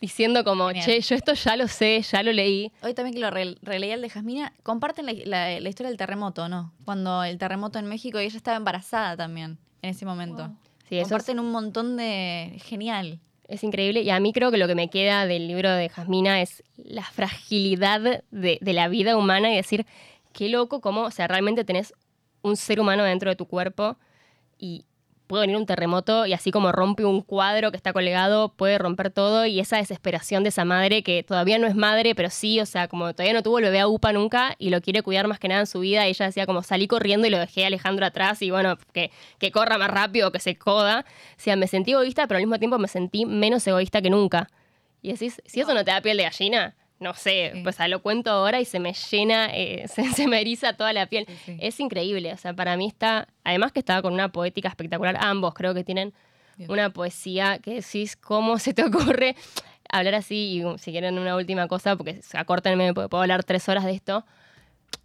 diciendo 0.00 0.44
como, 0.44 0.68
Genial. 0.68 0.84
che, 0.84 1.00
yo 1.00 1.14
esto 1.14 1.32
ya 1.34 1.56
lo 1.56 1.68
sé, 1.68 2.02
ya 2.02 2.22
lo 2.22 2.32
leí. 2.32 2.70
Hoy 2.82 2.94
también 2.94 3.14
que 3.14 3.20
lo 3.20 3.30
re- 3.30 3.56
releí 3.62 3.90
el 3.90 4.02
de 4.02 4.10
Jasmina, 4.10 4.52
comparten 4.62 5.06
la, 5.06 5.12
la- 5.24 5.60
la 5.60 5.68
historia 5.68 5.88
del 5.88 5.96
terremoto, 5.98 6.48
¿no? 6.48 6.72
Cuando 6.84 7.24
el 7.24 7.38
terremoto 7.38 7.78
en 7.78 7.86
México 7.86 8.20
y 8.20 8.24
ella 8.26 8.36
estaba 8.36 8.56
embarazada 8.56 9.16
también 9.16 9.58
en 9.82 9.90
ese 9.90 10.04
momento. 10.04 10.48
Wow. 10.48 10.56
Sí, 10.88 10.96
es- 10.98 11.02
comparten 11.08 11.40
un 11.40 11.50
montón 11.50 11.96
de... 11.96 12.60
Genial. 12.64 13.20
Es 13.48 13.62
increíble 13.62 14.00
y 14.02 14.10
a 14.10 14.18
mí 14.18 14.32
creo 14.32 14.50
que 14.50 14.56
lo 14.58 14.66
que 14.66 14.74
me 14.74 14.90
queda 14.90 15.24
del 15.26 15.46
libro 15.46 15.70
de 15.70 15.88
Jasmina 15.88 16.42
es 16.42 16.64
la 16.76 17.02
fragilidad 17.04 18.00
de, 18.32 18.58
de 18.60 18.72
la 18.72 18.88
vida 18.88 19.16
humana 19.16 19.52
y 19.52 19.56
decir, 19.56 19.86
qué 20.32 20.48
loco 20.48 20.80
cómo, 20.80 21.02
o 21.02 21.10
sea, 21.10 21.28
realmente 21.28 21.64
tenés 21.64 21.94
un 22.42 22.56
ser 22.56 22.80
humano 22.80 23.04
dentro 23.04 23.30
de 23.30 23.36
tu 23.36 23.46
cuerpo 23.46 23.96
y 24.58 24.84
puede 25.26 25.42
venir 25.42 25.56
un 25.56 25.66
terremoto 25.66 26.26
y 26.26 26.32
así 26.32 26.50
como 26.50 26.72
rompe 26.72 27.04
un 27.04 27.22
cuadro 27.22 27.70
que 27.70 27.76
está 27.76 27.92
colgado, 27.92 28.50
puede 28.50 28.78
romper 28.78 29.10
todo 29.10 29.46
y 29.46 29.60
esa 29.60 29.78
desesperación 29.78 30.42
de 30.42 30.50
esa 30.50 30.64
madre 30.64 31.02
que 31.02 31.22
todavía 31.22 31.58
no 31.58 31.66
es 31.66 31.74
madre, 31.74 32.14
pero 32.14 32.30
sí, 32.30 32.60
o 32.60 32.66
sea, 32.66 32.88
como 32.88 33.12
todavía 33.12 33.34
no 33.34 33.42
tuvo 33.42 33.58
el 33.58 33.64
bebé 33.64 33.80
a 33.80 33.88
UPA 33.88 34.12
nunca 34.12 34.54
y 34.58 34.70
lo 34.70 34.80
quiere 34.80 35.02
cuidar 35.02 35.26
más 35.28 35.38
que 35.38 35.48
nada 35.48 35.60
en 35.60 35.66
su 35.66 35.80
vida, 35.80 36.06
ella 36.06 36.26
decía 36.26 36.46
como 36.46 36.62
salí 36.62 36.86
corriendo 36.86 37.26
y 37.26 37.30
lo 37.30 37.38
dejé 37.38 37.64
a 37.64 37.66
Alejandro 37.66 38.06
atrás 38.06 38.42
y 38.42 38.50
bueno, 38.50 38.78
que, 38.92 39.10
que 39.38 39.50
corra 39.50 39.78
más 39.78 39.90
rápido, 39.90 40.32
que 40.32 40.40
se 40.40 40.56
coda. 40.56 41.04
O 41.36 41.40
sea, 41.40 41.56
me 41.56 41.66
sentí 41.66 41.92
egoísta, 41.92 42.26
pero 42.26 42.38
al 42.38 42.44
mismo 42.44 42.58
tiempo 42.58 42.78
me 42.78 42.88
sentí 42.88 43.26
menos 43.26 43.66
egoísta 43.66 44.02
que 44.02 44.10
nunca. 44.10 44.48
Y 45.02 45.12
decís, 45.12 45.40
si 45.44 45.60
eso 45.60 45.74
no 45.74 45.84
te 45.84 45.90
da 45.90 46.00
piel 46.00 46.16
de 46.16 46.24
gallina, 46.24 46.74
no 46.98 47.14
sé, 47.14 47.50
Sí. 47.54 47.60
pues 47.62 47.78
a 47.80 47.88
lo 47.88 48.00
cuento 48.00 48.30
ahora 48.30 48.60
y 48.60 48.64
se 48.64 48.80
me 48.80 48.92
llena, 48.94 49.48
eh, 49.54 49.86
se, 49.88 50.04
se 50.12 50.26
me 50.28 50.40
eriza 50.40 50.72
toda 50.74 50.92
la 50.92 51.06
piel. 51.06 51.26
Sí, 51.28 51.34
sí. 51.44 51.56
Es 51.60 51.78
increíble, 51.80 52.32
o 52.32 52.36
sea, 52.36 52.54
para 52.54 52.76
mí 52.76 52.86
está, 52.86 53.28
además 53.44 53.72
que 53.72 53.80
estaba 53.80 54.02
con 54.02 54.12
una 54.14 54.30
poética 54.30 54.68
espectacular, 54.68 55.16
ambos 55.20 55.54
creo 55.54 55.74
que 55.74 55.84
tienen 55.84 56.12
Bien. 56.56 56.70
una 56.70 56.90
poesía 56.90 57.58
que 57.58 57.74
decís, 57.74 58.16
¿cómo 58.16 58.58
se 58.58 58.72
te 58.74 58.82
ocurre 58.84 59.36
hablar 59.90 60.14
así? 60.14 60.54
Y 60.56 60.64
um, 60.64 60.78
si 60.78 60.90
quieren 60.90 61.18
una 61.18 61.36
última 61.36 61.68
cosa, 61.68 61.96
porque 61.96 62.20
acórtenme, 62.32 62.94
puedo 62.94 63.20
hablar 63.20 63.44
tres 63.44 63.68
horas 63.68 63.84
de 63.84 63.92
esto. 63.92 64.24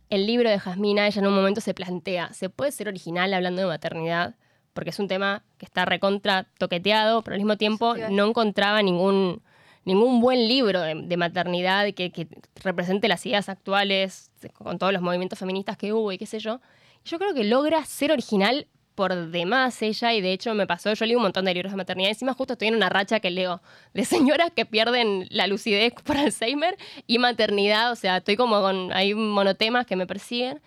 El 0.10 0.28
libro 0.28 0.50
de 0.50 0.60
Jasmina, 0.60 1.08
ella 1.08 1.22
en 1.22 1.28
un 1.28 1.34
momento 1.36 1.62
se 1.62 1.74
plantea, 1.74 2.34
¿se 2.34 2.50
puede 2.50 2.72
ser 2.72 2.88
original 2.90 3.34
hablando 3.34 3.62
de 3.62 3.68
maternidad? 3.68 4.36
Porque 4.74 4.90
es 4.90 5.00
un 5.00 5.08
tema 5.08 5.44
que 5.58 5.66
está 5.66 5.86
recontra 5.86 6.48
toqueteado, 6.58 7.22
pero 7.22 7.34
al 7.36 7.40
mismo 7.40 7.58
tiempo 7.58 7.96
no 8.10 8.28
encontraba 8.28 8.82
ningún, 8.82 9.42
ningún 9.86 10.22
buen 10.22 10.48
libro 10.48 10.82
de, 10.82 11.18
maternidad 11.18 11.92
que, 11.94 12.28
represente 12.64 13.08
las 13.08 13.26
ideas 13.26 13.50
actuales, 13.50 14.32
con 14.54 14.78
todos 14.78 14.94
los 14.94 15.02
movimientos 15.02 15.40
feministas 15.40 15.78
que 15.78 15.94
hubo 15.94 16.12
y 16.12 16.18
qué 16.18 16.26
sé 16.26 16.40
yo. 16.40 16.62
Yo 17.04 17.18
creo 17.18 17.34
que 17.34 17.44
logra 17.44 17.84
ser 17.86 18.12
original 18.12 18.68
por 18.96 19.32
demás 19.32 19.82
ella, 19.82 20.14
y 20.14 20.22
de 20.22 20.34
hecho 20.34 20.54
me 20.54 20.68
pasó, 20.68 20.94
yo 20.94 21.06
leo 21.06 21.18
un 21.18 21.24
montón 21.24 21.46
de 21.46 21.54
libros 21.54 21.72
de 21.72 21.78
maternidad, 21.78 22.10
encima 22.10 22.34
justo 22.34 22.54
estoy 22.54 22.68
en 22.68 22.76
una 22.76 22.90
racha 22.90 23.20
que 23.20 23.32
leo 23.32 23.62
de 23.94 24.06
señoras 24.06 24.52
que 24.56 24.66
pierden 24.66 25.28
la 25.32 25.48
lucidez 25.48 25.94
por 26.04 26.18
Alzheimer 26.18 26.78
y 27.08 27.18
maternidad, 27.18 27.92
o 27.92 27.96
sea, 27.96 28.18
estoy 28.18 28.36
como 28.36 28.62
con, 28.62 28.92
hay 28.94 29.14
monotemas 29.16 29.86
que 29.86 29.96
me 29.96 30.06
persiguen, 30.06 30.62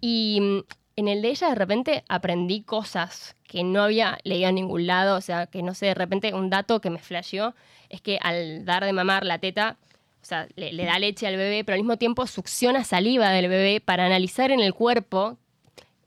y 0.00 0.62
en 0.96 1.08
el 1.08 1.22
de 1.22 1.28
ella 1.28 1.48
de 1.50 1.54
repente 1.54 2.04
aprendí 2.08 2.62
cosas 2.62 3.36
que 3.46 3.62
no 3.62 3.82
había 3.82 4.18
leído 4.24 4.48
en 4.48 4.56
ningún 4.56 4.86
lado, 4.86 5.16
o 5.16 5.20
sea, 5.20 5.46
que 5.46 5.62
no 5.62 5.74
sé, 5.74 5.86
de 5.86 5.94
repente 5.94 6.34
un 6.34 6.50
dato 6.50 6.80
que 6.80 6.90
me 6.90 6.98
flasheó 6.98 7.54
es 7.90 8.00
que 8.00 8.18
al 8.22 8.64
dar 8.64 8.84
de 8.84 8.92
mamar 8.92 9.24
la 9.24 9.38
teta, 9.38 9.76
o 10.22 10.24
sea, 10.24 10.48
le, 10.56 10.72
le 10.72 10.84
da 10.84 10.98
leche 10.98 11.26
al 11.26 11.36
bebé, 11.36 11.64
pero 11.64 11.74
al 11.74 11.82
mismo 11.82 11.98
tiempo 11.98 12.26
succiona 12.26 12.82
saliva 12.82 13.30
del 13.30 13.48
bebé 13.48 13.80
para 13.80 14.06
analizar 14.06 14.50
en 14.50 14.60
el 14.60 14.74
cuerpo 14.74 15.38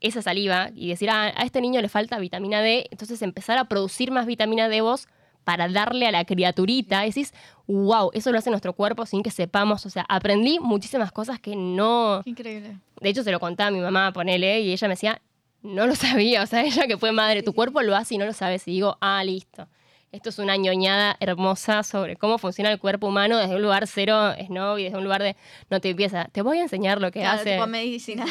esa 0.00 0.22
saliva 0.22 0.70
y 0.74 0.88
decir, 0.88 1.08
ah, 1.10 1.32
a 1.36 1.44
este 1.44 1.60
niño 1.60 1.80
le 1.80 1.88
falta 1.88 2.18
vitamina 2.18 2.60
D, 2.60 2.88
entonces 2.90 3.22
empezar 3.22 3.58
a 3.58 3.66
producir 3.66 4.10
más 4.10 4.26
vitamina 4.26 4.68
D 4.68 4.80
vos 4.80 5.06
para 5.50 5.68
darle 5.68 6.06
a 6.06 6.12
la 6.12 6.24
criaturita. 6.24 7.00
Decís, 7.00 7.34
wow, 7.66 8.10
eso 8.14 8.30
lo 8.30 8.38
hace 8.38 8.50
nuestro 8.50 8.72
cuerpo 8.72 9.04
sin 9.04 9.24
que 9.24 9.32
sepamos. 9.32 9.84
O 9.84 9.90
sea, 9.90 10.06
aprendí 10.08 10.60
muchísimas 10.60 11.10
cosas 11.10 11.40
que 11.40 11.56
no... 11.56 12.20
Qué 12.22 12.30
increíble. 12.30 12.76
De 13.00 13.08
hecho, 13.08 13.24
se 13.24 13.32
lo 13.32 13.40
contaba 13.40 13.66
a 13.66 13.70
mi 13.72 13.80
mamá, 13.80 14.12
ponele, 14.12 14.60
y 14.60 14.70
ella 14.72 14.86
me 14.86 14.92
decía, 14.92 15.20
no 15.62 15.88
lo 15.88 15.94
sabía. 15.96 16.44
O 16.44 16.46
sea, 16.46 16.62
ella 16.62 16.86
que 16.86 16.96
fue 16.98 17.10
madre, 17.10 17.42
tu 17.42 17.52
cuerpo 17.52 17.82
lo 17.82 17.96
hace 17.96 18.14
y 18.14 18.18
no 18.18 18.26
lo 18.26 18.32
sabes. 18.32 18.68
Y 18.68 18.70
digo, 18.70 18.96
ah, 19.00 19.24
listo. 19.24 19.66
Esto 20.12 20.28
es 20.28 20.38
una 20.38 20.56
ñoñada 20.56 21.16
hermosa 21.18 21.82
sobre 21.82 22.14
cómo 22.14 22.38
funciona 22.38 22.70
el 22.70 22.78
cuerpo 22.78 23.08
humano 23.08 23.36
desde 23.38 23.56
un 23.56 23.62
lugar 23.62 23.88
cero 23.88 24.32
snob 24.46 24.78
y 24.78 24.84
desde 24.84 24.98
un 24.98 25.02
lugar 25.04 25.20
de 25.22 25.34
no 25.68 25.80
te 25.80 25.90
empieza. 25.90 26.26
Te 26.30 26.42
voy 26.42 26.58
a 26.58 26.62
enseñar 26.62 27.00
lo 27.00 27.10
que 27.10 27.20
Claro, 27.20 27.40
hace. 27.40 27.54
tipo 27.54 27.66
medicina. 27.66 28.24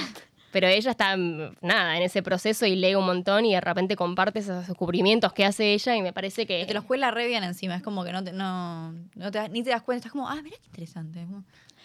Pero 0.51 0.67
ella 0.67 0.91
está, 0.91 1.15
mm, 1.15 1.57
nada, 1.61 1.95
en 1.97 2.03
ese 2.03 2.23
proceso 2.23 2.65
y 2.65 2.75
lee 2.75 2.95
un 2.95 3.05
montón 3.05 3.45
y 3.45 3.53
de 3.53 3.61
repente 3.61 3.95
comparte 3.95 4.39
esos 4.39 4.67
descubrimientos 4.67 5.31
que 5.33 5.45
hace 5.45 5.73
ella 5.73 5.95
y 5.95 6.01
me 6.01 6.11
parece 6.13 6.45
que... 6.47 6.65
Te 6.65 6.73
los 6.73 6.83
cuela 6.85 7.11
re 7.11 7.27
bien 7.27 7.43
encima, 7.43 7.75
es 7.75 7.83
como 7.83 8.03
que 8.03 8.11
no 8.11 8.23
te, 8.23 8.31
no, 8.33 8.91
no 8.91 9.31
te 9.31 9.37
das- 9.37 9.51
ni 9.51 9.61
te 9.63 9.69
das 9.69 9.81
cuenta, 9.83 9.99
estás 9.99 10.11
como, 10.11 10.27
ah, 10.27 10.39
mira 10.43 10.57
qué 10.59 10.65
interesante. 10.65 11.27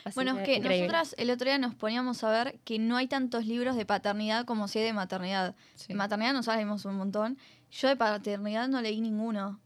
así 0.04 0.14
Bueno, 0.14 0.38
es 0.38 0.44
que 0.44 0.56
increíble. 0.56 0.86
nosotras 0.88 1.14
el 1.18 1.30
otro 1.30 1.46
día 1.46 1.58
nos 1.58 1.74
poníamos 1.74 2.24
a 2.24 2.30
ver 2.30 2.58
que 2.64 2.78
no 2.78 2.96
hay 2.96 3.06
tantos 3.06 3.44
libros 3.46 3.76
de 3.76 3.84
paternidad 3.84 4.44
como 4.46 4.66
si 4.68 4.78
hay 4.78 4.86
de 4.86 4.92
maternidad. 4.94 5.54
Sí. 5.74 5.88
De 5.88 5.94
maternidad 5.94 6.32
nos 6.32 6.46
sabemos 6.46 6.84
un 6.86 6.96
montón. 6.96 7.36
Yo 7.70 7.88
de 7.88 7.96
paternidad 7.96 8.68
no 8.68 8.80
leí 8.80 9.00
ninguno. 9.00 9.60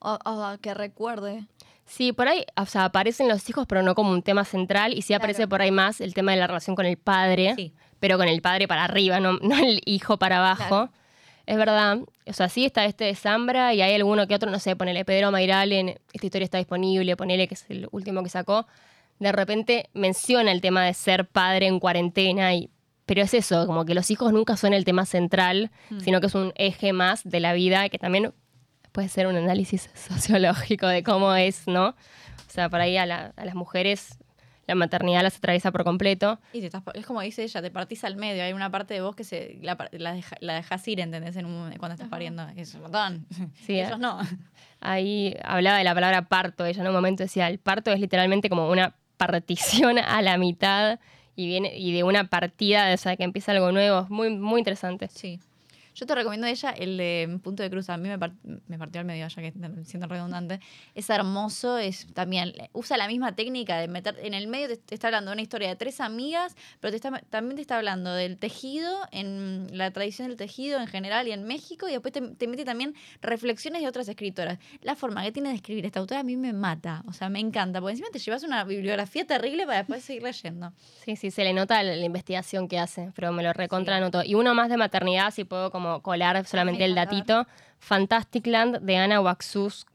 O, 0.00 0.18
o 0.24 0.58
que 0.60 0.74
recuerde. 0.74 1.46
Sí, 1.84 2.12
por 2.12 2.26
ahí, 2.26 2.44
o 2.56 2.66
sea, 2.66 2.86
aparecen 2.86 3.28
los 3.28 3.48
hijos, 3.50 3.66
pero 3.68 3.82
no 3.82 3.94
como 3.94 4.10
un 4.10 4.22
tema 4.22 4.44
central, 4.44 4.94
y 4.94 5.02
sí 5.02 5.14
aparece 5.14 5.38
Claro. 5.38 5.48
por 5.50 5.62
ahí 5.62 5.70
más 5.70 6.00
el 6.00 6.12
tema 6.14 6.32
de 6.32 6.38
la 6.38 6.46
relación 6.48 6.74
con 6.74 6.86
el 6.86 6.96
padre, 6.96 7.54
Sí. 7.56 7.72
Pero 8.02 8.18
con 8.18 8.26
el 8.26 8.42
padre 8.42 8.66
para 8.66 8.82
arriba, 8.82 9.20
no, 9.20 9.34
no 9.34 9.56
el 9.56 9.80
hijo 9.86 10.16
para 10.18 10.38
abajo. 10.38 10.66
Claro. 10.68 10.92
Es 11.46 11.56
verdad. 11.56 11.98
O 12.26 12.32
sea, 12.32 12.48
sí 12.48 12.64
está 12.64 12.84
este 12.84 13.04
de 13.04 13.14
Zambra 13.14 13.72
y 13.74 13.80
hay 13.80 13.94
alguno 13.94 14.26
que 14.26 14.34
otro, 14.34 14.50
no 14.50 14.58
sé, 14.58 14.74
ponele 14.74 15.04
Pedro 15.04 15.30
Mairal, 15.30 15.70
en 15.72 15.88
esta 16.12 16.26
historia 16.26 16.44
está 16.44 16.58
disponible, 16.58 17.16
ponele 17.16 17.46
que 17.46 17.54
es 17.54 17.64
el 17.68 17.86
último 17.92 18.24
que 18.24 18.28
sacó. 18.28 18.66
De 19.20 19.30
repente 19.30 19.88
menciona 19.94 20.50
el 20.50 20.60
tema 20.60 20.84
de 20.84 20.94
ser 20.94 21.26
padre 21.28 21.68
en 21.68 21.78
cuarentena, 21.78 22.52
y, 22.54 22.70
pero 23.06 23.22
es 23.22 23.34
eso, 23.34 23.66
como 23.66 23.84
que 23.84 23.94
los 23.94 24.10
hijos 24.10 24.32
nunca 24.32 24.56
son 24.56 24.74
el 24.74 24.84
tema 24.84 25.06
central, 25.06 25.70
Mm. 25.90 26.00
sino 26.00 26.20
que 26.20 26.26
es 26.26 26.34
un 26.34 26.52
eje 26.56 26.92
más 26.92 27.22
de 27.22 27.38
la 27.38 27.52
vida 27.52 27.88
que 27.88 27.98
también 28.00 28.32
puede 28.90 29.08
ser 29.08 29.28
un 29.28 29.36
análisis 29.36 29.90
sociológico 29.94 30.88
de 30.88 31.04
cómo 31.04 31.34
es, 31.36 31.68
¿no? 31.68 31.90
O 31.90 31.94
sea, 32.52 32.68
por 32.68 32.80
ahí 32.80 32.96
a, 32.96 33.06
la- 33.06 33.32
a 33.36 33.44
las 33.44 33.54
mujeres 33.54 34.18
la 34.66 34.74
maternidad 34.74 35.22
las 35.22 35.36
atraviesa 35.36 35.72
por 35.72 35.84
completo. 35.84 36.38
Y 36.52 36.60
te 36.60 36.66
estás- 36.66 36.82
es 36.94 37.04
como 37.06 37.20
dice 37.20 37.42
ella, 37.42 37.60
te 37.62 37.70
partís 37.70 38.04
al 38.04 38.16
medio. 38.16 38.42
Hay 38.44 38.52
una 38.52 38.70
parte 38.70 38.94
de 38.94 39.00
vos 39.00 39.16
que 39.16 39.24
se 39.24 39.58
la, 39.62 39.76
la, 39.92 40.12
deja- 40.14 40.36
la 40.40 40.54
dejas 40.54 40.86
ir, 40.88 41.00
¿entendés? 41.00 41.36
En 41.36 41.46
un- 41.46 41.72
cuando 41.78 41.94
estás 41.94 42.08
pariendo. 42.08 42.46
Es 42.56 42.74
un 42.74 42.82
montón. 42.82 43.26
Sí, 43.54 43.78
Ellos 43.80 43.98
no. 43.98 44.18
Ahí 44.80 45.34
hablaba 45.44 45.78
de 45.78 45.84
la 45.84 45.94
palabra 45.94 46.22
parto. 46.22 46.64
Ella 46.66 46.80
en 46.82 46.88
un 46.88 46.94
momento 46.94 47.22
decía, 47.22 47.48
el 47.48 47.58
parto 47.58 47.90
es 47.92 48.00
literalmente 48.00 48.48
como 48.48 48.68
una 48.70 48.94
partición 49.16 49.98
a 49.98 50.20
la 50.22 50.36
mitad 50.38 50.98
y 51.36 51.46
viene 51.46 51.76
y 51.78 51.92
de 51.92 52.02
una 52.04 52.24
partida, 52.28 52.92
o 52.92 52.96
sea, 52.96 53.16
que 53.16 53.24
empieza 53.24 53.52
algo 53.52 53.72
nuevo. 53.72 54.00
Es 54.00 54.10
muy, 54.10 54.30
muy 54.30 54.60
interesante. 54.60 55.08
Sí. 55.08 55.38
Yo 55.94 56.06
te 56.06 56.14
recomiendo 56.14 56.46
ella 56.46 56.70
el 56.70 56.96
de 56.96 57.38
Punto 57.42 57.62
de 57.62 57.70
Cruz. 57.70 57.90
A 57.90 57.96
mí 57.96 58.08
me, 58.08 58.18
par- 58.18 58.32
me 58.66 58.78
partió 58.78 59.00
al 59.00 59.06
medio, 59.06 59.28
ya 59.28 59.42
que 59.42 59.52
siendo 59.84 60.06
redundante. 60.06 60.60
Es 60.94 61.10
hermoso, 61.10 61.78
es 61.78 62.06
también 62.14 62.52
usa 62.72 62.96
la 62.96 63.06
misma 63.08 63.34
técnica 63.34 63.78
de 63.78 63.88
meter 63.88 64.16
en 64.22 64.34
el 64.34 64.46
medio. 64.46 64.68
Te, 64.68 64.76
te 64.78 64.94
está 64.94 65.08
hablando 65.08 65.30
de 65.30 65.34
una 65.34 65.42
historia 65.42 65.68
de 65.68 65.76
tres 65.76 66.00
amigas, 66.00 66.56
pero 66.80 66.90
te 66.90 66.96
está, 66.96 67.10
también 67.30 67.56
te 67.56 67.62
está 67.62 67.76
hablando 67.76 68.14
del 68.14 68.38
tejido, 68.38 68.90
en 69.10 69.66
la 69.76 69.90
tradición 69.90 70.28
del 70.28 70.36
tejido 70.36 70.80
en 70.80 70.86
general 70.86 71.28
y 71.28 71.32
en 71.32 71.44
México. 71.44 71.88
Y 71.88 71.92
después 71.92 72.12
te, 72.12 72.20
te 72.20 72.46
mete 72.48 72.64
también 72.64 72.94
reflexiones 73.20 73.82
de 73.82 73.88
otras 73.88 74.08
escritoras. 74.08 74.58
La 74.80 74.96
forma 74.96 75.22
que 75.22 75.32
tiene 75.32 75.50
de 75.50 75.56
escribir 75.56 75.84
esta 75.86 76.00
autora 76.00 76.20
a 76.20 76.24
mí 76.24 76.36
me 76.36 76.52
mata. 76.52 77.02
O 77.06 77.12
sea, 77.12 77.28
me 77.28 77.40
encanta. 77.40 77.80
Porque 77.80 77.92
encima 77.92 78.08
te 78.12 78.18
llevas 78.18 78.42
una 78.44 78.64
bibliografía 78.64 79.26
terrible 79.26 79.66
para 79.66 79.78
después 79.78 80.02
seguir 80.04 80.22
leyendo. 80.22 80.72
Sí, 81.04 81.16
sí, 81.16 81.30
se 81.30 81.44
le 81.44 81.52
nota 81.52 81.82
la, 81.82 81.96
la 81.96 82.04
investigación 82.04 82.68
que 82.68 82.78
hace, 82.78 83.10
pero 83.14 83.32
me 83.32 83.42
lo 83.42 83.52
recontra 83.52 83.96
anotó. 83.96 84.22
Y 84.24 84.34
uno 84.34 84.54
más 84.54 84.68
de 84.68 84.76
maternidad, 84.76 85.32
si 85.32 85.44
puedo 85.44 85.70
como 85.70 85.81
colar 86.02 86.44
solamente 86.46 86.84
Ay, 86.84 86.90
el 86.90 86.94
datito. 86.94 87.46
Fantastic 87.78 88.46
Land 88.46 88.80
de 88.80 88.96
Ana 88.96 89.20
Waxus. 89.20 89.86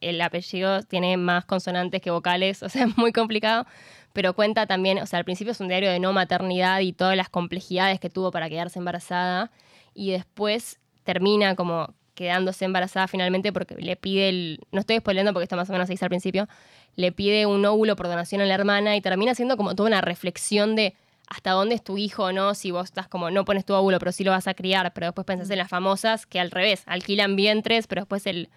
El 0.00 0.20
apellido 0.20 0.82
tiene 0.82 1.16
más 1.16 1.44
consonantes 1.44 2.00
que 2.00 2.10
vocales, 2.10 2.62
o 2.62 2.68
sea, 2.68 2.86
es 2.86 2.96
muy 2.96 3.12
complicado. 3.12 3.66
Pero 4.12 4.32
cuenta 4.32 4.66
también, 4.66 4.98
o 4.98 5.06
sea, 5.06 5.18
al 5.18 5.24
principio 5.26 5.52
es 5.52 5.60
un 5.60 5.68
diario 5.68 5.90
de 5.90 6.00
no 6.00 6.14
maternidad 6.14 6.80
y 6.80 6.94
todas 6.94 7.16
las 7.16 7.28
complejidades 7.28 8.00
que 8.00 8.08
tuvo 8.08 8.30
para 8.30 8.48
quedarse 8.48 8.78
embarazada. 8.78 9.50
Y 9.92 10.10
después 10.12 10.80
termina 11.04 11.54
como 11.54 11.94
quedándose 12.14 12.64
embarazada 12.64 13.06
finalmente 13.08 13.52
porque 13.52 13.76
le 13.76 13.94
pide 13.94 14.30
el. 14.30 14.60
No 14.72 14.80
estoy 14.80 14.96
spoileando 14.98 15.32
porque 15.32 15.44
esto 15.44 15.56
más 15.56 15.68
o 15.68 15.72
menos 15.72 15.86
se 15.86 15.92
dice 15.92 16.06
al 16.06 16.08
principio. 16.08 16.48
Le 16.96 17.12
pide 17.12 17.44
un 17.44 17.64
óvulo 17.66 17.94
por 17.94 18.08
donación 18.08 18.40
a 18.40 18.46
la 18.46 18.54
hermana 18.54 18.96
y 18.96 19.02
termina 19.02 19.34
siendo 19.34 19.56
como 19.58 19.74
toda 19.74 19.88
una 19.88 20.00
reflexión 20.00 20.74
de 20.74 20.94
hasta 21.26 21.50
dónde 21.50 21.74
es 21.74 21.82
tu 21.82 21.98
hijo 21.98 22.24
o 22.24 22.32
no, 22.32 22.54
si 22.54 22.70
vos 22.70 22.84
estás 22.84 23.08
como, 23.08 23.30
no 23.30 23.44
pones 23.44 23.64
tu 23.64 23.74
óvulo, 23.74 23.98
pero 23.98 24.12
sí 24.12 24.24
lo 24.24 24.30
vas 24.30 24.46
a 24.46 24.54
criar, 24.54 24.92
pero 24.92 25.08
después 25.08 25.24
pensás 25.24 25.50
en 25.50 25.58
las 25.58 25.68
famosas 25.68 26.26
que 26.26 26.38
al 26.38 26.50
revés, 26.50 26.82
alquilan 26.86 27.36
vientres, 27.36 27.86
pero 27.86 28.02
después 28.02 28.26
el, 28.26 28.48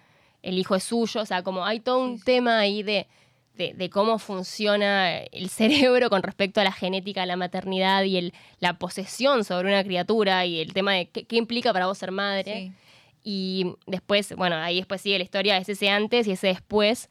el 0.42 0.58
hijo 0.58 0.74
es 0.76 0.84
suyo, 0.84 1.20
o 1.22 1.26
sea, 1.26 1.42
como 1.42 1.64
hay 1.64 1.80
todo 1.80 1.98
un 1.98 2.20
tema 2.20 2.58
ahí 2.58 2.82
de, 2.82 3.08
de, 3.56 3.74
de 3.74 3.90
cómo 3.90 4.18
funciona 4.18 5.18
el 5.18 5.48
cerebro 5.50 6.10
con 6.10 6.22
respecto 6.22 6.60
a 6.60 6.64
la 6.64 6.72
genética, 6.72 7.26
la 7.26 7.36
maternidad 7.36 8.04
y 8.04 8.16
el, 8.16 8.34
la 8.60 8.78
posesión 8.78 9.44
sobre 9.44 9.68
una 9.68 9.82
criatura 9.82 10.46
y 10.46 10.60
el 10.60 10.72
tema 10.72 10.94
de 10.94 11.08
qué, 11.08 11.24
qué 11.24 11.36
implica 11.36 11.72
para 11.72 11.86
vos 11.86 11.98
ser 11.98 12.12
madre. 12.12 12.54
Sí. 12.54 12.72
Y 13.22 13.74
después, 13.86 14.34
bueno, 14.36 14.56
ahí 14.56 14.76
después 14.76 15.00
sigue 15.00 15.18
la 15.18 15.24
historia, 15.24 15.58
es 15.58 15.68
ese 15.68 15.90
antes 15.90 16.26
y 16.26 16.32
ese 16.32 16.46
después. 16.46 17.10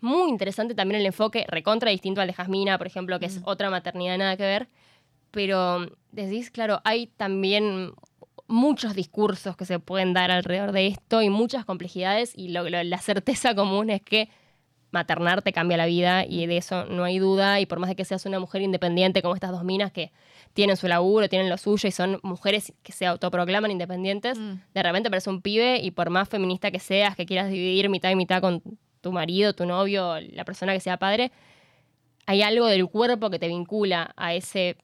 Muy 0.00 0.28
interesante 0.28 0.74
también 0.74 1.00
el 1.00 1.06
enfoque, 1.06 1.46
recontra 1.48 1.90
distinto 1.90 2.20
al 2.20 2.26
de 2.26 2.34
Jasmina, 2.34 2.76
por 2.76 2.86
ejemplo, 2.86 3.18
que 3.20 3.26
es 3.26 3.40
otra 3.44 3.70
maternidad 3.70 4.18
nada 4.18 4.36
que 4.36 4.42
ver. 4.42 4.68
Pero 5.34 5.90
decís, 6.12 6.50
claro, 6.50 6.80
hay 6.84 7.08
también 7.08 7.92
muchos 8.46 8.94
discursos 8.94 9.56
que 9.56 9.64
se 9.64 9.78
pueden 9.80 10.12
dar 10.14 10.30
alrededor 10.30 10.72
de 10.72 10.86
esto 10.86 11.20
y 11.22 11.28
muchas 11.30 11.64
complejidades 11.64 12.32
y 12.36 12.48
lo- 12.48 12.68
lo- 12.70 12.82
la 12.84 12.98
certeza 12.98 13.54
común 13.56 13.90
es 13.90 14.00
que 14.02 14.28
maternar 14.92 15.42
te 15.42 15.52
cambia 15.52 15.76
la 15.76 15.86
vida 15.86 16.24
y 16.24 16.46
de 16.46 16.56
eso 16.58 16.84
no 16.84 17.02
hay 17.02 17.18
duda 17.18 17.58
y 17.58 17.66
por 17.66 17.80
más 17.80 17.88
de 17.90 17.96
que 17.96 18.04
seas 18.04 18.26
una 18.26 18.38
mujer 18.38 18.62
independiente 18.62 19.22
como 19.22 19.34
estas 19.34 19.50
dos 19.50 19.64
minas 19.64 19.90
que 19.90 20.12
tienen 20.52 20.76
su 20.76 20.86
laburo, 20.86 21.28
tienen 21.28 21.48
lo 21.50 21.56
suyo 21.58 21.88
y 21.88 21.90
son 21.90 22.20
mujeres 22.22 22.72
que 22.84 22.92
se 22.92 23.04
autoproclaman 23.06 23.72
independientes, 23.72 24.38
Mm. 24.38 24.52
de 24.72 24.82
repente 24.84 25.08
aparece 25.08 25.30
un 25.30 25.42
pibe 25.42 25.80
y 25.82 25.90
por 25.90 26.10
más 26.10 26.28
feminista 26.28 26.70
que 26.70 26.78
seas, 26.78 27.16
que 27.16 27.26
quieras 27.26 27.50
dividir 27.50 27.88
mitad 27.88 28.10
y 28.10 28.14
mitad 28.14 28.40
con 28.40 28.62
tu 29.00 29.10
marido, 29.10 29.52
tu 29.52 29.66
novio, 29.66 30.20
la 30.20 30.44
persona 30.44 30.72
que 30.72 30.80
sea 30.80 30.96
padre, 30.96 31.32
hay 32.26 32.42
algo 32.42 32.66
del 32.66 32.86
cuerpo 32.86 33.30
que 33.30 33.40
te 33.40 33.48
vincula 33.48 34.12
a 34.16 34.32
ese 34.34 34.76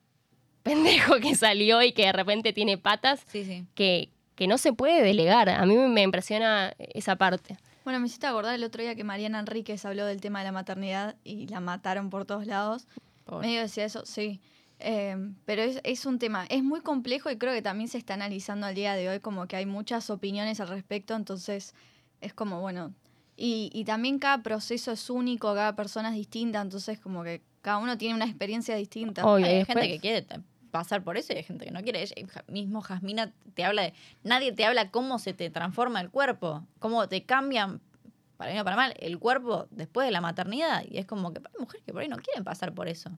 pendejo 0.63 1.17
que 1.21 1.35
salió 1.35 1.83
y 1.83 1.93
que 1.93 2.07
de 2.07 2.13
repente 2.13 2.53
tiene 2.53 2.79
patas 2.79 3.21
Sí, 3.27 3.45
sí. 3.45 3.65
que, 3.75 4.11
que 4.35 4.47
no 4.47 4.59
se 4.59 4.73
puede 4.73 5.03
delegar. 5.03 5.49
A 5.49 5.65
mí 5.67 5.77
me 5.77 6.03
impresiona 6.03 6.75
esa 6.79 7.17
parte. 7.17 7.57
Bueno, 7.85 7.99
me 8.01 8.07
hiciste 8.07 8.27
acordar 8.27 8.55
el 8.55 8.63
otro 8.65 8.83
día 8.83 8.95
que 8.95 9.05
Mariana 9.05 9.41
Enríquez 9.41 9.85
habló 9.85 10.05
del 10.07 10.21
tema 10.21 10.41
de 10.41 10.45
la 10.47 10.53
maternidad 10.53 11.17
y 11.25 11.47
la 11.49 11.61
mataron 11.61 12.11
por 12.11 12.25
todos 12.27 12.47
lados. 12.47 12.87
Pobre. 13.25 13.47
Medio 13.49 13.63
decía 13.63 13.85
eso, 13.85 14.05
sí. 14.05 14.41
Eh, 14.81 15.17
pero 15.45 15.63
es, 15.63 15.81
es 15.85 16.07
un 16.07 16.19
tema, 16.19 16.47
es 16.49 16.63
muy 16.63 16.81
complejo 16.81 17.31
y 17.31 17.37
creo 17.37 17.53
que 17.53 17.61
también 17.63 17.89
se 17.89 17.99
está 17.99 18.15
analizando 18.15 18.67
al 18.67 18.75
día 18.75 18.95
de 18.95 19.09
hoy 19.11 19.21
como 19.21 19.47
que 19.47 19.57
hay 19.57 19.67
muchas 19.67 20.09
opiniones 20.09 20.59
al 20.61 20.69
respecto, 20.69 21.15
entonces 21.15 21.75
es 22.23 22.33
como, 22.33 22.63
bueno, 22.63 22.95
y, 23.37 23.71
y 23.75 23.85
también 23.85 24.19
cada 24.19 24.43
proceso 24.43 24.91
es 24.93 25.11
único, 25.11 25.55
cada 25.55 25.77
persona 25.77 26.09
es 26.09 26.15
distinta, 26.15 26.63
entonces 26.63 26.99
como 26.99 27.23
que 27.25 27.43
cada 27.63 27.79
uno 27.79 27.97
tiene 27.99 28.15
una 28.15 28.25
experiencia 28.27 28.75
distinta. 28.77 29.25
Obvio, 29.27 29.47
hay 29.47 29.57
después- 29.59 29.79
gente 29.79 29.89
que 29.95 30.01
quiere 30.01 30.27
pasar 30.71 31.03
por 31.03 31.17
eso 31.17 31.33
y 31.33 31.37
hay 31.37 31.43
gente 31.43 31.65
que 31.65 31.71
no 31.71 31.83
quiere. 31.83 32.03
Ella- 32.03 32.45
mismo 32.49 32.81
Jasmina 32.81 33.33
te 33.55 33.65
habla 33.65 33.83
de. 33.83 33.95
Nadie 34.23 34.53
te 34.53 34.65
habla 34.65 34.91
cómo 34.91 35.19
se 35.19 35.33
te 35.35 35.51
transforma 35.51 36.01
el 36.01 36.11
cuerpo, 36.11 36.65
cómo 36.79 37.09
te 37.09 37.25
cambian, 37.25 37.81
para 38.37 38.53
bien 38.53 38.63
o 38.63 38.65
para 38.65 38.77
mal, 38.77 38.95
el 39.01 39.19
cuerpo 39.19 39.67
después 39.71 40.07
de 40.07 40.13
la 40.13 40.21
maternidad. 40.21 40.85
Y 40.89 40.99
es 40.99 41.07
como 41.07 41.33
que 41.33 41.41
hay 41.41 41.61
mujeres 41.61 41.83
que 41.85 41.93
por 41.93 42.03
ahí 42.03 42.09
no 42.09 42.17
quieren 42.17 42.45
pasar 42.45 42.73
por 42.73 42.89
eso. 42.89 43.11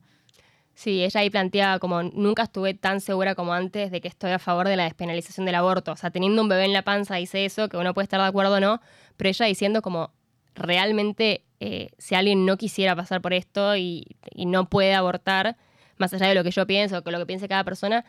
Sí, 0.74 1.04
ella 1.04 1.20
ahí 1.20 1.28
planteaba 1.28 1.78
como 1.78 2.02
nunca 2.02 2.44
estuve 2.44 2.72
tan 2.72 3.02
segura 3.02 3.34
como 3.34 3.52
antes 3.52 3.90
de 3.90 4.00
que 4.00 4.08
estoy 4.08 4.30
a 4.30 4.38
favor 4.38 4.66
de 4.66 4.76
la 4.76 4.84
despenalización 4.84 5.44
del 5.44 5.54
aborto. 5.56 5.92
O 5.92 5.96
sea, 5.96 6.10
teniendo 6.10 6.40
un 6.40 6.48
bebé 6.48 6.64
en 6.64 6.72
la 6.72 6.80
panza 6.82 7.16
dice 7.16 7.44
eso, 7.44 7.68
que 7.68 7.76
uno 7.76 7.92
puede 7.92 8.04
estar 8.04 8.18
de 8.20 8.26
acuerdo 8.26 8.54
o 8.54 8.60
no, 8.60 8.80
pero 9.18 9.28
ella 9.28 9.44
diciendo 9.44 9.82
como 9.82 10.10
realmente 10.54 11.44
eh, 11.60 11.90
si 11.98 12.14
alguien 12.14 12.44
no 12.44 12.56
quisiera 12.56 12.96
pasar 12.96 13.20
por 13.20 13.32
esto 13.32 13.76
y, 13.76 14.16
no 14.34 14.68
puede 14.68 14.94
abortar, 14.94 15.56
más 15.96 16.12
allá 16.12 16.26
de 16.26 16.34
lo 16.34 16.42
que 16.42 16.50
yo 16.50 16.66
pienso 16.66 17.02
que 17.02 17.10
lo 17.10 17.18
que 17.18 17.26
piense 17.26 17.48
cada 17.48 17.64
persona, 17.64 18.04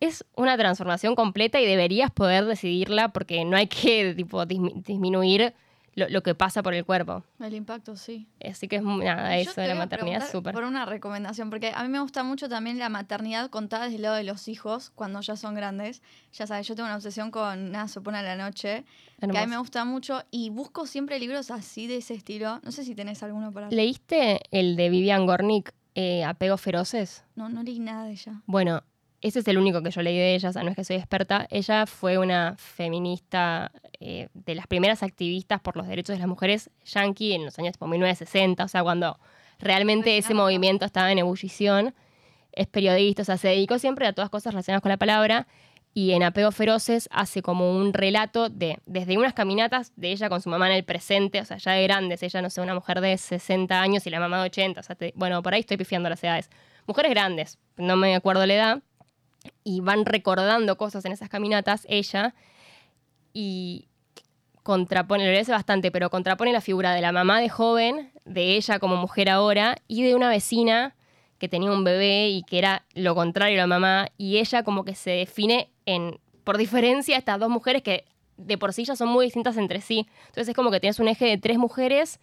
es 0.00 0.24
una 0.34 0.56
transformación 0.56 1.14
completa 1.14 1.60
y 1.60 1.66
deberías 1.66 2.10
poder 2.10 2.46
decidirla 2.46 3.12
porque 3.12 3.44
no 3.44 3.56
hay 3.56 3.66
que 3.66 4.14
tipo, 4.14 4.42
dismi- 4.44 4.82
disminuir 4.82 5.54
lo, 5.94 6.08
lo 6.08 6.22
que 6.22 6.34
pasa 6.34 6.62
por 6.62 6.74
el 6.74 6.84
cuerpo. 6.84 7.24
El 7.40 7.54
impacto, 7.54 7.96
sí. 7.96 8.26
Así 8.44 8.68
que 8.68 8.76
es 8.76 8.82
nada, 8.82 9.36
eso 9.36 9.60
de 9.60 9.68
la 9.68 9.74
maternidad 9.74 10.30
súper. 10.30 10.54
Por 10.54 10.64
una 10.64 10.84
recomendación, 10.84 11.50
porque 11.50 11.72
a 11.74 11.82
mí 11.82 11.88
me 11.88 12.00
gusta 12.00 12.22
mucho 12.22 12.48
también 12.48 12.78
la 12.78 12.88
maternidad 12.88 13.50
contada 13.50 13.84
desde 13.84 13.96
el 13.96 14.02
lado 14.02 14.16
de 14.16 14.24
los 14.24 14.48
hijos, 14.48 14.90
cuando 14.94 15.20
ya 15.20 15.36
son 15.36 15.54
grandes. 15.54 16.02
Ya 16.32 16.46
sabes, 16.46 16.66
yo 16.66 16.74
tengo 16.74 16.86
una 16.86 16.96
obsesión 16.96 17.30
con 17.30 17.72
Nada 17.72 17.88
supone 17.88 18.18
a 18.18 18.22
la 18.22 18.36
noche, 18.36 18.84
que 19.20 19.38
a 19.38 19.46
mí 19.46 19.50
me 19.50 19.58
gusta 19.58 19.84
mucho 19.84 20.22
y 20.30 20.50
busco 20.50 20.86
siempre 20.86 21.18
libros 21.18 21.50
así 21.50 21.86
de 21.86 21.96
ese 21.96 22.14
estilo. 22.14 22.60
No 22.62 22.72
sé 22.72 22.84
si 22.84 22.94
tenés 22.94 23.22
alguno 23.22 23.52
para... 23.52 23.70
¿Leíste 23.70 24.40
el 24.50 24.76
de 24.76 24.90
Vivian 24.90 25.26
Gornick, 25.26 25.72
eh, 25.94 26.24
Apegos 26.24 26.60
Feroces? 26.60 27.24
No, 27.36 27.48
no 27.48 27.62
leí 27.62 27.78
nada 27.78 28.04
de 28.04 28.12
ella. 28.12 28.42
Bueno, 28.46 28.82
ese 29.26 29.38
es 29.40 29.48
el 29.48 29.58
único 29.58 29.82
que 29.82 29.90
yo 29.90 30.02
leí 30.02 30.16
de 30.16 30.34
ella, 30.34 30.50
o 30.50 30.52
sea, 30.52 30.62
no 30.62 30.70
es 30.70 30.76
que 30.76 30.84
soy 30.84 30.96
experta. 30.96 31.46
Ella 31.50 31.86
fue 31.86 32.18
una 32.18 32.54
feminista 32.58 33.72
eh, 34.00 34.28
de 34.34 34.54
las 34.54 34.66
primeras 34.66 35.02
activistas 35.02 35.60
por 35.60 35.76
los 35.76 35.86
derechos 35.86 36.14
de 36.14 36.18
las 36.20 36.28
mujeres 36.28 36.70
yankee 36.84 37.32
en 37.34 37.44
los 37.44 37.58
años 37.58 37.72
tipo 37.72 37.86
1960, 37.86 38.64
o 38.64 38.68
sea, 38.68 38.82
cuando 38.82 39.18
realmente 39.58 40.18
ese 40.18 40.34
movimiento 40.34 40.84
estaba 40.84 41.10
en 41.10 41.18
ebullición. 41.18 41.94
es 42.52 42.66
periodista, 42.68 43.22
o 43.22 43.24
sea, 43.24 43.36
se 43.36 43.48
dedicó 43.48 43.78
siempre 43.78 44.06
a 44.06 44.12
todas 44.12 44.30
cosas 44.30 44.52
relacionadas 44.52 44.82
con 44.82 44.90
la 44.90 44.96
palabra 44.96 45.46
y 45.96 46.12
en 46.12 46.22
Apegos 46.22 46.54
Feroces 46.54 47.08
hace 47.12 47.40
como 47.40 47.70
un 47.76 47.92
relato 47.92 48.48
de 48.48 48.78
desde 48.84 49.16
unas 49.16 49.32
caminatas 49.32 49.92
de 49.96 50.10
ella 50.12 50.28
con 50.28 50.40
su 50.42 50.48
mamá 50.50 50.68
en 50.68 50.76
el 50.76 50.84
presente, 50.84 51.40
o 51.40 51.44
sea, 51.44 51.56
ya 51.56 51.72
de 51.72 51.82
grandes, 51.84 52.22
ella 52.22 52.42
no 52.42 52.50
sé, 52.50 52.60
una 52.60 52.74
mujer 52.74 53.00
de 53.00 53.16
60 53.16 53.80
años 53.80 54.06
y 54.06 54.10
la 54.10 54.20
mamá 54.20 54.38
de 54.38 54.44
80, 54.46 54.80
o 54.80 54.82
sea, 54.82 54.96
te- 54.96 55.12
bueno, 55.16 55.42
por 55.42 55.54
ahí 55.54 55.60
estoy 55.60 55.76
pifiando 55.76 56.08
las 56.10 56.22
edades. 56.22 56.50
Mujeres 56.86 57.10
grandes, 57.12 57.58
no 57.76 57.96
me 57.96 58.14
acuerdo 58.14 58.44
la 58.46 58.54
edad, 58.54 58.82
y 59.62 59.80
van 59.80 60.04
recordando 60.04 60.76
cosas 60.76 61.04
en 61.04 61.12
esas 61.12 61.28
caminatas, 61.28 61.86
ella, 61.88 62.34
y 63.32 63.88
contrapone, 64.62 65.30
lo 65.30 65.38
hace 65.38 65.52
bastante, 65.52 65.90
pero 65.90 66.10
contrapone 66.10 66.52
la 66.52 66.60
figura 66.60 66.92
de 66.94 67.00
la 67.00 67.12
mamá 67.12 67.40
de 67.40 67.48
joven, 67.48 68.10
de 68.24 68.56
ella 68.56 68.78
como 68.78 68.96
mujer 68.96 69.28
ahora, 69.28 69.76
y 69.88 70.02
de 70.02 70.14
una 70.14 70.28
vecina 70.28 70.94
que 71.38 71.48
tenía 71.48 71.70
un 71.70 71.84
bebé 71.84 72.28
y 72.28 72.42
que 72.44 72.58
era 72.58 72.84
lo 72.94 73.14
contrario 73.14 73.58
a 73.58 73.62
la 73.62 73.66
mamá, 73.66 74.08
y 74.16 74.38
ella 74.38 74.62
como 74.62 74.84
que 74.84 74.94
se 74.94 75.10
define 75.10 75.70
en, 75.86 76.18
por 76.44 76.56
diferencia, 76.56 77.16
estas 77.16 77.38
dos 77.38 77.50
mujeres 77.50 77.82
que 77.82 78.04
de 78.36 78.58
por 78.58 78.72
sí 78.72 78.84
ya 78.84 78.96
son 78.96 79.08
muy 79.08 79.26
distintas 79.26 79.56
entre 79.56 79.80
sí. 79.80 80.06
Entonces 80.26 80.48
es 80.48 80.54
como 80.54 80.70
que 80.70 80.80
tienes 80.80 80.98
un 80.98 81.08
eje 81.08 81.26
de 81.26 81.38
tres 81.38 81.58
mujeres 81.58 82.20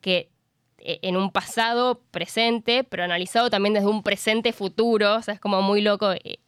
que 0.00 0.30
eh, 0.78 0.98
en 1.02 1.16
un 1.16 1.30
pasado 1.30 2.00
presente, 2.10 2.84
pero 2.84 3.04
analizado 3.04 3.50
también 3.50 3.74
desde 3.74 3.88
un 3.88 4.02
presente 4.02 4.52
futuro, 4.52 5.16
o 5.16 5.22
sea, 5.22 5.34
es 5.34 5.40
como 5.40 5.60
muy 5.62 5.82
loco 5.82 6.12
eh, 6.12 6.38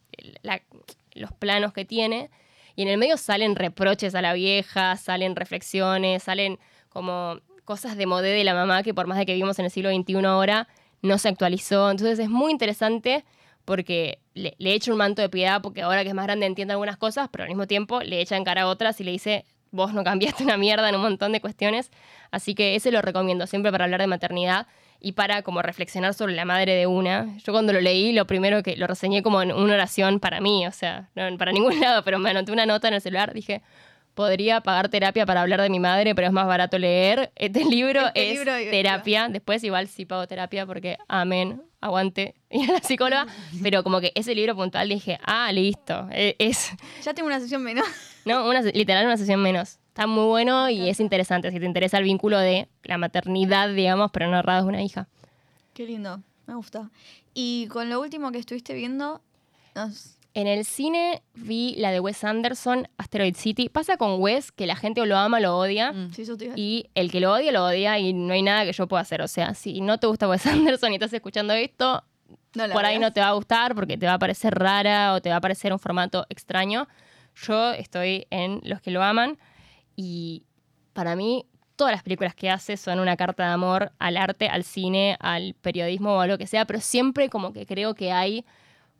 los 1.14 1.32
planos 1.32 1.72
que 1.72 1.84
tiene. 1.84 2.30
Y 2.74 2.82
en 2.82 2.88
el 2.88 2.98
medio 2.98 3.16
salen 3.16 3.56
reproches 3.56 4.14
a 4.14 4.22
la 4.22 4.32
vieja, 4.32 4.96
salen 4.96 5.36
reflexiones, 5.36 6.22
salen 6.22 6.58
como 6.88 7.40
cosas 7.64 7.96
de 7.96 8.06
modé 8.06 8.30
de 8.30 8.44
la 8.44 8.54
mamá 8.54 8.82
que 8.82 8.94
por 8.94 9.06
más 9.06 9.18
de 9.18 9.26
que 9.26 9.34
vivimos 9.34 9.58
en 9.58 9.66
el 9.66 9.70
siglo 9.70 9.90
XXI 9.90 10.24
ahora, 10.24 10.68
no 11.02 11.18
se 11.18 11.28
actualizó. 11.28 11.90
Entonces 11.90 12.18
es 12.18 12.30
muy 12.30 12.52
interesante 12.52 13.24
porque 13.64 14.18
le, 14.34 14.54
le 14.58 14.74
echa 14.74 14.90
un 14.90 14.98
manto 14.98 15.22
de 15.22 15.28
piedad 15.28 15.60
porque 15.62 15.82
ahora 15.82 16.02
que 16.02 16.08
es 16.08 16.14
más 16.14 16.26
grande 16.26 16.46
entiende 16.46 16.72
algunas 16.72 16.96
cosas, 16.96 17.28
pero 17.30 17.44
al 17.44 17.48
mismo 17.50 17.66
tiempo 17.66 18.00
le 18.00 18.20
echa 18.20 18.36
en 18.36 18.44
cara 18.44 18.62
a 18.62 18.66
otras 18.66 19.00
y 19.00 19.04
le 19.04 19.12
dice, 19.12 19.44
vos 19.70 19.92
no 19.92 20.04
cambiaste 20.04 20.44
una 20.44 20.56
mierda 20.56 20.88
en 20.88 20.94
un 20.94 21.02
montón 21.02 21.32
de 21.32 21.40
cuestiones. 21.40 21.90
Así 22.30 22.54
que 22.54 22.76
ese 22.76 22.90
lo 22.92 23.02
recomiendo 23.02 23.46
siempre 23.46 23.72
para 23.72 23.84
hablar 23.84 24.00
de 24.00 24.06
maternidad 24.06 24.66
y 25.02 25.12
para 25.12 25.42
como 25.42 25.60
reflexionar 25.62 26.14
sobre 26.14 26.34
la 26.34 26.44
madre 26.44 26.74
de 26.74 26.86
una. 26.86 27.36
Yo 27.44 27.52
cuando 27.52 27.72
lo 27.72 27.80
leí, 27.80 28.12
lo 28.12 28.26
primero 28.26 28.62
que 28.62 28.76
lo 28.76 28.86
reseñé 28.86 29.22
como 29.22 29.42
en 29.42 29.52
una 29.52 29.74
oración 29.74 30.20
para 30.20 30.40
mí, 30.40 30.66
o 30.66 30.70
sea, 30.72 31.08
no 31.14 31.36
para 31.36 31.52
ningún 31.52 31.78
lado, 31.80 32.02
pero 32.04 32.18
me 32.18 32.30
anoté 32.30 32.52
una 32.52 32.66
nota 32.66 32.88
en 32.88 32.94
el 32.94 33.00
celular, 33.00 33.34
dije, 33.34 33.62
podría 34.14 34.60
pagar 34.60 34.88
terapia 34.88 35.24
para 35.26 35.40
hablar 35.40 35.60
de 35.60 35.70
mi 35.70 35.80
madre, 35.80 36.14
pero 36.14 36.26
es 36.28 36.32
más 36.32 36.46
barato 36.46 36.78
leer. 36.78 37.32
Este 37.34 37.64
libro 37.64 38.06
Este 38.08 38.30
es 38.30 38.38
libro, 38.38 38.52
terapia. 38.70 39.28
Después 39.28 39.64
igual 39.64 39.88
sí 39.88 40.04
pago 40.06 40.26
terapia 40.26 40.66
porque, 40.66 40.98
amén, 41.08 41.62
aguante 41.80 42.34
ir 42.50 42.70
a 42.70 42.74
la 42.74 42.80
psicóloga. 42.80 43.26
Pero 43.62 43.82
como 43.82 44.00
que 44.00 44.12
ese 44.14 44.34
libro 44.34 44.54
puntual 44.54 44.88
dije, 44.88 45.18
ah, 45.24 45.50
listo, 45.52 46.08
e- 46.12 46.36
es, 46.38 46.70
Ya 47.04 47.14
tengo 47.14 47.26
una 47.26 47.40
sesión 47.40 47.62
menos. 47.62 47.86
no, 48.24 48.48
una, 48.48 48.60
literal 48.62 49.06
una 49.06 49.16
sesión 49.16 49.40
menos. 49.42 49.78
Está 49.92 50.06
muy 50.06 50.24
bueno 50.24 50.70
y 50.70 50.88
es 50.88 51.00
interesante 51.00 51.50
si 51.50 51.60
te 51.60 51.66
interesa 51.66 51.98
el 51.98 52.04
vínculo 52.04 52.38
de 52.38 52.66
la 52.84 52.96
maternidad, 52.96 53.68
digamos, 53.68 54.10
pero 54.10 54.30
narrado 54.30 54.62
de 54.62 54.68
una 54.70 54.82
hija. 54.82 55.06
Qué 55.74 55.84
lindo, 55.84 56.22
me 56.46 56.54
gusta. 56.54 56.90
Y 57.34 57.66
con 57.66 57.90
lo 57.90 58.00
último 58.00 58.32
que 58.32 58.38
estuviste 58.38 58.72
viendo, 58.72 59.20
nos... 59.74 60.16
En 60.32 60.46
el 60.46 60.64
cine 60.64 61.22
vi 61.34 61.74
la 61.76 61.90
de 61.90 62.00
Wes 62.00 62.24
Anderson, 62.24 62.88
Asteroid 62.96 63.36
City. 63.36 63.68
Pasa 63.68 63.98
con 63.98 64.18
Wes 64.18 64.50
que 64.50 64.66
la 64.66 64.76
gente 64.76 65.02
o 65.02 65.04
lo 65.04 65.18
ama 65.18 65.36
o 65.36 65.40
lo 65.40 65.58
odia. 65.58 65.92
Mm. 65.92 66.14
Sí, 66.14 66.24
Y 66.56 66.86
el 66.94 67.10
que 67.10 67.20
lo 67.20 67.34
odia, 67.34 67.52
lo 67.52 67.66
odia 67.66 67.98
y 67.98 68.14
no 68.14 68.32
hay 68.32 68.40
nada 68.40 68.64
que 68.64 68.72
yo 68.72 68.88
pueda 68.88 69.02
hacer. 69.02 69.20
O 69.20 69.28
sea, 69.28 69.52
si 69.52 69.82
no 69.82 69.98
te 69.98 70.06
gusta 70.06 70.26
Wes 70.26 70.46
Anderson 70.46 70.92
y 70.92 70.94
estás 70.94 71.12
escuchando 71.12 71.52
esto, 71.52 72.02
No 72.54 72.66
por 72.70 72.86
ahí 72.86 72.96
veas. 72.96 73.02
no 73.02 73.12
te 73.12 73.20
va 73.20 73.28
a 73.28 73.32
gustar 73.32 73.74
porque 73.74 73.98
te 73.98 74.06
va 74.06 74.14
a 74.14 74.18
parecer 74.18 74.54
rara 74.54 75.12
o 75.12 75.20
te 75.20 75.28
va 75.28 75.36
a 75.36 75.40
parecer 75.42 75.70
un 75.70 75.78
formato 75.78 76.24
extraño. 76.30 76.88
Yo 77.34 77.72
estoy 77.72 78.26
en 78.30 78.62
los 78.64 78.80
que 78.80 78.90
lo 78.90 79.02
aman 79.02 79.36
y 79.96 80.44
para 80.92 81.16
mí 81.16 81.46
todas 81.76 81.92
las 81.92 82.02
películas 82.02 82.34
que 82.34 82.50
hace 82.50 82.76
son 82.76 83.00
una 83.00 83.16
carta 83.16 83.46
de 83.46 83.52
amor 83.52 83.92
al 83.98 84.16
arte, 84.16 84.48
al 84.48 84.64
cine, 84.64 85.16
al 85.20 85.54
periodismo 85.54 86.16
o 86.16 86.20
a 86.20 86.26
lo 86.26 86.38
que 86.38 86.46
sea, 86.46 86.64
pero 86.66 86.80
siempre 86.80 87.28
como 87.28 87.52
que 87.52 87.66
creo 87.66 87.94
que 87.94 88.12
hay 88.12 88.44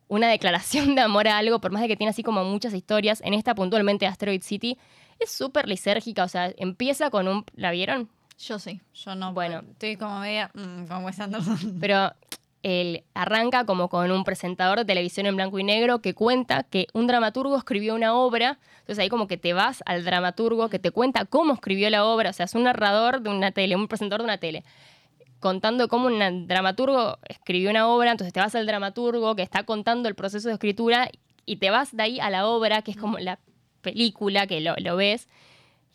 una 0.07 0.29
declaración 0.29 0.95
de 0.95 1.01
amor 1.01 1.27
a 1.27 1.37
algo, 1.37 1.59
por 1.59 1.71
más 1.71 1.81
de 1.81 1.87
que 1.87 1.95
tiene 1.95 2.11
así 2.11 2.23
como 2.23 2.43
muchas 2.43 2.73
historias. 2.73 3.21
En 3.21 3.33
esta 3.33 3.55
puntualmente 3.55 4.05
Asteroid 4.05 4.41
City 4.41 4.77
es 5.19 5.31
súper 5.31 5.67
lisérgica, 5.67 6.23
o 6.23 6.27
sea, 6.27 6.51
empieza 6.57 7.09
con 7.09 7.27
un... 7.27 7.45
¿La 7.55 7.71
vieron? 7.71 8.09
Yo 8.37 8.59
sí. 8.59 8.81
Yo 8.93 9.15
no. 9.15 9.33
Bueno. 9.33 9.63
Estoy 9.71 9.95
como 9.95 10.19
media. 10.19 10.51
mm, 10.53 10.85
con 10.85 11.05
Wes 11.05 11.19
Anderson. 11.19 11.77
Pero 11.79 12.11
él 12.63 13.03
arranca 13.13 13.65
como 13.65 13.89
con 13.89 14.09
un 14.09 14.23
presentador 14.23 14.79
de 14.79 14.85
televisión 14.85 15.25
en 15.25 15.35
blanco 15.35 15.59
y 15.59 15.63
negro 15.63 16.01
que 16.01 16.13
cuenta 16.13 16.63
que 16.63 16.87
un 16.93 17.07
dramaturgo 17.07 17.57
escribió 17.57 17.93
una 17.93 18.15
obra. 18.15 18.57
Entonces 18.79 18.99
ahí 18.99 19.09
como 19.09 19.27
que 19.27 19.37
te 19.37 19.53
vas 19.53 19.83
al 19.85 20.05
dramaturgo 20.05 20.69
que 20.69 20.79
te 20.79 20.91
cuenta 20.91 21.25
cómo 21.25 21.53
escribió 21.53 21.89
la 21.89 22.05
obra. 22.05 22.29
O 22.29 22.33
sea, 22.33 22.45
es 22.45 22.55
un 22.55 22.63
narrador 22.63 23.21
de 23.21 23.29
una 23.29 23.51
tele, 23.51 23.75
un 23.75 23.89
presentador 23.89 24.21
de 24.21 24.25
una 24.25 24.37
tele. 24.37 24.63
Contando 25.41 25.89
cómo 25.89 26.07
un 26.07 26.47
dramaturgo 26.47 27.17
escribió 27.27 27.69
una 27.69 27.89
obra, 27.89 28.11
entonces 28.11 28.31
te 28.31 28.39
vas 28.39 28.55
al 28.55 28.65
dramaturgo 28.65 29.35
que 29.35 29.41
está 29.41 29.63
contando 29.63 30.07
el 30.07 30.15
proceso 30.15 30.47
de 30.47 30.53
escritura 30.53 31.09
y 31.45 31.57
te 31.57 31.69
vas 31.69 31.95
de 31.95 32.03
ahí 32.03 32.19
a 32.21 32.29
la 32.29 32.47
obra, 32.47 32.81
que 32.81 32.91
es 32.91 32.97
como 32.97 33.19
la 33.19 33.39
película 33.81 34.47
que 34.47 34.61
lo, 34.61 34.75
lo 34.77 34.95
ves. 34.95 35.27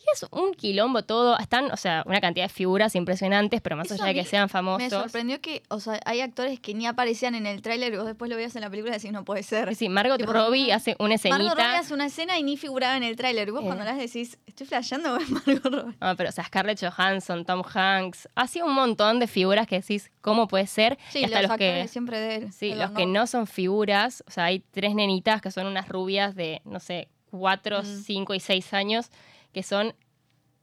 Y 0.00 0.04
es 0.14 0.24
un 0.30 0.54
quilombo 0.54 1.02
todo. 1.02 1.36
Están, 1.38 1.72
o 1.72 1.76
sea, 1.76 2.04
una 2.06 2.20
cantidad 2.20 2.44
de 2.46 2.48
figuras 2.52 2.94
impresionantes, 2.94 3.60
pero 3.60 3.76
más 3.76 3.90
Eso 3.90 3.94
allá 4.02 4.12
de 4.14 4.20
que 4.20 4.24
sean 4.24 4.48
famosos. 4.48 4.82
Me 4.84 4.90
sorprendió 4.90 5.40
que, 5.40 5.62
o 5.68 5.80
sea, 5.80 5.98
hay 6.04 6.20
actores 6.20 6.60
que 6.60 6.72
ni 6.72 6.86
aparecían 6.86 7.34
en 7.34 7.46
el 7.46 7.62
tráiler 7.62 7.92
y 7.92 7.96
vos 7.96 8.06
después 8.06 8.30
lo 8.30 8.36
veías 8.36 8.54
en 8.54 8.60
la 8.62 8.70
película 8.70 8.94
y 8.94 8.98
decís, 8.98 9.10
no 9.12 9.24
puede 9.24 9.42
ser. 9.42 9.74
Sí, 9.74 9.88
Margot 9.88 10.18
Tipo, 10.18 10.32
Robbie 10.32 10.72
hace 10.72 10.94
una 11.00 11.16
Margot 11.16 11.30
Robbie 11.32 11.46
escenita. 11.48 11.78
hace 11.78 11.94
una 11.94 12.06
escena 12.06 12.38
y 12.38 12.44
ni 12.44 12.56
figuraba 12.56 12.96
en 12.96 13.02
el 13.02 13.16
tráiler. 13.16 13.48
Y 13.48 13.50
vos 13.50 13.62
Eh. 13.62 13.66
cuando 13.66 13.84
las 13.84 13.98
decís, 13.98 14.38
estoy 14.46 14.66
flasheando 14.68 15.18
Margot 15.30 15.64
Robbie. 15.64 15.96
No, 16.00 16.16
pero 16.16 16.28
o 16.28 16.32
sea, 16.32 16.44
Scarlett 16.44 16.80
Johansson, 16.80 17.44
Tom 17.44 17.62
Hanks. 17.74 18.28
Hace 18.36 18.62
un 18.62 18.74
montón 18.74 19.18
de 19.18 19.26
figuras 19.26 19.66
que 19.66 19.80
decís, 19.80 20.12
¿cómo 20.20 20.46
puede 20.46 20.68
ser? 20.68 20.96
Sí, 21.10 21.20
Y 21.20 21.24
hasta 21.24 21.42
los, 21.42 21.48
los 21.50 21.58
que. 21.58 21.88
siempre 21.88 22.20
de 22.20 22.34
él. 22.36 22.52
Sí, 22.52 22.70
los 22.70 22.92
Van 22.92 22.94
que 22.94 23.06
no 23.06 23.26
son 23.26 23.46
figuras. 23.48 24.22
O 24.28 24.30
sea, 24.30 24.44
hay 24.44 24.60
tres 24.70 24.94
nenitas 24.94 25.42
que 25.42 25.50
son 25.50 25.66
unas 25.66 25.88
rubias 25.88 26.36
de, 26.36 26.62
no 26.64 26.78
sé, 26.78 27.08
cuatro, 27.30 27.82
Mm. 27.82 28.02
cinco 28.04 28.34
y 28.34 28.40
seis 28.40 28.72
años, 28.72 29.10
que 29.52 29.62
son 29.62 29.94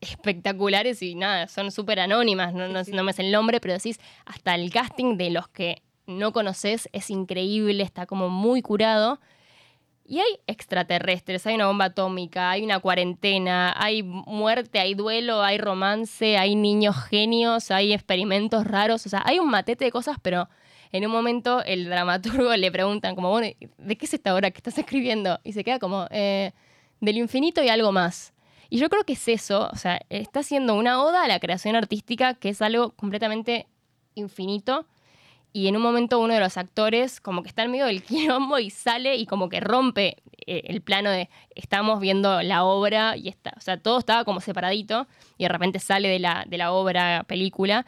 espectaculares 0.02 1.02
y 1.02 1.15
nada, 1.15 1.48
son 1.48 1.71
súper 1.71 2.00
anónimas. 2.00 2.54
No, 2.54 2.67
no, 2.67 2.82
no 2.84 3.04
me 3.04 3.13
sé 3.13 3.24
el 3.24 3.32
nombre, 3.32 3.60
pero 3.60 3.74
decís, 3.74 4.00
hasta 4.26 4.56
el 4.56 4.71
casting 4.71 5.17
de 5.17 5.30
los 5.32 5.48
que 5.48 5.82
no 6.08 6.32
conoces 6.34 6.89
es 6.91 7.10
increíble, 7.10 7.84
está 7.84 8.06
como 8.06 8.30
muy 8.30 8.62
curado. 8.62 9.19
Y 10.08 10.19
hay 10.19 10.39
extraterrestres, 10.45 11.48
hay 11.48 11.56
una 11.56 11.65
bomba 11.65 11.86
atómica, 11.86 12.52
hay 12.52 12.63
una 12.63 12.80
cuarentena, 12.80 13.74
hay 13.76 14.04
muerte, 14.04 14.80
hay 14.80 14.93
duelo, 14.93 15.41
hay 15.41 15.58
romance, 15.58 16.38
hay 16.38 16.56
niños 16.56 16.95
genios, 17.10 17.71
hay 17.71 17.91
experimentos 17.91 18.67
raros, 18.67 19.04
o 19.08 19.10
sea, 19.10 19.24
hay 19.26 19.39
un 19.39 19.50
matete 19.50 19.86
de 19.86 19.91
cosas, 19.91 20.17
pero 20.21 20.48
en 20.91 21.08
un 21.08 21.12
momento 21.12 21.63
el 21.63 21.86
dramaturgo 21.86 22.56
le 22.56 22.71
preguntan 22.71 23.15
como, 23.15 23.32
bueno, 23.32 23.48
¿de 23.80 23.98
qué 23.98 24.06
es 24.06 24.13
esta 24.13 24.36
obra 24.36 24.52
que 24.52 24.58
estás 24.60 24.78
escribiendo? 24.78 25.39
Y 25.43 25.54
se 25.54 25.63
queda 25.63 25.80
como, 25.80 26.06
"Eh, 26.12 26.52
del 27.02 27.17
infinito 27.17 27.63
y 27.63 27.69
algo 27.69 27.91
más. 27.91 28.32
Y 28.69 28.80
yo 28.80 28.89
creo 28.89 29.04
que 29.04 29.13
es 29.13 29.28
eso, 29.28 29.69
o 29.71 29.75
sea, 29.75 30.01
está 30.10 30.41
haciendo 30.41 30.75
una 30.75 31.01
oda 31.04 31.23
a 31.23 31.28
la 31.28 31.39
creación 31.39 31.75
artística, 31.75 32.34
que 32.34 32.49
es 32.49 32.62
algo 32.62 32.91
completamente 32.91 33.67
infinito. 34.15 34.88
Y 35.54 35.67
en 35.69 35.78
un 35.78 35.82
momento 35.82 36.19
uno 36.19 36.34
de 36.34 36.39
los 36.41 36.58
actores 36.58 37.21
como 37.21 37.41
que 37.41 37.47
está 37.47 37.63
en 37.63 37.71
medio 37.71 37.86
del 37.86 38.04
quilombo 38.04 38.60
y 38.60 38.69
sale 38.69 39.15
y 39.15 39.25
como 39.25 39.47
que 39.47 39.62
rompe 39.62 40.17
eh, 40.45 40.63
el 40.65 40.82
plano 40.82 41.10
de 41.10 41.30
estamos 41.56 41.99
viendo 41.99 42.41
la 42.43 42.65
obra 42.65 43.15
y 43.15 43.30
está, 43.30 43.54
o 43.56 43.62
sea, 43.62 43.78
todo 43.78 43.99
estaba 43.99 44.25
como 44.25 44.41
separadito 44.41 45.08
y 45.38 45.43
de 45.43 45.49
repente 45.49 45.80
sale 45.80 46.10
de 46.10 46.19
la, 46.19 46.45
de 46.47 46.58
la 46.58 46.73
obra, 46.73 47.23
película, 47.28 47.86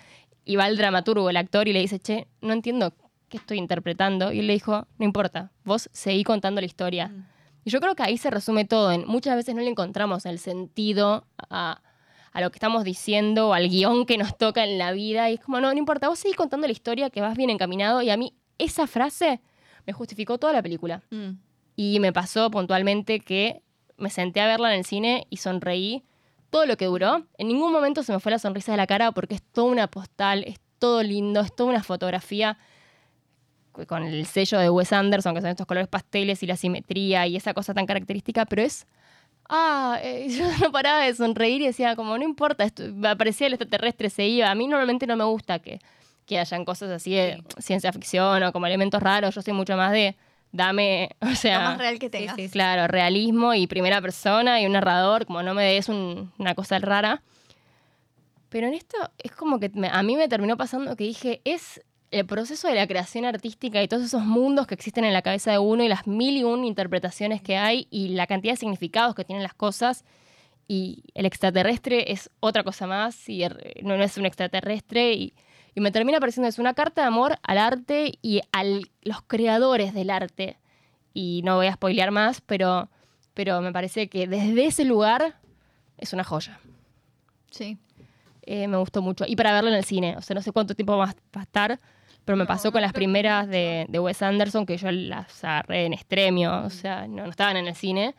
y 0.48 0.56
va 0.56 0.68
el 0.68 0.78
dramaturgo, 0.78 1.30
el 1.30 1.38
actor, 1.38 1.68
y 1.68 1.74
le 1.74 1.82
dice, 1.82 2.00
che, 2.00 2.28
no 2.40 2.54
entiendo 2.54 2.94
qué 3.28 3.38
estoy 3.38 3.58
interpretando. 3.58 4.32
Y 4.32 4.40
él 4.40 4.48
le 4.48 4.54
dijo, 4.54 4.88
no 4.98 5.06
importa, 5.06 5.52
vos 5.66 5.90
seguí 5.92 6.24
contando 6.24 6.62
la 6.62 6.68
historia. 6.68 7.10
Mm. 7.10 7.26
Y 7.68 7.70
yo 7.70 7.82
creo 7.82 7.96
que 7.96 8.04
ahí 8.04 8.18
se 8.18 8.30
resume 8.30 8.64
todo. 8.64 8.94
En, 8.94 9.06
muchas 9.08 9.36
veces 9.36 9.54
no 9.54 9.60
le 9.60 9.68
encontramos 9.68 10.26
el 10.26 10.40
sentido 10.40 11.28
a, 11.50 11.82
a 12.32 12.40
lo 12.40 12.50
que 12.50 12.56
estamos 12.56 12.86
diciendo 12.86 13.50
o 13.50 13.54
al 13.54 13.68
guion 13.68 14.06
que 14.06 14.18
nos 14.18 14.38
toca 14.38 14.64
en 14.64 14.78
la 14.78 14.94
vida. 14.94 15.30
Y 15.30 15.34
es 15.34 15.42
como, 15.42 15.60
no, 15.60 15.74
no 15.74 15.78
importa, 15.78 16.08
vos 16.08 16.18
seguís 16.18 16.38
contando 16.38 16.66
la 16.66 16.72
historia, 16.72 17.10
que 17.10 17.20
vas 17.20 17.36
bien 17.36 17.50
encaminado. 17.50 18.02
Y 18.02 18.10
a 18.10 18.16
mí 18.16 18.34
esa 18.58 18.88
frase 18.88 19.42
me 19.86 19.92
justificó 19.92 20.38
toda 20.38 20.54
la 20.54 20.64
película. 20.64 21.04
Mm. 21.10 21.32
Y 21.76 22.00
me 22.00 22.14
pasó 22.14 22.50
puntualmente 22.50 23.20
que 23.20 23.62
me 23.98 24.12
senté 24.12 24.40
a 24.40 24.48
verla 24.48 24.72
en 24.72 24.80
el 24.80 24.86
cine 24.86 25.28
y 25.30 25.36
sonreí 25.36 26.06
todo 26.50 26.66
lo 26.66 26.78
que 26.78 26.86
duró. 26.86 27.26
En 27.38 27.50
ningún 27.50 27.74
momento 27.74 28.02
se 28.02 28.14
me 28.14 28.22
fue 28.22 28.32
la 28.32 28.40
sonrisa 28.40 28.72
de 28.72 28.78
la 28.78 28.88
cara 28.88 29.12
porque 29.12 29.36
es 29.36 29.42
toda 29.42 29.68
una 29.68 29.88
postal, 29.88 30.46
es 30.48 30.62
todo 30.80 31.04
lindo, 31.04 31.42
es 31.42 31.54
toda 31.54 31.70
una 31.70 31.84
fotografía 31.84 32.58
con 33.86 34.04
el 34.04 34.26
sello 34.26 34.60
de 34.60 34.70
Wes 34.70 34.92
Anderson, 34.94 35.36
que 35.36 35.42
son 35.42 35.50
estos 35.52 35.66
colores 35.68 35.88
pasteles 35.88 36.42
y 36.44 36.48
la 36.48 36.56
simetría 36.58 37.28
y 37.28 37.36
esa 37.36 37.54
cosa 37.54 37.74
tan 37.74 37.86
característica, 37.86 38.46
pero 38.46 38.62
es... 38.64 38.88
Ah, 39.50 40.00
eh, 40.02 40.28
yo 40.38 40.46
no 40.62 40.72
paraba 40.72 41.04
de 41.04 41.14
sonreír 41.14 41.62
y 41.62 41.68
decía, 41.68 41.96
como 41.96 42.18
no 42.18 42.24
importa, 42.24 42.64
esto, 42.66 42.84
aparecía 43.08 43.48
el 43.48 43.54
extraterrestre, 43.54 44.10
se 44.10 44.26
iba. 44.26 44.50
A 44.50 44.56
mí 44.56 44.68
normalmente 44.68 45.06
no 45.08 45.16
me 45.16 45.24
gusta 45.26 45.60
que 45.60 45.80
que 46.26 46.38
hayan 46.40 46.66
cosas 46.66 46.90
así 46.90 47.14
de 47.16 47.42
ciencia 47.58 47.94
ficción 47.94 48.44
o 48.44 48.52
como 48.52 48.66
elementos 48.68 49.02
raros. 49.02 49.34
Yo 49.34 49.42
soy 49.42 49.54
mucho 49.54 49.78
más 49.78 49.94
de 49.94 50.18
dame, 50.52 51.12
o 51.22 51.34
sea, 51.36 51.60
Lo 51.60 51.70
más 51.70 51.78
real 51.78 52.00
que 52.00 52.10
tengas. 52.10 52.36
claro, 52.52 52.86
realismo 52.88 53.54
y 53.54 53.66
primera 53.66 54.02
persona 54.02 54.60
y 54.60 54.66
un 54.66 54.74
narrador, 54.74 55.26
como 55.26 55.42
no 55.42 55.54
me 55.54 55.64
des 55.64 55.88
un- 55.88 56.30
una 56.38 56.54
cosa 56.54 56.80
rara. 56.80 57.22
Pero 58.50 58.68
en 58.68 58.74
esto 58.74 58.98
es 59.20 59.32
como 59.32 59.58
que 59.60 59.70
me- 59.70 59.88
a 59.90 60.04
mí 60.04 60.16
me 60.18 60.28
terminó 60.28 60.58
pasando 60.58 60.98
que 60.98 61.06
dije, 61.06 61.40
es 61.46 61.82
el 62.12 62.26
proceso 62.26 62.68
de 62.68 62.76
la 62.76 62.88
creación 62.88 63.26
artística 63.26 63.82
y 63.82 63.88
todos 63.88 64.04
esos 64.04 64.24
mundos 64.24 64.68
que 64.68 64.76
existen 64.76 65.04
en 65.04 65.14
la 65.14 65.22
cabeza 65.22 65.52
de 65.52 65.60
uno 65.60 65.84
y 65.84 65.90
las 65.90 66.08
mil 66.08 66.38
y 66.38 66.44
un 66.44 66.64
interpretaciones 66.64 67.42
que 67.42 67.58
hay 67.58 67.88
y 67.92 68.10
la 68.10 68.28
cantidad 68.28 68.54
de 68.54 68.58
significados 68.58 69.16
que 69.16 69.26
tienen 69.26 69.44
las 69.44 69.54
cosas. 69.54 70.06
Y 70.70 71.04
el 71.14 71.26
extraterrestre 71.26 72.12
es 72.12 72.30
otra 72.40 72.64
cosa 72.64 72.88
más 72.88 73.28
y 73.30 73.46
no, 73.84 73.98
no 73.98 74.04
es 74.04 74.18
un 74.18 74.26
extraterrestre. 74.26 75.14
Y, 75.14 75.34
y 75.76 75.82
me 75.82 75.92
termina 75.92 76.20
pareciendo 76.20 76.48
es 76.48 76.60
una 76.60 76.74
carta 76.74 77.02
de 77.02 77.08
amor 77.08 77.40
al 77.44 77.58
arte 77.58 78.14
y 78.22 78.42
a 78.52 78.64
los 78.64 79.22
creadores 79.28 79.94
del 79.94 80.10
arte. 80.10 80.58
Y 81.14 81.42
no 81.44 81.56
voy 81.56 81.68
a 81.68 81.74
spoilear 81.74 82.12
más, 82.12 82.42
pero, 82.42 82.90
pero 83.34 83.62
me 83.62 83.72
parece 83.72 84.08
que 84.08 84.28
desde 84.28 84.66
ese 84.66 84.86
lugar 84.86 85.36
es 85.98 86.14
una 86.14 86.24
joya. 86.24 86.60
Sí. 87.52 87.78
Eh, 88.44 88.68
me 88.68 88.78
gustó 88.78 89.02
mucho. 89.02 89.26
Y 89.28 89.36
para 89.36 89.52
verlo 89.52 89.70
en 89.70 89.76
el 89.76 89.84
cine. 89.84 90.16
O 90.18 90.22
sea, 90.22 90.36
no 90.36 90.42
sé 90.42 90.52
cuánto 90.52 90.74
tiempo 90.74 90.98
va 90.98 91.14
a 91.34 91.42
estar, 91.42 91.80
pero 92.28 92.36
me 92.36 92.46
pasó 92.46 92.74
con 92.74 92.82
las 92.82 92.92
primeras 92.92 93.48
de, 93.48 93.86
de 93.88 94.00
Wes 94.00 94.22
Anderson, 94.22 94.66
que 94.66 94.76
yo 94.76 94.92
las 94.92 95.42
agarré 95.46 95.86
en 95.86 95.94
extremio. 95.94 96.62
O 96.66 96.70
sea, 96.70 97.08
no, 97.08 97.24
no 97.24 97.30
estaban 97.30 97.56
en 97.56 97.68
el 97.68 97.74
cine. 97.76 98.16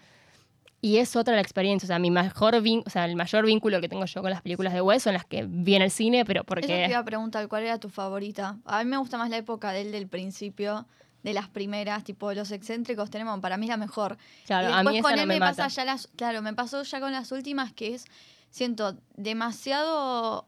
Y 0.80 0.96
es 0.96 1.14
otra 1.14 1.34
la 1.34 1.42
experiencia. 1.42 1.86
O 1.86 1.88
sea, 1.88 1.98
mi 1.98 2.10
mejor 2.10 2.54
vin- 2.62 2.82
o 2.86 2.88
sea, 2.90 3.04
el 3.04 3.16
mayor 3.16 3.44
vínculo 3.44 3.80
que 3.82 3.88
tengo 3.90 4.06
yo 4.06 4.22
con 4.22 4.30
las 4.30 4.40
películas 4.40 4.72
de 4.72 4.80
Wes 4.80 5.02
son 5.02 5.12
las 5.12 5.26
que 5.26 5.44
vi 5.46 5.74
en 5.74 5.82
el 5.82 5.90
cine, 5.90 6.24
pero 6.24 6.40
Eso 6.40 6.46
te 6.46 6.48
porque. 6.62 6.86
iba 6.88 6.98
a 6.98 7.04
preguntar, 7.04 7.46
¿cuál 7.48 7.64
era 7.64 7.78
tu 7.78 7.90
favorita? 7.90 8.56
A 8.64 8.82
mí 8.82 8.88
me 8.88 8.96
gusta 8.96 9.18
más 9.18 9.28
la 9.28 9.36
época 9.36 9.72
del 9.72 9.92
del 9.92 10.08
principio, 10.08 10.86
de 11.22 11.34
las 11.34 11.48
primeras, 11.48 12.02
tipo 12.04 12.32
los 12.32 12.50
excéntricos 12.50 13.10
tenemos, 13.10 13.38
para 13.40 13.58
mí 13.58 13.66
la 13.66 13.76
mejor. 13.76 14.16
Claro, 14.46 14.70
y 14.70 14.72
a 14.72 14.78
mí 14.78 14.84
con 14.84 14.94
esa 14.94 15.16
no 15.16 15.22
él 15.22 15.28
me 15.28 15.34
me 15.34 15.40
mata. 15.40 15.64
pasa 15.64 15.68
ya 15.82 15.84
las, 15.84 16.08
claro, 16.16 16.40
me 16.40 16.54
pasó 16.54 16.82
ya 16.82 16.98
con 17.00 17.12
las 17.12 17.30
últimas 17.32 17.72
que 17.74 17.94
es, 17.94 18.06
siento, 18.50 18.96
demasiado, 19.16 20.44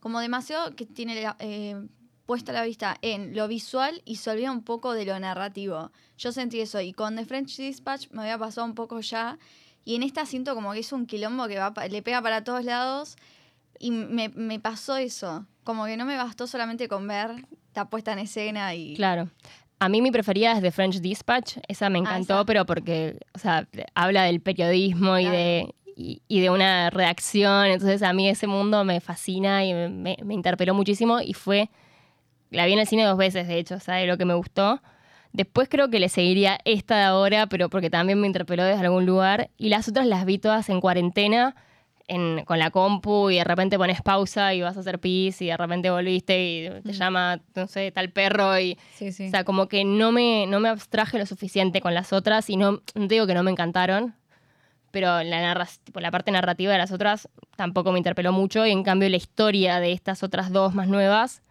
como 0.00 0.20
demasiado 0.20 0.74
que 0.76 0.86
tiene 0.86 1.20
la- 1.20 1.36
eh, 1.40 1.76
puesta 2.28 2.52
la 2.52 2.62
vista 2.62 2.98
en 3.00 3.34
lo 3.34 3.48
visual 3.48 4.02
y 4.04 4.16
se 4.16 4.28
olvida 4.30 4.52
un 4.52 4.62
poco 4.62 4.92
de 4.92 5.06
lo 5.06 5.18
narrativo. 5.18 5.90
Yo 6.18 6.30
sentí 6.30 6.60
eso 6.60 6.78
y 6.82 6.92
con 6.92 7.16
The 7.16 7.24
French 7.24 7.56
Dispatch 7.56 8.10
me 8.10 8.20
había 8.20 8.36
pasado 8.36 8.66
un 8.66 8.74
poco 8.74 9.00
ya 9.00 9.38
y 9.82 9.94
en 9.94 10.02
esta 10.02 10.26
siento 10.26 10.54
como 10.54 10.74
que 10.74 10.80
es 10.80 10.92
un 10.92 11.06
quilombo 11.06 11.48
que 11.48 11.58
va, 11.58 11.72
le 11.90 12.02
pega 12.02 12.20
para 12.20 12.44
todos 12.44 12.66
lados 12.66 13.16
y 13.78 13.92
me, 13.92 14.28
me 14.28 14.60
pasó 14.60 14.98
eso, 14.98 15.46
como 15.64 15.86
que 15.86 15.96
no 15.96 16.04
me 16.04 16.18
bastó 16.18 16.46
solamente 16.46 16.86
con 16.86 17.08
ver 17.08 17.30
la 17.74 17.86
puesta 17.88 18.12
en 18.12 18.18
escena 18.18 18.74
y... 18.74 18.94
Claro. 18.96 19.30
A 19.80 19.88
mí 19.88 20.02
mi 20.02 20.10
preferida 20.10 20.52
es 20.52 20.60
The 20.60 20.70
French 20.72 21.00
Dispatch. 21.00 21.56
Esa 21.66 21.88
me 21.88 21.98
encantó, 22.00 22.34
esa. 22.34 22.44
pero 22.44 22.66
porque, 22.66 23.18
o 23.32 23.38
sea, 23.38 23.66
habla 23.94 24.24
del 24.24 24.40
periodismo 24.42 25.16
y, 25.18 25.22
Claro. 25.22 25.36
de, 25.38 25.74
y, 25.96 26.20
y 26.28 26.40
de 26.40 26.50
una 26.50 26.90
redacción. 26.90 27.64
Entonces 27.66 28.02
a 28.02 28.12
mí 28.12 28.28
ese 28.28 28.46
mundo 28.48 28.84
me 28.84 29.00
fascina 29.00 29.64
y 29.64 29.72
me, 29.72 29.88
me- 29.88 30.18
me 30.24 30.34
interpeló 30.34 30.74
muchísimo 30.74 31.20
y 31.22 31.32
fue... 31.32 31.70
La 32.50 32.66
vi 32.66 32.72
en 32.72 32.78
el 32.78 32.86
cine 32.86 33.04
dos 33.04 33.16
veces, 33.18 33.46
de 33.48 33.58
hecho, 33.58 33.76
de 33.78 34.06
lo 34.06 34.16
que 34.16 34.24
me 34.24 34.34
gustó. 34.34 34.80
Después 35.32 35.68
creo 35.68 35.90
que 35.90 36.00
le 36.00 36.08
seguiría 36.08 36.58
esta 36.64 36.96
de 36.96 37.04
ahora, 37.04 37.46
pero 37.46 37.68
porque 37.68 37.90
también 37.90 38.20
me 38.20 38.26
interpeló 38.26 38.64
desde 38.64 38.80
algún 38.84 39.04
lugar. 39.06 39.50
Y 39.58 39.68
las 39.68 39.86
otras 39.88 40.06
las 40.06 40.24
vi 40.24 40.38
todas 40.38 40.68
en 40.70 40.80
cuarentena, 40.80 41.54
en- 42.06 42.42
con 42.46 42.58
la 42.58 42.70
compu, 42.70 43.28
y 43.28 43.36
de 43.36 43.44
repente 43.44 43.76
pones 43.76 44.00
pausa 44.00 44.54
y 44.54 44.62
vas 44.62 44.78
a 44.78 44.80
hacer 44.80 44.98
pis, 44.98 45.42
y 45.42 45.46
de 45.48 45.56
repente 45.58 45.90
volviste 45.90 46.40
y 46.42 46.80
te 46.82 46.92
llama, 46.94 47.40
no 47.54 47.66
sé, 47.66 47.90
tal 47.92 48.10
perro, 48.10 48.58
y 48.58 48.78
Sí, 48.94 49.12
sí. 49.12 49.26
o 49.28 49.30
sea, 49.30 49.44
como 49.44 49.68
que 49.68 49.84
no 49.84 50.10
me, 50.10 50.46
no 50.46 50.58
me 50.58 50.70
abstraje 50.70 51.18
lo 51.18 51.26
suficiente 51.26 51.82
con 51.82 51.92
las 51.92 52.14
otras 52.14 52.48
y 52.48 52.56
no, 52.56 52.80
no 52.94 53.06
digo 53.08 53.26
que 53.26 53.34
no 53.34 53.42
me 53.42 53.50
encantaron, 53.50 54.14
pero 54.90 55.22
la, 55.22 55.42
narra- 55.42 55.68
tipo, 55.84 56.00
la 56.00 56.10
parte 56.10 56.30
narrativa 56.32 56.72
de 56.72 56.78
las 56.78 56.92
otras 56.92 57.28
tampoco 57.56 57.92
me 57.92 57.98
interpeló 57.98 58.32
mucho 58.32 58.64
y 58.66 58.70
en 58.70 58.82
cambio 58.84 59.10
la 59.10 59.16
historia 59.18 59.78
de 59.78 59.92
estas 59.92 60.22
otras 60.22 60.50
dos 60.50 60.74
más 60.74 60.88
nuevas 60.88 61.42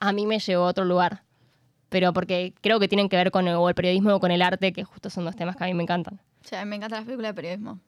a 0.00 0.12
mí 0.12 0.26
me 0.26 0.38
llevó 0.38 0.64
a 0.64 0.68
otro 0.68 0.84
lugar. 0.84 1.22
Pero 1.88 2.12
porque 2.12 2.54
creo 2.60 2.78
que 2.80 2.88
tienen 2.88 3.08
que 3.08 3.16
ver 3.16 3.30
con 3.30 3.48
el, 3.48 3.54
o 3.56 3.68
el 3.68 3.74
periodismo 3.74 4.14
o 4.14 4.20
con 4.20 4.30
el 4.30 4.42
arte, 4.42 4.72
que 4.72 4.84
justo 4.84 5.10
son 5.10 5.24
dos 5.24 5.34
temas 5.36 5.56
que 5.56 5.64
a 5.64 5.66
mí 5.66 5.74
me 5.74 5.82
encantan. 5.82 6.20
O 6.44 6.48
sea, 6.48 6.60
a 6.60 6.64
mí 6.64 6.70
me 6.70 6.76
encantan 6.76 6.98
las 7.00 7.04
películas 7.06 7.30
de 7.30 7.34
periodismo. 7.34 7.80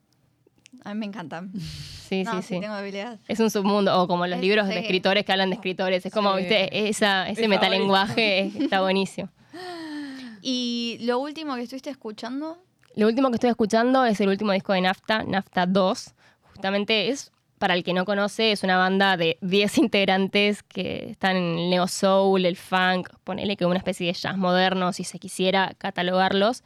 A 0.84 0.94
mí 0.94 1.00
me 1.00 1.06
encantan. 1.06 1.52
Sí, 1.60 2.24
no, 2.24 2.42
sí, 2.42 2.42
sí. 2.54 2.60
tengo 2.60 2.74
habilidad. 2.74 3.20
Es 3.28 3.38
un 3.40 3.48
submundo, 3.50 3.98
o 4.00 4.08
como 4.08 4.26
los 4.26 4.36
Es- 4.36 4.42
libros 4.42 4.66
de 4.66 4.74
sí. 4.74 4.78
escritores 4.80 5.24
que 5.24 5.32
hablan 5.32 5.50
de 5.50 5.54
escritores. 5.56 6.04
Es 6.04 6.12
como, 6.12 6.32
Sí. 6.34 6.40
viste, 6.40 6.88
esa, 6.88 7.28
ese 7.28 7.42
Mi 7.42 7.48
metalenguaje 7.48 8.40
es- 8.46 8.56
está 8.56 8.80
buenísimo. 8.80 9.28
Y 10.42 10.98
lo 11.02 11.18
último 11.20 11.54
que 11.54 11.62
estuviste 11.62 11.90
escuchando, 11.90 12.58
Lo 12.96 13.06
último 13.06 13.30
que 13.30 13.36
estoy 13.36 13.50
escuchando 13.50 14.04
es 14.04 14.20
el 14.20 14.28
último 14.28 14.52
disco 14.52 14.72
de 14.74 14.80
Nafta, 14.82 15.22
Nafta 15.22 15.64
2. 15.66 16.14
Justamente 16.52 17.08
es, 17.08 17.30
para 17.62 17.74
el 17.74 17.84
que 17.84 17.92
no 17.92 18.04
conoce, 18.04 18.50
es 18.50 18.64
una 18.64 18.76
banda 18.76 19.16
de 19.16 19.38
10 19.40 19.78
integrantes 19.78 20.64
que 20.64 21.10
están 21.10 21.36
en 21.36 21.58
el 21.60 21.70
neo 21.70 21.86
soul, 21.86 22.44
el 22.44 22.56
funk, 22.56 23.08
ponele 23.22 23.56
que 23.56 23.64
una 23.64 23.78
especie 23.78 24.08
de 24.08 24.14
jazz 24.14 24.36
moderno, 24.36 24.92
si 24.92 25.04
se 25.04 25.20
quisiera 25.20 25.72
catalogarlos. 25.78 26.64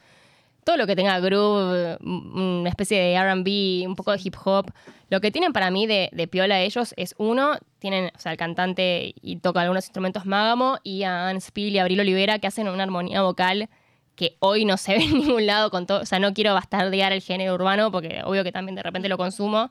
Todo 0.63 0.75
lo 0.75 0.87
que 0.87 0.95
tenga 0.95 1.19
groove, 1.19 1.97
mm, 1.99 2.61
una 2.61 2.69
especie 2.69 2.99
de 2.99 3.15
RB, 3.15 3.87
un 3.87 3.95
poco 3.95 4.11
de 4.11 4.19
hip 4.23 4.33
hop. 4.43 4.71
Lo 5.11 5.21
que 5.21 5.29
tienen 5.29 5.53
para 5.53 5.69
mí 5.69 5.85
de, 5.85 6.09
de 6.13 6.27
piola 6.27 6.61
ellos 6.61 6.95
es 6.97 7.13
uno, 7.19 7.59
tienen, 7.77 8.11
o 8.15 8.19
sea, 8.19 8.31
el 8.31 8.39
cantante 8.39 9.13
y 9.21 9.35
toca 9.35 9.61
algunos 9.61 9.85
instrumentos 9.85 10.25
Mágamo 10.25 10.79
y 10.81 11.03
a 11.03 11.29
Anne 11.29 11.41
y 11.53 11.77
Abril 11.77 11.99
Olivera 11.99 12.39
que 12.39 12.47
hacen 12.47 12.67
una 12.67 12.81
armonía 12.81 13.21
vocal 13.21 13.69
que 14.15 14.35
hoy 14.39 14.65
no 14.65 14.77
se 14.77 14.97
ve 14.97 15.03
en 15.03 15.13
ningún 15.13 15.45
lado 15.45 15.69
con 15.69 15.85
todo, 15.85 16.01
o 16.01 16.05
sea, 16.07 16.17
no 16.17 16.33
quiero 16.33 16.55
bastardear 16.55 17.13
el 17.13 17.21
género 17.21 17.53
urbano 17.53 17.91
porque 17.91 18.21
obvio 18.25 18.43
que 18.43 18.51
también 18.51 18.73
de 18.73 18.81
repente 18.81 19.09
lo 19.09 19.17
consumo, 19.19 19.69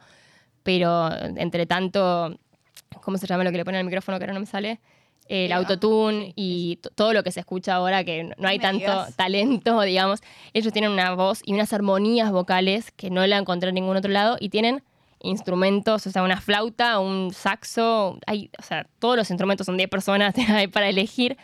pero 0.66 1.08
entre 1.36 1.64
tanto, 1.64 2.36
¿cómo 3.02 3.16
se 3.16 3.26
llama 3.26 3.42
lo 3.44 3.50
que 3.52 3.56
le 3.56 3.64
ponen 3.64 3.78
al 3.78 3.84
micrófono 3.86 4.18
que 4.18 4.24
ahora 4.24 4.34
no 4.34 4.40
me 4.40 4.46
sale? 4.46 4.80
El 5.28 5.50
Eh, 5.50 5.54
ah, 5.54 5.56
autotune 5.56 6.32
y 6.36 6.76
todo 6.94 7.12
lo 7.12 7.22
que 7.24 7.32
se 7.32 7.40
escucha 7.40 7.74
ahora, 7.76 8.04
que 8.04 8.22
no- 8.24 8.34
no 8.38 8.46
hay 8.48 8.58
me 8.58 8.62
tanto 8.62 8.78
digas. 8.78 9.16
talento, 9.16 9.80
digamos. 9.82 10.20
Ellos 10.52 10.72
tienen 10.72 10.90
una 10.90 11.14
voz 11.14 11.40
y 11.44 11.54
unas 11.54 11.72
armonías 11.72 12.30
vocales 12.30 12.90
que 12.92 13.08
no 13.10 13.26
la 13.26 13.38
encontré 13.38 13.70
en 13.70 13.76
ningún 13.76 13.96
otro 13.96 14.10
lado 14.12 14.36
y 14.38 14.50
tienen 14.50 14.82
instrumentos, 15.20 16.06
o 16.06 16.10
sea, 16.10 16.22
una 16.22 16.40
flauta, 16.40 16.98
un 17.00 17.32
saxo, 17.32 18.18
hay, 18.26 18.50
o 18.58 18.62
sea, 18.62 18.86
todos 18.98 19.16
los 19.16 19.30
instrumentos 19.30 19.64
son 19.66 19.76
10 19.76 19.88
personas 19.88 20.34
para 20.72 20.88
elegir. 20.88 21.36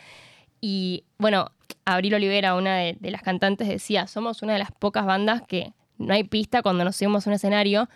Y 0.61 1.03
bueno, 1.17 1.51
Abril 1.83 2.13
Olivera, 2.13 2.55
una 2.55 2.77
de, 2.77 2.95
de 2.99 3.11
las 3.11 3.21
cantantes, 3.21 3.67
decía, 3.67 4.07
somos 4.07 4.41
una 4.43 4.53
de 4.53 4.59
las 4.59 4.71
pocas 4.71 5.05
bandas 5.05 5.41
que 5.41 5.73
no 5.97 6.13
hay 6.13 6.23
pista 6.23 6.61
cuando 6.61 6.85
nos 6.85 6.95
subimos 6.95 7.27
a 7.27 7.29
un 7.29 7.33
escenario 7.35 7.89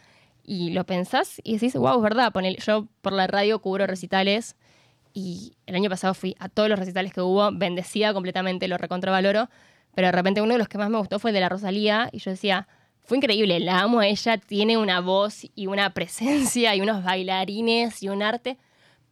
y 0.47 0.71
lo 0.71 0.85
pensás 0.85 1.39
y 1.43 1.53
decís, 1.53 1.75
wow, 1.75 1.97
es 1.97 2.01
verdad, 2.01 2.31
ponele- 2.33 2.57
yo 2.65 2.87
por 3.01 3.13
la 3.13 3.27
radio 3.27 3.59
cubro 3.59 3.85
recitales 3.85 4.55
y 5.13 5.53
el 5.65 5.75
año 5.75 5.89
pasado 5.89 6.13
fui 6.15 6.35
a 6.39 6.47
todos 6.49 6.69
los 6.69 6.79
recitales 6.79 7.13
que 7.13 7.21
hubo, 7.21 7.51
bendecida 7.51 8.13
completamente, 8.13 8.67
lo 8.67 8.77
recontravaloro, 8.77 9.49
pero 9.93 10.07
de 10.07 10.11
repente 10.13 10.41
uno 10.41 10.53
de 10.53 10.57
los 10.59 10.67
que 10.67 10.77
más 10.77 10.89
me 10.89 10.97
gustó 10.97 11.19
fue 11.19 11.31
el 11.31 11.35
de 11.35 11.41
la 11.41 11.49
Rosalía 11.49 12.09
y 12.11 12.19
yo 12.19 12.31
decía, 12.31 12.67
fue 13.03 13.17
increíble, 13.17 13.59
la 13.59 13.81
amo 13.81 13.99
a 13.99 14.07
ella, 14.07 14.37
tiene 14.37 14.77
una 14.77 15.01
voz 15.01 15.41
y 15.53 15.67
una 15.67 15.93
presencia 15.93 16.73
y 16.75 16.81
unos 16.81 17.03
bailarines 17.03 18.01
y 18.01 18.09
un 18.09 18.23
arte, 18.23 18.57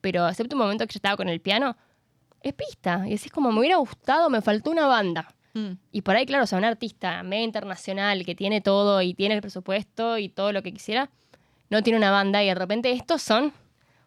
pero 0.02 0.28
excepto 0.30 0.56
un 0.56 0.62
momento 0.62 0.86
que 0.88 0.93
yo 0.93 0.98
estaba 1.00 1.17
con 1.17 1.30
el 1.30 1.41
piano, 1.41 1.76
es 2.41 2.54
pista. 2.54 3.04
Y 3.08 3.12
decís 3.12 3.32
como, 3.32 3.52
me 3.52 3.60
hubiera 3.60 3.78
gustado, 3.78 4.30
me 4.30 4.41
faltó 4.41 4.69
una 4.69 4.86
banda. 4.88 5.28
Mm. 5.56 5.71
Y 5.91 6.02
por 6.02 6.15
ahí, 6.15 6.26
claro, 6.26 6.43
o 6.43 6.48
sea, 6.48 6.60
un 6.60 6.65
artista 6.65 7.24
medio 7.24 7.45
internacional 7.45 8.24
que 8.24 8.36
tiene 8.36 8.62
todo 8.62 9.02
y 9.02 9.13
tiene 9.15 9.36
el 9.36 9.41
presupuesto 9.41 10.17
y 10.19 10.30
todo 10.30 10.52
lo 10.52 10.62
que 10.62 10.71
quisiera, 10.71 11.10
no 11.69 11.84
tiene 11.84 11.97
una 11.97 12.12
banda 12.12 12.43
y 12.43 12.47
de 12.47 12.56
repente 12.56 12.91
estos 12.91 13.21
son 13.21 13.54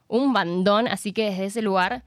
un 0.08 0.32
bandón, 0.32 0.88
así 0.88 1.12
que 1.12 1.30
desde 1.30 1.46
ese 1.46 1.62
lugar 1.62 2.02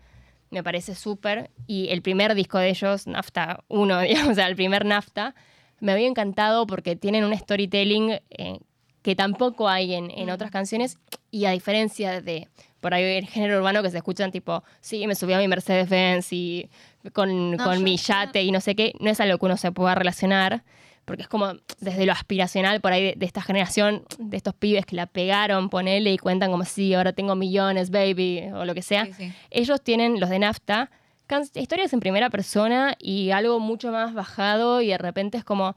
me 0.50 0.64
parece 0.64 0.96
súper. 0.96 1.50
Y 1.68 1.90
el 1.90 2.02
primer 2.02 2.36
disco 2.36 2.58
de 2.58 2.70
ellos, 2.70 3.08
Nafta 3.08 3.64
1, 3.70 4.00
digamos, 4.02 4.32
o 4.32 4.36
sea, 4.36 4.48
el 4.48 4.56
primer 4.56 4.86
Nafta, 4.86 5.36
me 5.80 5.92
había 5.92 6.08
encantado 6.08 6.68
porque 6.68 6.96
tienen 6.96 7.24
un 7.24 7.36
storytelling 7.36 8.20
eh, 8.30 8.60
que 9.02 9.16
tampoco 9.16 9.68
hay 9.68 9.94
en, 9.96 10.12
en 10.12 10.30
otras 10.30 10.52
canciones. 10.52 10.98
Y 11.32 11.46
a 11.46 11.52
diferencia 11.52 12.22
de 12.22 12.50
por 12.82 12.94
ahí 12.94 13.04
el 13.04 13.28
género 13.28 13.60
urbano 13.60 13.82
que 13.82 13.90
se 13.90 13.98
escuchan 13.98 14.32
tipo, 14.32 14.64
sí, 14.82 15.08
me 15.08 15.16
subí 15.16 15.34
a 15.34 15.38
mi 15.38 15.48
Mercedes-Benz 15.48 16.34
y 16.34 16.70
con, 17.14 17.52
No, 17.52 17.64
con 17.64 17.84
mi 17.84 17.96
yate 17.96 18.44
y 18.44 18.52
no 18.52 18.60
sé 18.60 18.76
qué, 18.76 18.94
no 19.00 19.10
es 19.10 19.20
algo 19.20 19.38
que 19.38 19.46
uno 19.46 19.58
se 19.58 19.72
pueda 19.72 19.96
relacionar 19.96 20.64
porque 21.06 21.24
es 21.24 21.28
como 21.28 21.54
desde 21.80 22.06
lo 22.06 22.12
aspiracional 22.12 22.82
por 22.82 22.94
ahí 22.94 23.04
de, 23.04 23.14
de 23.18 23.26
esta 23.26 23.42
generación, 23.42 24.04
de 24.18 24.38
estos 24.38 24.54
pibes 24.54 24.86
que 24.86 24.96
la 24.96 25.08
pegaron, 25.08 25.70
ponele 25.70 26.12
y 26.12 26.18
cuentan 26.18 26.52
como 26.52 26.66
sí, 26.66 26.94
ahora 26.94 27.14
tengo 27.14 27.36
millones, 27.36 27.90
baby, 27.90 28.50
o 28.54 28.66
lo 28.66 28.74
que 28.74 28.82
sea. 28.82 29.06
Sí, 29.06 29.14
sí. 29.14 29.34
Ellos 29.50 29.82
tienen, 29.82 30.20
los 30.20 30.30
de 30.30 30.40
Nafta, 30.40 30.90
historias 31.56 31.94
en 31.94 32.00
primera 32.00 32.30
persona 32.30 32.96
y 33.00 33.32
algo 33.32 33.60
mucho 33.60 33.92
más 33.92 34.14
bajado 34.14 34.82
y 34.82 34.88
de 34.88 34.98
repente 34.98 35.38
es 35.38 35.44
como, 35.44 35.76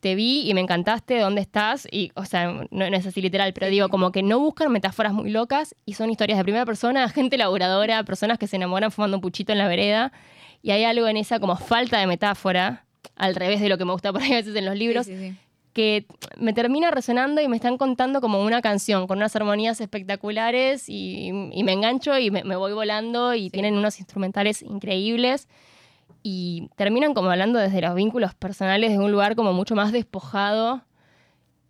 te 0.00 0.14
vi 0.14 0.48
y 0.48 0.54
me 0.54 0.60
encantaste, 0.60 1.18
¿dónde 1.18 1.40
estás? 1.40 1.88
Y, 1.90 2.12
o 2.14 2.24
sea, 2.24 2.46
no, 2.46 2.66
no 2.70 2.84
es 2.96 3.06
así 3.06 3.20
literal, 3.20 3.52
pero 3.52 3.68
digo, 3.68 3.88
como 3.88 4.12
que 4.12 4.22
no 4.22 4.38
buscan 4.38 4.70
metáforas 4.70 5.12
muy 5.12 5.30
locas 5.30 5.74
y 5.84 5.94
son 5.94 6.10
historias 6.10 6.38
de 6.38 6.44
primera 6.44 6.64
persona, 6.64 7.08
gente 7.10 7.36
laburadora, 7.36 8.04
personas 8.04 8.38
que 8.38 8.46
se 8.46 8.56
enamoran 8.56 8.92
fumando 8.92 9.16
un 9.16 9.20
puchito 9.20 9.52
en 9.52 9.58
la 9.58 9.68
vereda. 9.68 10.12
Y 10.62 10.70
hay 10.70 10.84
algo 10.84 11.06
en 11.06 11.16
esa 11.16 11.38
como 11.38 11.56
falta 11.56 11.98
de 11.98 12.06
metáfora, 12.06 12.85
al 13.14 13.34
revés 13.34 13.60
de 13.60 13.68
lo 13.68 13.78
que 13.78 13.84
me 13.84 13.92
gusta 13.92 14.12
por 14.12 14.22
ahí 14.22 14.32
a 14.32 14.36
veces 14.36 14.54
en 14.56 14.64
los 14.64 14.76
libros, 14.76 15.06
Sí, 15.06 15.16
sí, 15.16 15.30
sí. 15.30 15.36
que 15.72 16.06
me 16.38 16.52
termina 16.52 16.90
resonando 16.90 17.40
y 17.40 17.48
me 17.48 17.56
están 17.56 17.76
contando 17.78 18.20
como 18.20 18.42
una 18.42 18.62
canción 18.62 19.06
con 19.06 19.18
unas 19.18 19.36
armonías 19.36 19.80
espectaculares 19.80 20.88
y, 20.88 21.28
y 21.52 21.62
me 21.64 21.72
engancho 21.72 22.18
y 22.18 22.30
me, 22.30 22.44
me 22.44 22.56
voy 22.56 22.72
volando 22.72 23.34
y 23.34 23.50
tienen 23.50 23.76
unos 23.76 23.98
instrumentales 24.00 24.62
increíbles 24.62 25.48
y 26.22 26.68
terminan 26.76 27.14
como 27.14 27.30
hablando 27.30 27.58
desde 27.58 27.80
los 27.82 27.94
vínculos 27.94 28.34
personales 28.34 28.90
de 28.90 28.98
un 28.98 29.12
lugar 29.12 29.36
como 29.36 29.52
mucho 29.52 29.74
más 29.76 29.92
despojado 29.92 30.82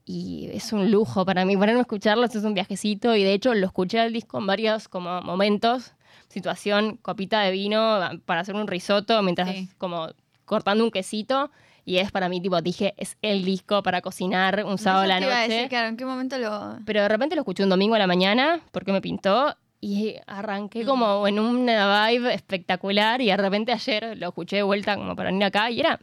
y 0.04 0.48
es 0.52 0.72
un 0.72 0.90
lujo 0.92 1.24
para 1.26 1.44
mí, 1.44 1.56
para 1.56 1.72
no 1.72 1.80
escucharlos 1.80 2.34
es 2.36 2.44
un 2.44 2.54
viajecito 2.54 3.16
y 3.16 3.24
de 3.24 3.32
hecho 3.32 3.54
lo 3.54 3.66
escuché 3.66 3.98
al 3.98 4.12
disco 4.12 4.38
en 4.38 4.46
varios 4.46 4.86
como 4.88 5.20
momentos, 5.22 5.94
situación, 6.28 6.96
copita 7.02 7.40
de 7.42 7.50
vino 7.50 7.98
para 8.24 8.40
hacer 8.40 8.54
un 8.54 8.68
risotto 8.68 9.20
mientras 9.22 9.50
Sí. 9.50 9.68
como 9.78 10.08
cortando 10.46 10.82
un 10.84 10.90
quesito 10.90 11.50
y 11.84 11.98
es 11.98 12.10
para 12.10 12.28
mí 12.30 12.40
tipo 12.40 12.60
dije 12.62 12.94
es 12.96 13.16
el 13.22 13.44
disco 13.44 13.82
para 13.82 14.00
cocinar 14.00 14.64
un 14.64 14.78
sábado 14.78 15.04
a 15.04 15.06
la 15.06 15.18
te 15.18 15.24
iba 15.26 15.36
a 15.36 15.42
noche. 15.42 15.52
decir, 15.54 15.68
claro, 15.68 15.88
¿en 15.88 15.96
qué 15.98 16.04
momento 16.06 16.38
lo...? 16.38 16.78
Pero 16.86 17.02
de 17.02 17.08
repente 17.08 17.36
lo 17.36 17.42
escuché 17.42 17.62
un 17.62 17.68
domingo 17.68 17.94
a 17.94 17.98
la 17.98 18.06
mañana 18.06 18.60
porque 18.72 18.90
me 18.92 19.00
pintó 19.00 19.54
y 19.80 20.14
arranqué 20.26 20.82
Mm. 20.82 20.86
como 20.86 21.28
en 21.28 21.38
una 21.38 22.08
vibe 22.08 22.32
espectacular 22.34 23.20
y 23.20 23.26
de 23.26 23.36
repente 23.36 23.72
ayer 23.72 24.16
lo 24.16 24.28
escuché 24.28 24.56
de 24.56 24.62
vuelta 24.62 24.96
como 24.96 25.14
para 25.14 25.28
venir 25.28 25.44
acá 25.44 25.70
y 25.70 25.80
era 25.80 26.00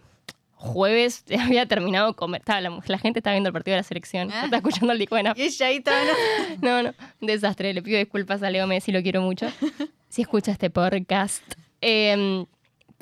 jueves, 0.55 1.25
había 1.57 1.65
terminado 1.65 2.15
comer, 2.15 2.39
estaba 2.41 2.61
la, 2.61 2.79
la 2.85 2.97
gente 2.97 3.19
estaba 3.19 3.33
viendo 3.33 3.49
el 3.49 3.53
partido 3.53 3.73
de 3.73 3.79
la 3.79 3.83
selección, 3.83 4.29
estaba 4.31 4.57
escuchando 4.57 4.93
el 4.93 4.99
Naf- 5.09 5.33
Y 5.37 5.41
ella 5.41 5.65
ahí. 5.67 5.83
No, 6.61 6.81
no, 6.83 6.93
un 7.19 7.27
desastre, 7.27 7.73
le 7.73 7.81
pido 7.81 7.97
disculpas 7.97 8.41
a 8.43 8.49
Leo 8.49 8.65
Messi, 8.67 8.91
lo 8.93 9.01
quiero 9.01 9.21
mucho. 9.21 9.47
Si 10.07 10.21
escucha 10.21 10.51
este 10.51 10.69
podcast. 10.69 11.41
Em, 11.81 12.45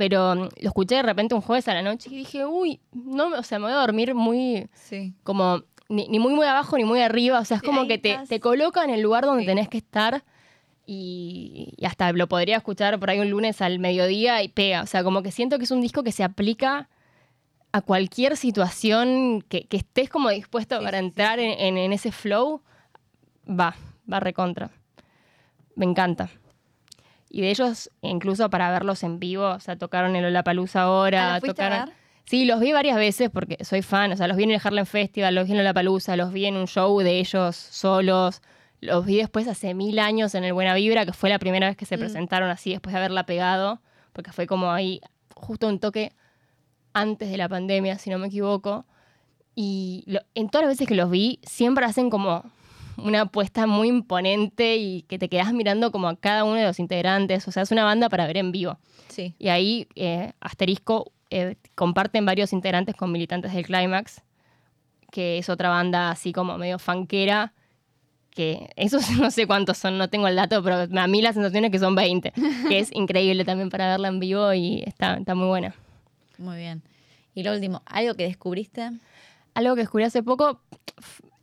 pero 0.01 0.33
lo 0.33 0.49
escuché 0.57 0.95
de 0.95 1.03
repente 1.03 1.35
un 1.35 1.41
jueves 1.41 1.67
a 1.67 1.75
la 1.75 1.83
noche 1.83 2.09
y 2.11 2.15
dije, 2.15 2.43
uy, 2.43 2.79
no, 2.91 3.27
o 3.37 3.43
sea, 3.43 3.59
me 3.59 3.65
voy 3.65 3.73
a 3.73 3.75
dormir 3.81 4.15
muy 4.15 4.67
Sí. 4.73 5.13
como 5.21 5.61
ni, 5.89 6.07
ni 6.07 6.17
muy 6.17 6.33
muy 6.33 6.47
abajo 6.47 6.75
ni 6.75 6.85
muy 6.85 7.01
arriba, 7.01 7.39
o 7.39 7.45
sea, 7.45 7.57
es 7.57 7.63
como 7.63 7.81
ahí 7.81 7.87
que 7.87 7.99
te, 7.99 8.17
te 8.27 8.39
coloca 8.39 8.83
en 8.83 8.89
el 8.89 9.01
lugar 9.01 9.25
donde 9.25 9.43
Sí. 9.43 9.47
tenés 9.47 9.69
que 9.69 9.77
estar 9.77 10.23
y, 10.87 11.75
y 11.77 11.85
hasta 11.85 12.11
lo 12.13 12.25
podría 12.27 12.57
escuchar 12.57 12.99
por 12.99 13.11
ahí 13.11 13.19
un 13.19 13.29
lunes 13.29 13.61
al 13.61 13.77
mediodía 13.77 14.41
y 14.41 14.47
pega, 14.49 14.81
o 14.81 14.87
sea, 14.87 15.03
como 15.03 15.21
que 15.21 15.29
siento 15.31 15.59
que 15.59 15.65
es 15.65 15.71
un 15.71 15.81
disco 15.81 16.01
que 16.01 16.11
se 16.11 16.23
aplica 16.23 16.89
a 17.71 17.81
cualquier 17.81 18.37
situación 18.37 19.43
que, 19.47 19.65
que 19.65 19.77
estés 19.77 20.09
como 20.09 20.29
dispuesto 20.31 20.79
Sí, 20.79 20.83
para 20.83 20.97
entrar 20.97 21.37
En, 21.39 21.51
en- 21.59 21.77
en 21.77 21.93
ese 21.93 22.11
flow, 22.11 22.63
va, 23.47 23.75
va 24.11 24.19
recontra. 24.19 24.71
Me 25.75 25.85
encanta. 25.85 26.27
Y 27.33 27.41
de 27.41 27.49
ellos, 27.49 27.89
incluso 28.01 28.49
para 28.49 28.69
verlos 28.71 29.03
en 29.03 29.19
vivo, 29.19 29.45
o 29.51 29.59
sea, 29.61 29.77
tocaron 29.77 30.15
en 30.17 30.23
Lollapalooza 30.23 30.81
ahora, 30.81 31.29
Ah, 31.29 31.33
¿la 31.35 31.39
fuiste 31.39 31.61
a 31.63 31.65
tocaron... 31.69 31.85
ver? 31.89 31.95
Sí, 32.25 32.45
los 32.45 32.59
vi 32.59 32.71
varias 32.71 32.97
veces 32.97 33.29
porque 33.29 33.57
soy 33.63 33.81
fan. 33.81 34.11
O 34.11 34.17
sea, 34.17 34.27
los 34.27 34.37
vi 34.37 34.43
en 34.43 34.51
el 34.51 34.61
Harlem 34.63 34.85
Festival, 34.85 35.33
los 35.35 35.47
vi 35.47 35.53
en 35.57 35.63
La 35.63 35.73
Palusa, 35.73 36.15
los 36.15 36.31
vi 36.33 36.45
en 36.45 36.55
un 36.57 36.67
show 36.67 36.99
de 36.99 37.19
ellos 37.19 37.55
solos. 37.55 38.41
Los 38.79 39.05
vi 39.05 39.17
después 39.17 39.47
hace 39.47 39.73
mil 39.73 39.97
años 39.99 40.35
en 40.35 40.43
el 40.43 40.53
Buena 40.53 40.73
Vibra, 40.75 41.05
que 41.05 41.13
fue 41.13 41.29
la 41.29 41.39
primera 41.39 41.67
vez 41.67 41.77
que 41.77 41.85
se 41.85 41.97
Mm. 41.97 41.99
presentaron 42.01 42.49
así 42.49 42.71
después 42.71 42.93
de 42.93 42.99
haberla 42.99 43.25
pegado, 43.25 43.81
porque 44.13 44.31
fue 44.31 44.45
como 44.47 44.71
ahí 44.71 45.01
justo 45.35 45.67
un 45.67 45.79
toque 45.79 46.13
antes 46.93 47.29
de 47.31 47.37
la 47.37 47.47
pandemia, 47.49 47.97
si 47.97 48.09
no 48.09 48.17
me 48.17 48.27
equivoco. 48.27 48.85
Y 49.55 50.03
lo- 50.07 50.21
en 50.35 50.49
todas 50.49 50.67
las 50.67 50.73
veces 50.75 50.87
que 50.87 50.95
los 50.95 51.09
vi, 51.09 51.39
siempre 51.43 51.85
hacen 51.85 52.09
como 52.09 52.43
una 52.97 53.21
apuesta 53.21 53.67
muy 53.67 53.87
imponente 53.87 54.77
y 54.77 55.03
que 55.03 55.19
te 55.19 55.29
quedas 55.29 55.53
mirando 55.53 55.91
como 55.91 56.07
a 56.07 56.15
cada 56.15 56.43
uno 56.43 56.55
de 56.55 56.65
los 56.65 56.79
integrantes. 56.79 57.47
O 57.47 57.51
sea, 57.51 57.63
es 57.63 57.71
una 57.71 57.83
banda 57.83 58.09
para 58.09 58.27
ver 58.27 58.37
en 58.37 58.51
vivo. 58.51 58.77
Sí. 59.09 59.35
Y 59.39 59.49
ahí, 59.49 59.87
eh, 59.95 60.33
Asterisco, 60.39 61.11
eh, 61.29 61.55
comparten 61.75 62.25
varios 62.25 62.53
integrantes 62.53 62.95
con 62.95 63.11
militantes 63.11 63.53
del 63.53 63.65
Climax, 63.65 64.21
que 65.11 65.37
es 65.37 65.49
otra 65.49 65.69
banda 65.69 66.11
así 66.11 66.33
como 66.33 66.57
medio 66.57 66.77
fanquera, 66.77 67.53
que 68.31 68.69
esos 68.75 69.09
no 69.19 69.31
sé 69.31 69.47
cuántos 69.47 69.77
son, 69.77 69.97
no 69.97 70.09
tengo 70.09 70.27
el 70.27 70.35
dato, 70.35 70.61
pero 70.63 70.87
a 70.99 71.07
mí 71.07 71.21
la 71.21 71.33
sensación 71.33 71.65
es 71.65 71.71
que 71.71 71.79
son 71.79 71.95
20, 71.95 72.33
que 72.67 72.79
es 72.79 72.89
increíble 72.95 73.45
también 73.45 73.69
para 73.69 73.89
verla 73.89 74.07
en 74.07 74.19
vivo 74.19 74.53
y 74.53 74.83
está, 74.85 75.15
está 75.15 75.35
muy 75.35 75.47
buena. 75.47 75.75
Muy 76.37 76.57
bien. 76.57 76.81
Y 77.33 77.43
lo 77.43 77.53
último, 77.53 77.81
¿algo 77.85 78.15
que 78.15 78.23
descubriste? 78.23 78.91
Algo 79.53 79.75
que 79.75 79.81
descubrí 79.81 80.05
hace 80.05 80.23
poco, 80.23 80.61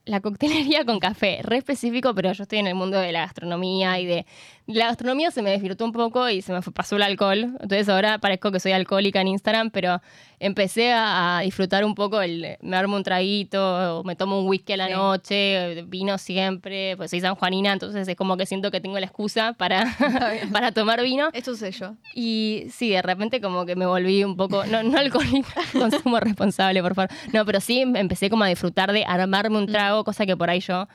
la 0.08 0.20
coctelería 0.20 0.84
con 0.84 0.98
café, 0.98 1.40
re 1.42 1.58
específico, 1.58 2.14
pero 2.14 2.32
yo 2.32 2.42
estoy 2.42 2.58
en 2.58 2.66
el 2.66 2.74
mundo 2.74 2.98
de 2.98 3.12
la 3.12 3.20
gastronomía 3.20 4.00
y 4.00 4.06
de... 4.06 4.26
La 4.70 4.86
gastronomía 4.88 5.30
se 5.30 5.40
me 5.40 5.50
desvirtuó 5.50 5.86
un 5.86 5.94
poco 5.94 6.28
y 6.28 6.42
se 6.42 6.52
me 6.52 6.60
fue- 6.60 6.74
pasó 6.74 6.96
el 6.96 7.02
alcohol, 7.02 7.38
entonces 7.58 7.88
ahora 7.88 8.18
parezco 8.18 8.52
que 8.52 8.60
soy 8.60 8.72
alcohólica 8.72 9.18
en 9.22 9.28
Instagram, 9.28 9.70
pero 9.70 10.02
empecé 10.40 10.92
a, 10.92 11.38
a 11.38 11.40
disfrutar 11.40 11.86
un 11.86 11.94
poco, 11.94 12.20
el, 12.20 12.58
me 12.60 12.76
armo 12.76 12.96
un 12.96 13.02
traguito, 13.02 14.00
o 14.00 14.04
me 14.04 14.14
tomo 14.14 14.38
un 14.38 14.46
whisky 14.46 14.74
a 14.74 14.76
la 14.76 14.86
Sí. 14.88 14.92
noche, 14.92 15.82
vino 15.86 16.18
siempre, 16.18 16.98
pues 16.98 17.10
soy 17.10 17.20
sanjuanina, 17.22 17.72
entonces 17.72 18.06
es 18.06 18.14
como 18.14 18.36
que 18.36 18.44
siento 18.44 18.70
que 18.70 18.80
tengo 18.82 18.98
la 19.00 19.06
excusa 19.06 19.54
para, 19.54 19.86
para 20.52 20.70
tomar 20.72 21.02
vino. 21.02 21.30
Es 21.32 21.44
tu 21.44 21.56
sello. 21.56 21.94
Y 22.14 22.66
sí, 22.70 22.90
de 22.90 23.00
repente 23.00 23.40
como 23.40 23.64
que 23.64 23.74
me 23.74 23.86
volví 23.86 24.22
un 24.22 24.36
poco, 24.36 24.66
no, 24.66 24.82
no 24.82 24.98
alcohólica, 24.98 25.62
consumo 25.72 26.20
responsable, 26.20 26.82
por 26.82 26.94
favor. 26.94 27.10
No, 27.32 27.46
pero 27.46 27.60
sí 27.60 27.80
empecé 27.80 28.28
como 28.28 28.44
a 28.44 28.48
disfrutar 28.48 28.92
de 28.92 29.04
armarme 29.06 29.56
un 29.56 29.66
trago, 29.66 30.04
cosa 30.04 30.26
que 30.26 30.36
por 30.36 30.50
ahí 30.50 30.60
yo 30.60 30.86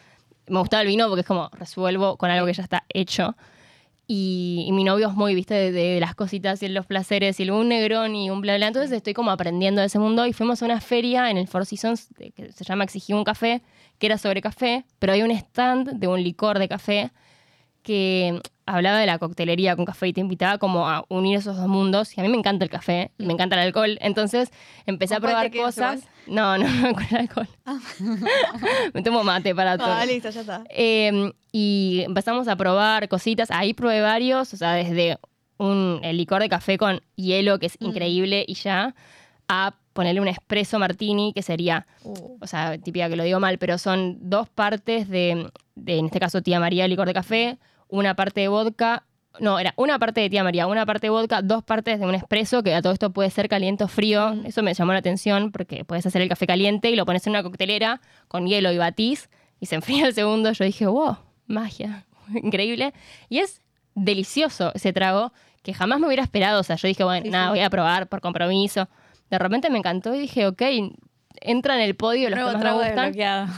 me 0.48 0.60
gustaba 0.60 0.82
el 0.82 0.88
vino 0.90 1.08
porque 1.08 1.22
es 1.22 1.28
como 1.28 1.50
resuelvo 1.54 2.18
con 2.18 2.30
algo 2.30 2.46
que 2.46 2.54
ya 2.54 2.62
está 2.62 2.84
hecho. 2.94 3.36
Y, 4.06 4.66
y 4.68 4.72
mi 4.74 4.84
novio 4.84 5.08
es 5.08 5.14
muy, 5.14 5.34
viste, 5.34 5.54
de, 5.54 5.72
de 5.72 6.00
las 6.00 6.14
cositas 6.14 6.62
y 6.62 6.68
los 6.68 6.86
placeres 6.86 7.40
y 7.40 7.50
un 7.50 7.70
negrón 7.70 8.16
y 8.16 8.30
un 8.30 8.42
bla 8.42 8.58
bla. 8.58 8.68
Entonces 8.68 8.92
estoy 8.92 9.14
como 9.14 9.32
aprendiendo 9.32 9.82
de 9.82 9.88
ese 9.88 10.00
mundo 10.00 10.26
y 10.26 10.34
fuimos 10.34 10.62
a 10.62 10.66
una 10.66 10.82
feria 10.82 11.30
en 11.30 11.38
el 11.38 11.48
Four 11.48 11.66
Seasons 11.66 12.10
que 12.18 12.52
se 12.52 12.64
llama 12.64 12.84
Exigí 12.84 13.14
un 13.14 13.24
café, 13.24 13.62
que 14.00 14.08
era 14.08 14.18
sobre 14.18 14.42
café, 14.42 14.86
pero 15.00 15.14
hay 15.14 15.22
un 15.22 15.32
stand 15.32 15.94
de 15.94 16.08
un 16.08 16.22
licor 16.22 16.60
de 16.60 16.68
café 16.68 17.12
que 17.84 18.42
hablaba 18.66 18.98
de 18.98 19.06
la 19.06 19.20
coctelería 19.20 19.76
con 19.76 19.84
café 19.86 20.08
y 20.08 20.14
te 20.14 20.22
invitaba 20.22 20.58
como 20.58 20.88
a 20.90 21.04
unir 21.10 21.38
esos 21.38 21.58
dos 21.58 21.68
mundos. 21.68 22.18
Y 22.18 22.22
a 22.22 22.24
mí 22.24 22.30
me 22.30 22.38
encanta 22.38 22.64
el 22.64 22.72
café 22.72 23.12
y 23.18 23.26
me 23.26 23.34
encanta 23.34 23.56
el 23.58 23.62
alcohol. 23.68 23.98
Entonces 24.02 24.52
empecé 24.86 25.16
a 25.16 25.20
¿Con 25.20 25.32
cuál 25.32 25.52
probar 25.52 25.66
cosas. 25.68 26.08
No, 26.26 26.58
no, 26.58 26.68
no 26.82 26.94
con 26.94 27.06
el 27.12 27.16
alcohol. 27.18 27.48
me 28.94 29.02
tomo 29.02 29.24
mate 29.24 29.54
para 29.54 29.78
todo. 29.78 29.92
Ah, 29.92 30.06
listo, 30.06 30.30
ya 30.30 30.42
está. 30.42 30.64
Eh, 30.70 31.32
y 31.52 32.04
empezamos 32.06 32.48
a 32.48 32.56
probar 32.56 33.08
cositas. 33.10 33.52
Ahí 33.52 33.74
probé 33.74 34.02
varios, 34.02 34.54
o 34.54 34.58
sea, 34.58 34.72
desde 34.74 35.18
un 35.58 36.00
el 36.04 36.18
licor 36.18 36.42
de 36.42 36.50
café 36.50 36.78
con 36.78 37.02
hielo, 37.16 37.60
que 37.60 37.68
es 37.68 37.78
Mm. 37.80 37.86
increíble, 37.86 38.46
y 38.48 38.54
ya, 38.56 38.96
a 39.48 39.76
ponerle 39.94 40.22
un 40.22 40.28
espresso 40.28 40.80
martini, 40.80 41.34
que 41.34 41.42
sería 41.44 41.86
Uh, 42.04 42.38
o 42.42 42.48
sea, 42.48 42.78
típica 42.80 43.08
que 43.10 43.16
lo 43.16 43.24
digo 43.24 43.40
mal, 43.40 43.58
pero 43.60 43.78
son 43.78 44.18
dos 44.30 44.50
partes 44.50 45.08
de, 45.10 45.50
de, 45.76 45.98
en 46.00 46.06
este 46.08 46.20
caso, 46.20 46.42
tía 46.42 46.60
María, 46.60 46.88
licor 46.88 47.08
de 47.08 47.14
café, 47.14 47.58
una 47.88 48.16
parte 48.16 48.42
de 48.42 48.48
vodka, 48.48 49.04
no, 49.40 49.58
era 49.60 49.74
una 49.78 49.98
parte 49.98 50.22
de 50.22 50.30
tía 50.30 50.44
María, 50.44 50.68
una 50.68 50.86
parte 50.86 51.08
de 51.08 51.12
vodka, 51.12 51.42
dos 51.42 51.64
partes 51.64 52.00
de 52.00 52.06
un 52.06 52.14
espresso, 52.16 52.62
que 52.64 52.76
a 52.76 52.82
todo 52.82 52.94
esto 52.94 53.12
puede 53.12 53.30
ser 53.32 53.50
caliente 53.50 53.84
o 53.84 53.88
frío. 53.88 54.34
Eso 54.46 54.62
me 54.62 54.74
llamó 54.74 54.94
la 54.94 55.00
atención 55.00 55.52
porque 55.52 55.86
puedes 55.86 56.06
hacer 56.06 56.22
el 56.22 56.30
café 56.30 56.46
caliente 56.46 56.90
y 56.92 56.96
lo 56.96 57.06
pones 57.06 57.26
en 57.26 57.32
una 57.32 57.42
coctelera 57.44 58.00
con 58.28 58.46
hielo 58.48 58.72
y 58.72 58.78
batís 58.78 59.30
y 59.60 59.66
se 59.66 59.76
enfría 59.76 60.08
el 60.08 60.14
segundo. 60.14 60.52
Yo 60.52 60.66
dije, 60.66 60.86
wow, 60.86 61.18
magia, 61.48 62.06
increíble. 62.44 62.94
Y 63.30 63.40
es 63.40 63.62
delicioso 63.96 64.72
ese 64.76 64.94
trago 64.94 65.34
que 65.64 65.74
jamás 65.74 66.00
me 66.00 66.08
hubiera 66.08 66.24
esperado. 66.24 66.60
O 66.60 66.64
sea, 66.64 66.76
yo 66.76 66.88
dije, 66.88 67.04
bueno, 67.04 67.24
Sí, 67.26 67.32
nada, 67.32 67.46
sí. 67.46 67.50
voy 67.52 67.60
a 67.62 67.70
probar 67.70 68.08
por 68.08 68.22
compromiso. 68.22 68.88
De 69.30 69.40
repente 69.40 69.70
me 69.70 69.78
encantó 69.80 70.14
y 70.14 70.20
dije, 70.20 70.46
ok, 70.46 70.62
entra 71.42 71.76
en 71.76 71.82
el 71.82 71.96
podio 71.96 72.30
los 72.30 72.38
nuevo 72.38 72.52
que 72.52 72.64
más 72.64 72.76
me 72.76 72.84
gustan. 72.86 73.14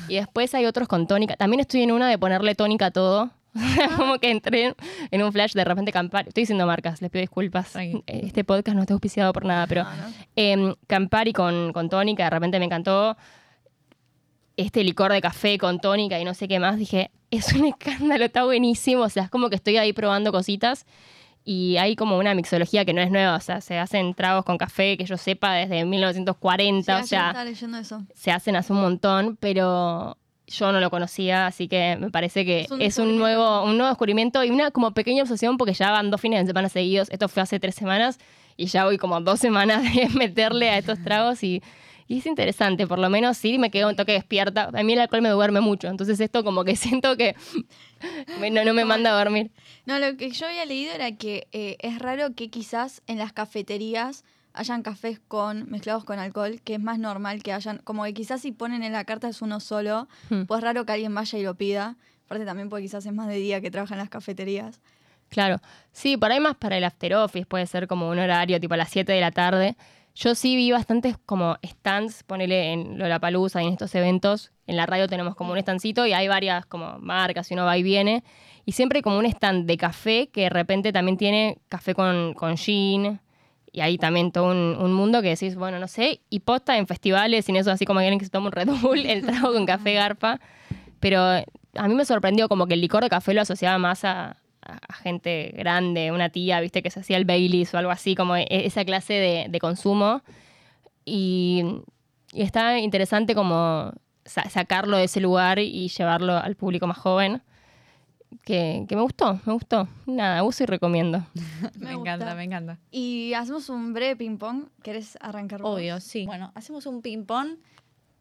Y 0.07 0.15
después 0.15 0.53
hay 0.55 0.65
otros 0.65 0.87
con 0.87 1.07
tónica. 1.07 1.35
También 1.35 1.59
estoy 1.59 1.81
en 1.81 1.91
una 1.91 2.07
de 2.07 2.17
ponerle 2.17 2.55
tónica 2.55 2.87
a 2.87 2.91
todo. 2.91 3.31
Como 3.97 4.19
que 4.19 4.31
entré 4.31 4.75
en 5.11 5.23
un 5.23 5.31
flash 5.31 5.53
de 5.53 5.63
repente 5.63 5.91
Campari. 5.91 6.27
Estoy 6.29 6.41
diciendo 6.43 6.65
marcas, 6.67 7.01
les 7.01 7.09
pido 7.09 7.21
disculpas. 7.21 7.71
Tranqui. 7.71 8.03
Este 8.05 8.43
podcast 8.43 8.75
no 8.75 8.81
está 8.81 8.93
auspiciado 8.93 9.31
por 9.33 9.45
nada, 9.45 9.65
pero 9.67 9.83
No, 9.83 9.89
no. 9.89 10.13
em, 10.35 10.75
Campari 10.87 11.33
con, 11.33 11.71
con 11.73 11.89
tónica, 11.89 12.25
de 12.25 12.29
repente 12.29 12.59
me 12.59 12.65
encantó. 12.65 13.15
Este 14.57 14.83
licor 14.85 15.11
de 15.11 15.19
café 15.21 15.57
con 15.57 15.79
tónica 15.79 16.17
y 16.19 16.23
no 16.23 16.33
sé 16.33 16.47
qué 16.47 16.59
más. 16.59 16.77
Dije, 16.77 17.11
es 17.29 17.51
un 17.53 17.65
escándalo, 17.67 18.23
está 18.25 18.43
buenísimo. 18.45 19.03
O 19.03 19.09
sea, 19.09 19.23
es 19.23 19.29
como 19.29 19.49
que 19.49 19.55
estoy 19.55 19.77
ahí 19.77 19.91
probando 19.93 20.31
cositas. 20.31 20.85
Y 21.47 21.77
hay 21.77 21.95
como 21.95 22.17
una 22.17 22.33
mixología 22.33 22.85
que 22.85 22.93
no 22.93 23.01
es 23.01 23.11
nueva. 23.11 23.35
O 23.35 23.39
sea, 23.41 23.61
se 23.61 23.77
hacen 23.77 24.13
tragos 24.15 24.45
con 24.45 24.57
café 24.57 24.97
que 24.97 25.05
yo 25.05 25.17
sepa 25.17 25.53
desde 25.53 25.83
1940. 25.85 26.97
Sí, 26.99 27.03
o 27.03 27.07
sea, 27.07 27.27
estaba 27.27 27.45
leyendo 27.45 27.77
eso. 27.77 28.03
se 28.15 28.31
hacen 28.31 28.55
hace 28.55 28.73
un 28.73 28.81
montón, 28.81 29.37
pero 29.39 30.17
yo 30.47 30.71
no 30.71 30.79
lo 30.79 30.89
conocía, 30.89 31.47
así 31.47 31.67
que 31.67 31.97
me 31.99 32.11
parece 32.11 32.45
que 32.45 32.61
Es 32.61 32.71
un 32.71 32.81
es 32.81 32.97
un 32.99 33.05
descubrimiento. 33.07 33.19
nuevo, 33.19 33.63
un 33.63 33.77
nuevo 33.77 33.89
descubrimiento 33.89 34.43
y 34.43 34.49
una 34.51 34.71
como 34.71 34.91
pequeña 34.91 35.23
obsesión 35.23 35.57
porque 35.57 35.73
ya 35.73 35.91
van 35.91 36.11
dos 36.11 36.21
fines 36.21 36.41
de 36.41 36.47
semana 36.47 36.69
seguidos. 36.69 37.09
Esto 37.11 37.27
fue 37.27 37.41
hace 37.43 37.59
tres 37.59 37.75
semanas 37.75 38.19
y 38.57 38.67
ya 38.67 38.85
voy 38.85 38.97
como 38.97 39.19
dos 39.21 39.39
semanas 39.47 39.83
de 39.83 40.07
meterle 40.09 40.69
a 40.69 40.77
estos 40.77 41.01
tragos 41.03 41.43
y, 41.43 41.61
Y 42.07 42.19
es 42.19 42.27
interesante, 42.27 42.85
por 42.85 42.99
lo 42.99 43.09
menos 43.09 43.35
sí 43.37 43.57
me 43.57 43.71
quedo 43.71 43.89
un 43.89 43.95
toque 43.95 44.11
despierta. 44.11 44.69
A 44.71 44.83
mí 44.83 44.93
el 44.93 44.99
alcohol 44.99 45.23
me 45.23 45.29
duerme 45.29 45.61
mucho, 45.61 45.87
entonces 45.87 46.19
esto 46.19 46.43
como 46.43 46.63
que 46.63 46.75
siento 46.75 47.17
que 47.17 47.35
no 48.39 48.73
me 48.73 48.85
manda 48.85 49.11
a 49.11 49.17
dormir. 49.17 49.49
No, 49.85 49.97
lo 49.99 50.15
que 50.17 50.29
yo 50.29 50.45
había 50.47 50.65
leído 50.65 50.93
era 50.93 51.11
que 51.15 51.47
eh, 51.51 51.77
es 51.79 51.99
raro 51.99 52.35
que 52.35 52.49
quizás 52.49 53.01
en 53.07 53.17
las 53.17 53.33
cafeterías 53.33 54.23
hayan 54.55 54.81
cafés 54.83 55.19
con 55.27 55.69
mezclados 55.69 56.03
con 56.05 56.19
alcohol, 56.19 56.61
que 56.63 56.75
es 56.75 56.79
más 56.81 56.97
normal 56.99 57.43
que 57.43 57.53
hayan, 57.53 57.79
como 57.83 58.03
que 58.05 58.13
quizás 58.13 58.41
si 58.41 58.51
ponen 58.51 58.83
en 58.83 58.91
la 58.93 59.03
carta 59.05 59.27
es 59.27 59.41
uno 59.41 59.59
solo, 59.59 60.07
Hmm. 60.29 60.43
pues 60.45 60.59
es 60.59 60.63
raro 60.63 60.85
que 60.85 60.93
alguien 60.93 61.13
vaya 61.13 61.37
y 61.37 61.43
lo 61.43 61.55
pida. 61.55 61.95
Aparte 62.25 62.45
también 62.45 62.69
porque 62.69 62.83
quizás 62.83 63.05
es 63.05 63.13
más 63.13 63.27
de 63.27 63.35
día 63.35 63.61
que 63.61 63.69
trabaja 63.69 63.93
en 63.93 63.99
las 63.99 64.09
cafeterías. 64.09 64.81
Claro. 65.29 65.57
Sí, 65.91 66.17
por 66.17 66.31
ahí 66.31 66.39
más 66.39 66.55
para 66.55 66.77
el 66.77 66.83
after 66.83 67.13
office, 67.15 67.45
puede 67.45 67.65
ser 67.67 67.87
como 67.87 68.09
un 68.09 68.17
horario 68.19 68.59
tipo 68.59 68.73
a 68.73 68.77
las 68.77 68.89
7 68.89 69.11
de 69.11 69.21
la 69.21 69.31
tarde. 69.31 69.75
Yo 70.15 70.33
sí 70.33 70.55
vi 70.55 70.71
bastantes 70.71 71.17
como 71.25 71.57
stands, 71.65 72.23
ponele 72.23 72.71
en 72.71 72.97
Lollapalooza 72.97 73.61
y 73.61 73.67
en 73.67 73.73
estos 73.73 73.93
eventos. 73.95 74.51
En 74.65 74.77
la 74.77 74.85
radio 74.85 75.07
tenemos 75.07 75.35
como 75.35 75.51
un 75.51 75.59
standcito 75.59 76.05
y 76.05 76.13
hay 76.13 76.27
varias 76.29 76.65
como 76.65 76.97
marcas 76.99 77.51
y 77.51 77.53
uno 77.53 77.65
va 77.65 77.77
y 77.77 77.83
viene. 77.83 78.23
Y 78.65 78.71
siempre 78.71 78.99
hay 78.99 79.03
como 79.03 79.17
un 79.19 79.25
stand 79.25 79.65
de 79.67 79.77
café 79.77 80.29
que 80.31 80.41
de 80.41 80.49
repente 80.49 80.93
también 80.93 81.17
tiene 81.17 81.57
café 81.69 81.93
con, 81.93 82.33
con 82.33 82.55
gin. 82.57 83.19
Y 83.75 83.81
hay 83.81 83.97
también 83.97 84.31
todo 84.31 84.45
un, 84.51 84.77
un 84.79 84.93
mundo 84.93 85.21
que 85.21 85.27
decís, 85.27 85.55
bueno, 85.57 85.79
no 85.79 85.89
sé. 85.89 86.21
Y 86.29 86.39
posta 86.39 86.77
en 86.77 86.87
festivales 86.87 87.49
en 87.49 87.57
eso, 87.57 87.71
así 87.71 87.83
como 87.83 87.99
alguien 87.99 88.17
que 88.19 88.23
se 88.23 88.31
toma 88.31 88.45
un 88.45 88.53
Red 88.53 88.69
Bull, 88.81 88.99
el 89.05 89.25
trago 89.25 89.51
con 89.51 89.65
café 89.65 89.93
garpa. 89.95 90.39
Pero 91.01 91.19
a 91.21 91.87
mí 91.89 91.93
me 91.93 92.05
sorprendió 92.05 92.47
como 92.47 92.67
que 92.67 92.75
el 92.75 92.79
licor 92.79 93.03
de 93.03 93.09
café 93.09 93.33
lo 93.33 93.41
asociaba 93.41 93.77
más 93.77 94.05
a, 94.05 94.37
a- 94.61 94.93
gente 95.03 95.53
grande, 95.57 96.13
una 96.13 96.29
tía, 96.29 96.61
viste, 96.61 96.81
que 96.81 96.89
se 96.89 97.01
hacía 97.01 97.17
el 97.17 97.25
Baileys 97.25 97.73
o 97.73 97.77
algo 97.77 97.91
así, 97.91 98.15
como 98.15 98.37
e- 98.37 98.47
esa 98.49 98.85
clase 98.85 99.13
de, 99.13 99.47
de 99.49 99.59
consumo. 99.59 100.21
Y, 101.03 101.63
y 102.31 102.41
está 102.43 102.79
interesante 102.79 103.35
como 103.35 103.91
sa- 104.23 104.49
sacarlo 104.49 104.95
de 104.97 105.03
ese 105.03 105.19
lugar 105.19 105.59
y 105.59 105.89
llevarlo 105.89 106.37
al 106.37 106.55
público 106.55 106.87
más 106.87 106.97
joven. 106.97 107.41
Que, 108.43 108.85
que 108.87 108.95
me 108.95 109.01
gustó, 109.01 109.39
me 109.45 109.53
gustó. 109.53 109.87
Nada, 110.05 110.43
uso 110.43 110.63
y 110.63 110.65
recomiendo. 110.65 111.25
Me, 111.79 111.87
Me 111.87 111.91
encanta, 111.93 112.35
me 112.35 112.43
encanta. 112.43 112.77
Y 112.91 113.33
hacemos 113.33 113.69
un 113.69 113.93
breve 113.93 114.15
ping-pong. 114.15 114.65
¿Querés 114.83 115.17
arrancar 115.21 115.61
vos? 115.61 115.75
Obvio, 115.77 115.99
sí. 115.99 116.25
Bueno, 116.25 116.51
hacemos 116.55 116.85
un 116.85 117.01
ping-pong. 117.01 117.57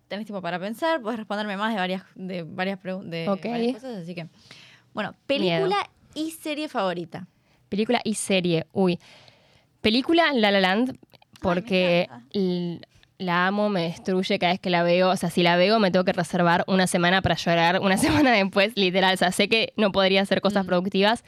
Tenés 0.08 0.26
tiempo 0.26 0.42
para 0.42 0.58
pensar, 0.58 1.00
puedes 1.00 1.18
responderme 1.18 1.56
más 1.56 1.72
de 1.72 1.80
varias, 1.80 2.02
de 2.14 2.42
varias, 2.42 2.78
de 2.82 3.28
Ok. 3.28 3.44
varias 3.46 3.74
cosas, 3.74 4.02
así 4.02 4.14
que. 4.14 4.28
Bueno, 4.92 5.14
película 5.26 5.76
y 6.14 6.30
serie 6.30 6.68
favorita. 6.68 7.26
Película 7.68 8.00
y 8.04 8.14
serie. 8.14 8.66
Uy. 8.72 8.98
Película 9.80 10.32
La 10.32 10.50
La 10.50 10.60
Land, 10.60 10.96
porque. 11.40 12.08
La 13.18 13.46
amo, 13.46 13.68
me 13.68 13.82
destruye 13.82 14.38
cada 14.38 14.52
vez 14.54 14.60
que 14.60 14.70
la 14.70 14.82
veo. 14.82 15.10
O 15.10 15.16
sea, 15.16 15.30
si 15.30 15.42
la 15.42 15.56
veo, 15.56 15.78
me 15.80 15.90
tengo 15.90 16.04
que 16.04 16.12
reservar 16.12 16.64
una 16.66 16.86
semana 16.86 17.22
para 17.22 17.36
llorar. 17.36 17.80
Una 17.80 17.96
semana 18.28 18.32
después, 18.32 18.72
literal. 18.76 19.14
O 19.14 19.16
sea, 19.16 19.32
sé 19.32 19.48
que 19.48 19.72
no 19.76 19.92
podría 19.92 20.22
hacer 20.22 20.40
cosas 20.40 20.64
Mm. 20.64 20.68
productivas, 20.68 21.24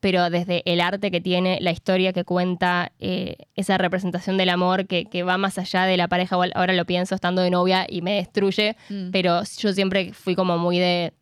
pero 0.00 0.30
desde 0.30 0.62
el 0.64 0.80
arte 0.80 1.10
que 1.10 1.20
tiene, 1.20 1.58
la 1.60 1.72
historia 1.72 2.12
que 2.14 2.24
cuenta, 2.24 2.92
eh, 3.00 3.36
esa 3.54 3.76
representación 3.78 4.38
del 4.38 4.48
amor 4.48 4.86
que, 4.86 5.04
que 5.04 5.22
va 5.22 5.36
más 5.36 5.58
allá 5.58 5.84
de 5.84 5.96
la 5.98 6.08
pareja. 6.08 6.36
Ahora 6.36 6.72
lo 6.72 6.84
pienso 6.86 7.14
estando 7.14 7.42
de 7.42 7.50
novia 7.50 7.86
y 7.88 8.00
me 8.02 8.14
destruye, 8.14 8.76
Mm. 8.88 9.10
pero 9.10 9.42
yo 9.58 9.72
siempre 9.74 10.12
fui 10.14 10.34
como 10.34 10.56
muy 10.56 10.78
de... 10.78 11.12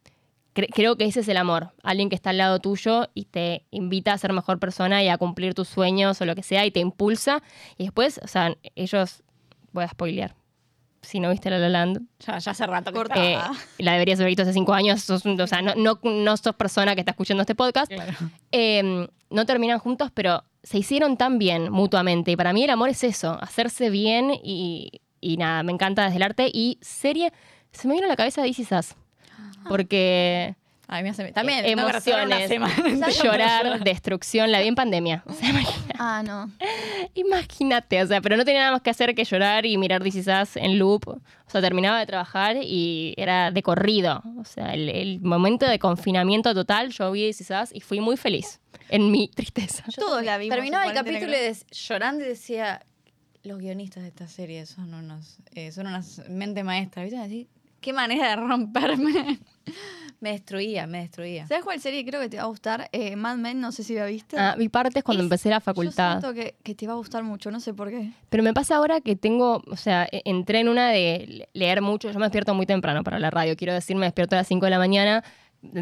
cre- 0.54 0.68
Creo 0.72 0.96
que 0.96 1.06
ese 1.06 1.20
es 1.20 1.28
el 1.28 1.36
amor, 1.38 1.70
alguien 1.82 2.08
que 2.08 2.14
está 2.14 2.30
al 2.30 2.38
lado 2.38 2.60
tuyo 2.60 3.08
y 3.14 3.24
te 3.24 3.64
invita 3.72 4.12
a 4.12 4.18
ser 4.18 4.32
mejor 4.32 4.58
persona 4.60 5.02
y 5.02 5.08
a 5.08 5.18
cumplir 5.18 5.54
tus 5.54 5.68
sueños 5.68 6.20
o 6.20 6.24
lo 6.24 6.34
que 6.36 6.42
sea 6.44 6.64
y 6.64 6.70
te 6.70 6.78
impulsa. 6.80 7.42
Y 7.78 7.84
después, 7.84 8.20
o 8.22 8.28
sea, 8.28 8.54
ellos, 8.76 9.22
voy 9.72 9.84
a 9.84 9.88
spoilear, 9.88 10.34
si 11.02 11.20
no 11.20 11.30
viste 11.30 11.48
La 11.50 11.58
La 11.58 11.68
Land, 11.68 12.00
Ya, 12.20 12.38
ya 12.38 12.50
hace 12.52 12.66
rato 12.66 12.90
que 12.92 12.96
Corta. 12.98 13.24
eh, 13.24 13.36
Ah. 13.36 13.52
la 13.78 13.92
deberías 13.92 14.18
haber 14.18 14.28
visto 14.30 14.42
hace 14.42 14.52
cinco 14.52 14.74
años, 14.74 15.00
sos 15.02 15.24
o 15.24 15.46
sea, 15.46 15.62
no, 15.62 15.74
no, 15.76 15.98
no 16.02 16.36
sos 16.36 16.54
persona 16.56 16.94
que 16.94 17.00
está 17.02 17.12
escuchando 17.12 17.42
este 17.42 17.54
podcast. 17.54 17.90
Claro. 17.92 18.12
Eh, 18.52 19.08
no 19.30 19.46
terminan 19.46 19.78
juntos, 19.78 20.10
pero 20.12 20.42
se 20.62 20.78
hicieron 20.78 21.16
tan 21.16 21.38
bien 21.38 21.70
mutuamente. 21.70 22.30
Y 22.32 22.36
para 22.36 22.52
mí 22.52 22.64
el 22.64 22.70
amor 22.70 22.88
es 22.88 23.04
eso, 23.04 23.38
hacerse 23.40 23.90
bien 23.90 24.32
y, 24.42 25.00
y 25.20 25.36
nada, 25.36 25.62
me 25.62 25.72
encanta 25.72 26.04
desde 26.04 26.16
el 26.16 26.22
arte. 26.22 26.50
Y 26.52 26.78
serie, 26.80 27.32
se 27.72 27.86
me 27.88 27.94
vino 27.94 28.06
a 28.06 28.08
la 28.08 28.16
cabeza 28.16 28.42
This 28.42 28.58
Is 28.58 28.72
Us. 28.72 28.94
Porque 29.68 30.56
Ay, 30.90 31.02
me 31.02 31.10
hace. 31.10 31.30
También, 31.32 31.66
Eh, 31.66 31.74
tengo 31.74 31.86
que 31.86 31.92
reservar 31.92 32.26
una 32.26 32.42
emociones, 32.44 32.72
semana. 32.74 33.08
llorar, 33.22 33.84
destrucción, 33.84 34.50
la 34.50 34.60
vi 34.60 34.68
en 34.68 34.74
pandemia. 34.74 35.22
O 35.26 35.32
sea, 35.34 35.50
imagina- 35.50 35.94
Ah, 35.98 36.22
no. 36.24 36.50
imagínate, 37.14 38.02
o 38.02 38.06
sea, 38.06 38.20
pero 38.20 38.36
no 38.36 38.44
tenía 38.44 38.60
nada 38.60 38.72
más 38.72 38.82
que 38.82 38.90
hacer 38.90 39.14
que 39.14 39.24
llorar 39.24 39.66
y 39.66 39.76
mirar 39.76 40.02
This 40.02 40.14
Is 40.16 40.26
Us 40.28 40.56
en 40.56 40.78
loop. 40.78 41.08
O 41.08 41.50
sea, 41.50 41.60
terminaba 41.60 41.98
de 41.98 42.06
trabajar 42.06 42.56
y 42.62 43.14
era 43.16 43.50
de 43.50 43.62
corrido. 43.62 44.22
O 44.38 44.44
sea, 44.44 44.72
el, 44.74 44.88
el 44.88 45.20
momento 45.20 45.66
de 45.66 45.78
confinamiento 45.78 46.54
total, 46.54 46.90
yo 46.90 47.10
vi 47.12 47.26
This 47.26 47.42
Is 47.42 47.50
Us 47.50 47.70
y 47.74 47.80
fui 47.80 48.00
muy 48.00 48.16
feliz 48.16 48.60
en 48.88 49.10
mi 49.10 49.28
tristeza. 49.34 49.84
Todos 49.94 50.24
la 50.24 50.38
vimos. 50.38 50.54
Terminaba 50.56 50.86
el 50.86 50.94
capítulo 50.94 51.32
y 51.32 51.40
des- 51.40 51.66
llorando 51.70 52.24
y 52.24 52.28
decía: 52.28 52.80
Los 53.42 53.58
guionistas 53.58 54.02
de 54.04 54.08
esta 54.08 54.28
serie 54.28 54.64
son 54.66 54.94
unos. 54.94 55.38
eh, 55.54 55.70
son 55.72 55.86
unas 55.86 56.22
mente 56.28 56.64
maestra. 56.64 57.02
¿Viste? 57.02 57.18
Así, 57.18 57.48
Qué 57.80 57.92
manera 57.92 58.30
de 58.30 58.36
romperme. 58.36 59.38
Me 60.20 60.30
destruía, 60.32 60.86
me 60.86 60.98
destruía. 61.02 61.46
¿Sabes 61.46 61.64
cuál 61.64 61.80
serie 61.80 62.04
creo 62.04 62.20
que 62.20 62.28
te 62.28 62.36
va 62.38 62.44
a 62.44 62.46
gustar? 62.46 62.88
Eh, 62.92 63.14
Mad 63.16 63.36
Men, 63.36 63.60
no 63.60 63.70
sé 63.72 63.82
si 63.84 63.94
la 63.94 64.06
viste. 64.06 64.36
Ah, 64.38 64.56
partes 64.70 65.04
cuando 65.04 65.22
Es- 65.22 65.26
empecé 65.26 65.48
la 65.48 65.56
Yo 65.58 65.60
facultad. 65.60 66.20
siento 66.20 66.34
que, 66.34 66.54
que 66.62 66.74
te 66.74 66.86
va 66.86 66.94
a 66.94 66.96
gustar 66.96 67.22
mucho, 67.22 67.50
no 67.50 67.60
sé 67.60 67.72
por 67.74 67.90
qué. 67.90 68.10
Pero 68.28 68.42
me 68.42 68.52
pasa 68.52 68.76
ahora 68.76 69.00
que 69.00 69.14
tengo, 69.16 69.62
o 69.70 69.76
sea, 69.76 70.08
e- 70.10 70.22
entré 70.24 70.60
en 70.60 70.68
una 70.68 70.90
de 70.90 71.48
leer 71.52 71.82
mucho. 71.82 72.10
Yo 72.10 72.18
me 72.18 72.26
despierto 72.26 72.54
muy 72.54 72.66
temprano 72.66 73.04
para 73.04 73.18
la 73.18 73.30
radio. 73.30 73.56
Quiero 73.56 73.72
decir, 73.74 73.96
me 73.96 74.06
despierto 74.06 74.34
a 74.34 74.38
las 74.38 74.48
5 74.48 74.66
de 74.66 74.70
la 74.70 74.78
mañana. 74.78 75.22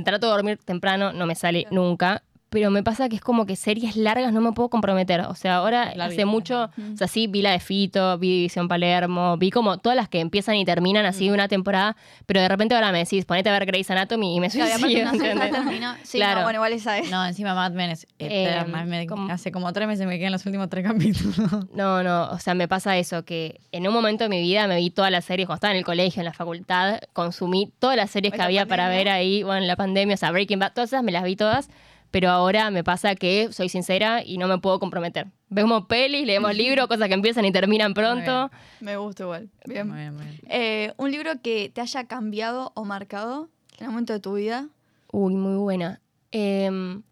Trato 0.04 0.26
de 0.26 0.32
dormir 0.32 0.58
temprano, 0.64 1.12
no 1.12 1.26
me 1.26 1.34
sale 1.34 1.62
Claro. 1.64 1.76
nunca. 1.82 2.22
Pero 2.48 2.70
me 2.70 2.82
pasa 2.84 3.08
que 3.08 3.16
es 3.16 3.20
como 3.22 3.44
que 3.44 3.56
series 3.56 3.96
largas 3.96 4.32
no 4.32 4.40
me 4.40 4.52
puedo 4.52 4.68
comprometer. 4.68 5.20
O 5.22 5.34
sea, 5.34 5.56
ahora 5.56 5.92
La 5.96 6.04
hace 6.06 6.18
vi. 6.18 6.24
mucho, 6.26 6.70
Ujú. 6.78 6.94
o 6.94 6.96
sea, 6.96 7.08
sí, 7.08 7.26
vi 7.26 7.42
la 7.42 7.50
de 7.50 7.58
Fito, 7.58 8.16
vi 8.18 8.28
División 8.30 8.68
Palermo, 8.68 9.36
vi 9.36 9.50
como 9.50 9.78
todas 9.78 9.96
las 9.96 10.08
que 10.08 10.20
empiezan 10.20 10.54
y 10.54 10.64
terminan 10.64 11.04
así 11.06 11.26
de 11.26 11.34
una 11.34 11.48
temporada. 11.48 11.96
Pero 12.24 12.40
de 12.40 12.48
repente 12.48 12.76
ahora 12.76 12.92
me 12.92 12.98
decís, 12.98 13.24
ponete 13.24 13.48
a 13.48 13.52
ver 13.52 13.66
Grey's 13.66 13.90
Anatomy 13.90 14.36
y 14.36 14.40
me 14.40 14.48
Claro, 14.48 14.78
suicido. 14.78 15.08
aparte 15.08 15.34
no 15.34 15.40
terminó. 15.50 15.94
Sí, 16.04 16.18
Claro. 16.18 16.36
no, 16.40 16.42
bueno, 16.44 16.58
igual 16.58 16.72
esa 16.72 16.96
es. 16.98 17.10
No, 17.10 17.26
encima 17.26 17.52
Mad 17.54 17.72
Men 17.72 17.90
es 17.90 18.06
eterna. 18.18 18.82
Eh, 18.82 18.86
Me- 18.86 19.06
como- 19.08 19.30
Hace 19.32 19.50
como 19.50 19.72
tres 19.72 19.88
meses 19.88 20.06
me 20.06 20.16
quedan 20.18 20.30
los 20.32 20.46
últimos 20.46 20.68
tres 20.70 20.86
capítulos. 20.86 21.36
No, 21.74 22.02
no, 22.04 22.30
o 22.30 22.38
sea, 22.38 22.54
me 22.54 22.68
pasa 22.68 22.96
eso, 22.96 23.24
que 23.24 23.60
en 23.72 23.86
un 23.88 23.92
momento 23.92 24.22
de 24.24 24.30
mi 24.30 24.40
vida 24.40 24.66
me 24.68 24.76
vi 24.76 24.90
todas 24.90 25.10
las 25.10 25.24
series, 25.24 25.46
cuando 25.46 25.56
estaba 25.58 25.72
en 25.72 25.78
el 25.78 25.84
colegio, 25.84 26.20
en 26.20 26.26
la 26.26 26.32
facultad, 26.32 27.00
consumí 27.12 27.72
todas 27.80 27.96
las 27.96 28.10
series 28.10 28.32
que 28.32 28.38
la 28.38 28.44
había 28.44 28.66
para 28.66 28.84
pandemia. 28.84 29.04
ver 29.04 29.12
ahí, 29.12 29.42
bueno, 29.42 29.62
en 29.62 29.66
la 29.66 29.76
pandemia, 29.76 30.14
o 30.14 30.16
sea, 30.16 30.30
Breaking 30.30 30.60
Bad, 30.60 30.72
todas 30.74 30.90
esas 30.90 31.02
me 31.02 31.10
las 31.12 31.24
vi 31.24 31.34
todas, 31.36 31.68
pero 32.10 32.30
ahora 32.30 32.70
me 32.70 32.84
pasa 32.84 33.14
que 33.14 33.52
soy 33.52 33.68
sincera 33.68 34.22
y 34.24 34.38
no 34.38 34.48
me 34.48 34.58
puedo 34.58 34.78
comprometer. 34.78 35.26
Vemos 35.48 35.86
pelis, 35.86 36.26
leemos 36.26 36.54
libros, 36.56 36.86
cosas 36.86 37.08
que 37.08 37.14
empiezan 37.14 37.44
y 37.44 37.52
terminan 37.52 37.94
pronto. 37.94 38.50
Me 38.80 38.96
gusta 38.96 39.24
igual. 39.24 39.50
Bien. 39.66 39.88
Muy 39.88 39.98
bien, 39.98 40.14
muy 40.14 40.24
bien. 40.24 40.40
Eh, 40.48 40.92
un 40.96 41.10
libro 41.10 41.32
que 41.42 41.70
te 41.74 41.80
haya 41.80 42.04
cambiado 42.04 42.72
o 42.74 42.84
marcado 42.84 43.48
en 43.78 43.86
el 43.86 43.90
momento 43.90 44.12
de 44.12 44.20
tu 44.20 44.34
vida. 44.34 44.68
Uy, 45.12 45.34
muy 45.34 45.56
buena. 45.56 46.00
Em, 46.32 47.02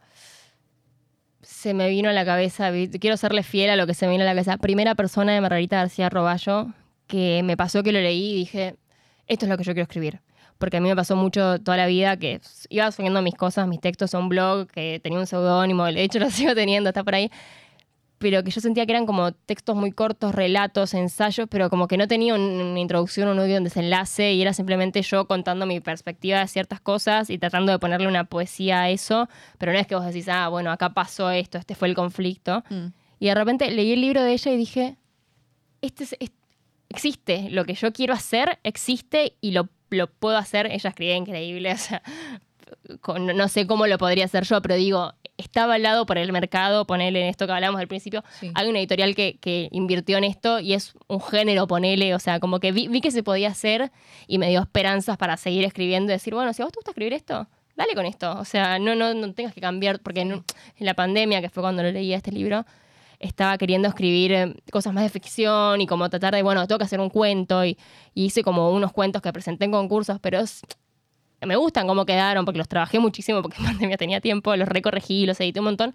se 1.42 1.74
me 1.74 1.88
vino 1.88 2.09
a 2.09 2.12
la 2.12 2.24
cabeza, 2.24 2.70
quiero 3.01 3.16
serle 3.16 3.42
fiel 3.42 3.70
a 3.70 3.76
lo 3.76 3.86
que 3.86 3.95
se 3.95 4.07
me 4.07 4.12
vino 4.12 4.22
a 4.22 4.26
la 4.26 4.32
cabeza. 4.32 4.57
Primera 4.57 4.95
persona 4.95 5.32
de 5.32 5.40
Margarita 5.40 5.76
García 5.76 6.09
Roballo, 6.09 6.68
que 7.07 7.42
me 7.45 7.57
pasó 7.57 7.82
que 7.82 7.92
lo 7.92 8.01
leí 8.01 8.32
y 8.32 8.36
dije, 8.36 8.76
esto 9.26 9.47
es 9.47 9.51
lo 9.51 9.57
que 9.57 9.64
yo 9.64 9.72
quiero 9.72 9.84
escribir. 9.84 10.20
Porque 10.59 10.76
a 10.76 10.80
mí 10.80 10.88
me 10.88 10.96
pasó 10.96 11.16
mucho 11.16 11.59
toda 11.61 11.76
la 11.76 11.86
vida 11.86 12.16
que 12.16 12.40
iba 12.70 12.90
subiendo 12.92 13.20
mis 13.22 13.34
cosas, 13.34 13.66
mis 13.68 13.80
textos 13.80 14.14
a 14.14 14.18
un 14.18 14.28
blog, 14.28 14.68
que 14.68 15.00
tenía 15.02 15.18
un 15.18 15.26
seudónimo, 15.26 15.84
de 15.84 16.02
hecho 16.02 16.18
lo 16.20 16.30
sigo 16.30 16.55
teniendo, 16.55 16.90
está 16.90 17.02
por 17.05 17.14
ahí. 17.14 17.30
Pero 18.18 18.42
que 18.42 18.50
yo 18.50 18.61
sentía 18.61 18.86
que 18.86 18.92
eran 18.92 19.05
como 19.05 19.32
textos 19.32 19.76
muy 19.76 19.90
cortos, 19.92 20.34
relatos, 20.34 20.94
ensayos, 20.94 21.46
pero 21.50 21.68
como 21.68 21.88
que 21.88 21.98
no 21.98 22.07
tenía 22.09 22.34
un- 22.34 22.40
una 22.40 22.78
introducción, 22.80 23.28
un 23.28 23.38
audio, 23.40 23.59
un 23.59 23.64
desenlace, 23.64 24.32
y 24.32 24.40
era 24.40 24.55
simplemente 24.55 25.02
yo 25.02 25.26
contando 25.26 25.66
mi 25.66 25.80
perspectiva 25.80 26.38
de 26.38 26.46
ciertas 26.48 26.80
cosas 26.80 27.28
y 27.28 27.36
tratando 27.38 27.72
de 27.72 27.78
ponerle 27.78 28.07
una 28.07 28.24
poesía 28.24 28.82
a 28.82 28.90
eso. 28.90 29.28
Pero 29.59 29.72
no 29.72 29.78
es 29.78 29.86
que 29.86 29.96
vos 29.96 30.07
decís, 30.07 30.28
ah, 30.28 30.48
bueno, 30.48 30.70
acá 30.70 30.94
pasó 30.94 31.30
esto, 31.30 31.59
este 31.59 31.74
fue 31.74 31.88
el 31.88 31.94
conflicto. 31.94 32.62
Mm. 32.70 32.86
Y 33.18 33.26
de 33.26 33.34
repente 33.34 33.70
leí 33.70 33.92
el 33.92 34.00
libro 34.00 34.22
de 34.22 34.32
ella 34.32 34.52
y 34.52 34.57
dije, 34.57 34.96
este 35.82 36.05
es- 36.05 36.16
es- 36.20 36.32
existe, 36.88 37.48
lo 37.50 37.64
que 37.64 37.74
yo 37.74 37.92
quiero 37.92 38.14
hacer 38.14 38.59
existe 38.62 39.36
y 39.40 39.50
lo, 39.50 39.68
lo 39.95 40.09
puedo 40.09 40.36
hacer. 40.36 40.66
Ella 40.66 40.90
escribía 40.90 41.16
increíble, 41.16 41.72
o 41.74 41.76
sea, 41.78 42.03
con- 43.01 43.26
no 43.26 43.49
sé 43.49 43.66
cómo 43.66 43.86
lo 43.86 43.99
podría 43.99 44.24
hacer 44.24 44.45
yo, 44.45 44.61
pero 44.62 44.74
digo, 44.76 45.12
está 45.36 45.64
avalado 45.64 46.07
por 46.07 46.18
el 46.18 46.30
mercado, 46.32 46.86
ponerle 46.86 47.20
en 47.22 47.26
esto 47.28 47.47
que 47.47 47.53
hablamos 47.53 47.80
al 47.80 47.88
principio. 47.88 48.22
Sí. 48.40 48.51
Hay 48.55 48.68
una 48.68 48.78
editorial 48.78 49.14
que, 49.14 49.38
que 49.40 49.68
invirtió 49.72 50.16
en 50.18 50.24
esto 50.24 50.61
y 50.61 50.74
es 50.74 50.95
un 51.09 51.20
género, 51.20 51.66
ponele, 51.66 52.14
o 52.14 52.18
sea, 52.18 52.40
como 52.40 52.61
que 52.61 52.72
vi, 52.72 52.88
vi 52.88 53.01
que 53.01 53.11
se 53.11 53.22
podía 53.22 53.49
hacer 53.49 53.90
y 54.26 54.38
me 54.38 54.49
dio 54.49 54.61
esperanzas 54.61 55.16
para 55.16 55.36
seguir 55.36 55.64
escribiendo 55.64 56.12
y 56.12 56.14
decir, 56.14 56.34
bueno, 56.34 56.53
si 56.53 56.62
a 56.62 56.66
vos 56.66 56.72
te 56.72 56.78
gusta 56.78 56.92
escribir 56.92 57.12
esto, 57.14 57.49
dale 57.76 57.95
con 57.95 58.07
esto. 58.07 58.38
O 58.38 58.45
sea, 58.45 58.78
no, 58.78 58.95
no, 58.95 59.12
no 59.14 59.32
tengas 59.34 59.53
que 59.55 59.61
cambiar, 59.61 60.01
porque 60.01 60.20
en, 60.20 60.32
en 60.32 60.42
la 60.86 60.95
pandemia, 60.95 61.40
que 61.40 61.49
fue 61.51 61.62
cuando 61.62 61.82
lo 61.82 61.90
leí 61.90 62.12
este 62.14 62.30
libro, 62.30 62.64
estaba 63.25 63.57
queriendo 63.59 63.89
escribir 63.89 64.33
eh, 64.33 64.55
cosas 64.70 64.93
más 64.93 65.03
de 65.05 65.11
ficción 65.11 65.81
y 65.81 65.87
como 65.87 66.09
tratar 66.11 66.35
de, 66.35 66.43
bueno, 66.43 66.66
tengo 66.66 66.79
que 66.79 66.85
hacer 66.85 67.01
un 67.01 67.11
cuento 67.11 67.64
y, 67.64 67.79
hice 68.14 68.43
como 68.45 68.70
unos 68.70 68.93
cuentos 68.93 69.22
que 69.22 69.33
presenté 69.33 69.64
en 69.64 69.72
concursos, 69.72 70.18
pero 70.20 70.41
me 71.41 71.57
gustan 71.57 71.87
cómo 71.87 72.07
quedaron 72.07 72.45
porque 72.45 72.59
los 72.59 72.68
trabajé 72.68 72.99
muchísimo 72.99 73.43
porque 73.43 73.59
en 73.61 73.64
pandemia 73.64 73.97
tenía 73.97 74.20
tiempo, 74.20 74.55
los 74.57 74.68
recorregí, 74.68 75.27
los 75.27 75.41
edité 75.41 75.61
un 75.61 75.66
montón, 75.66 75.95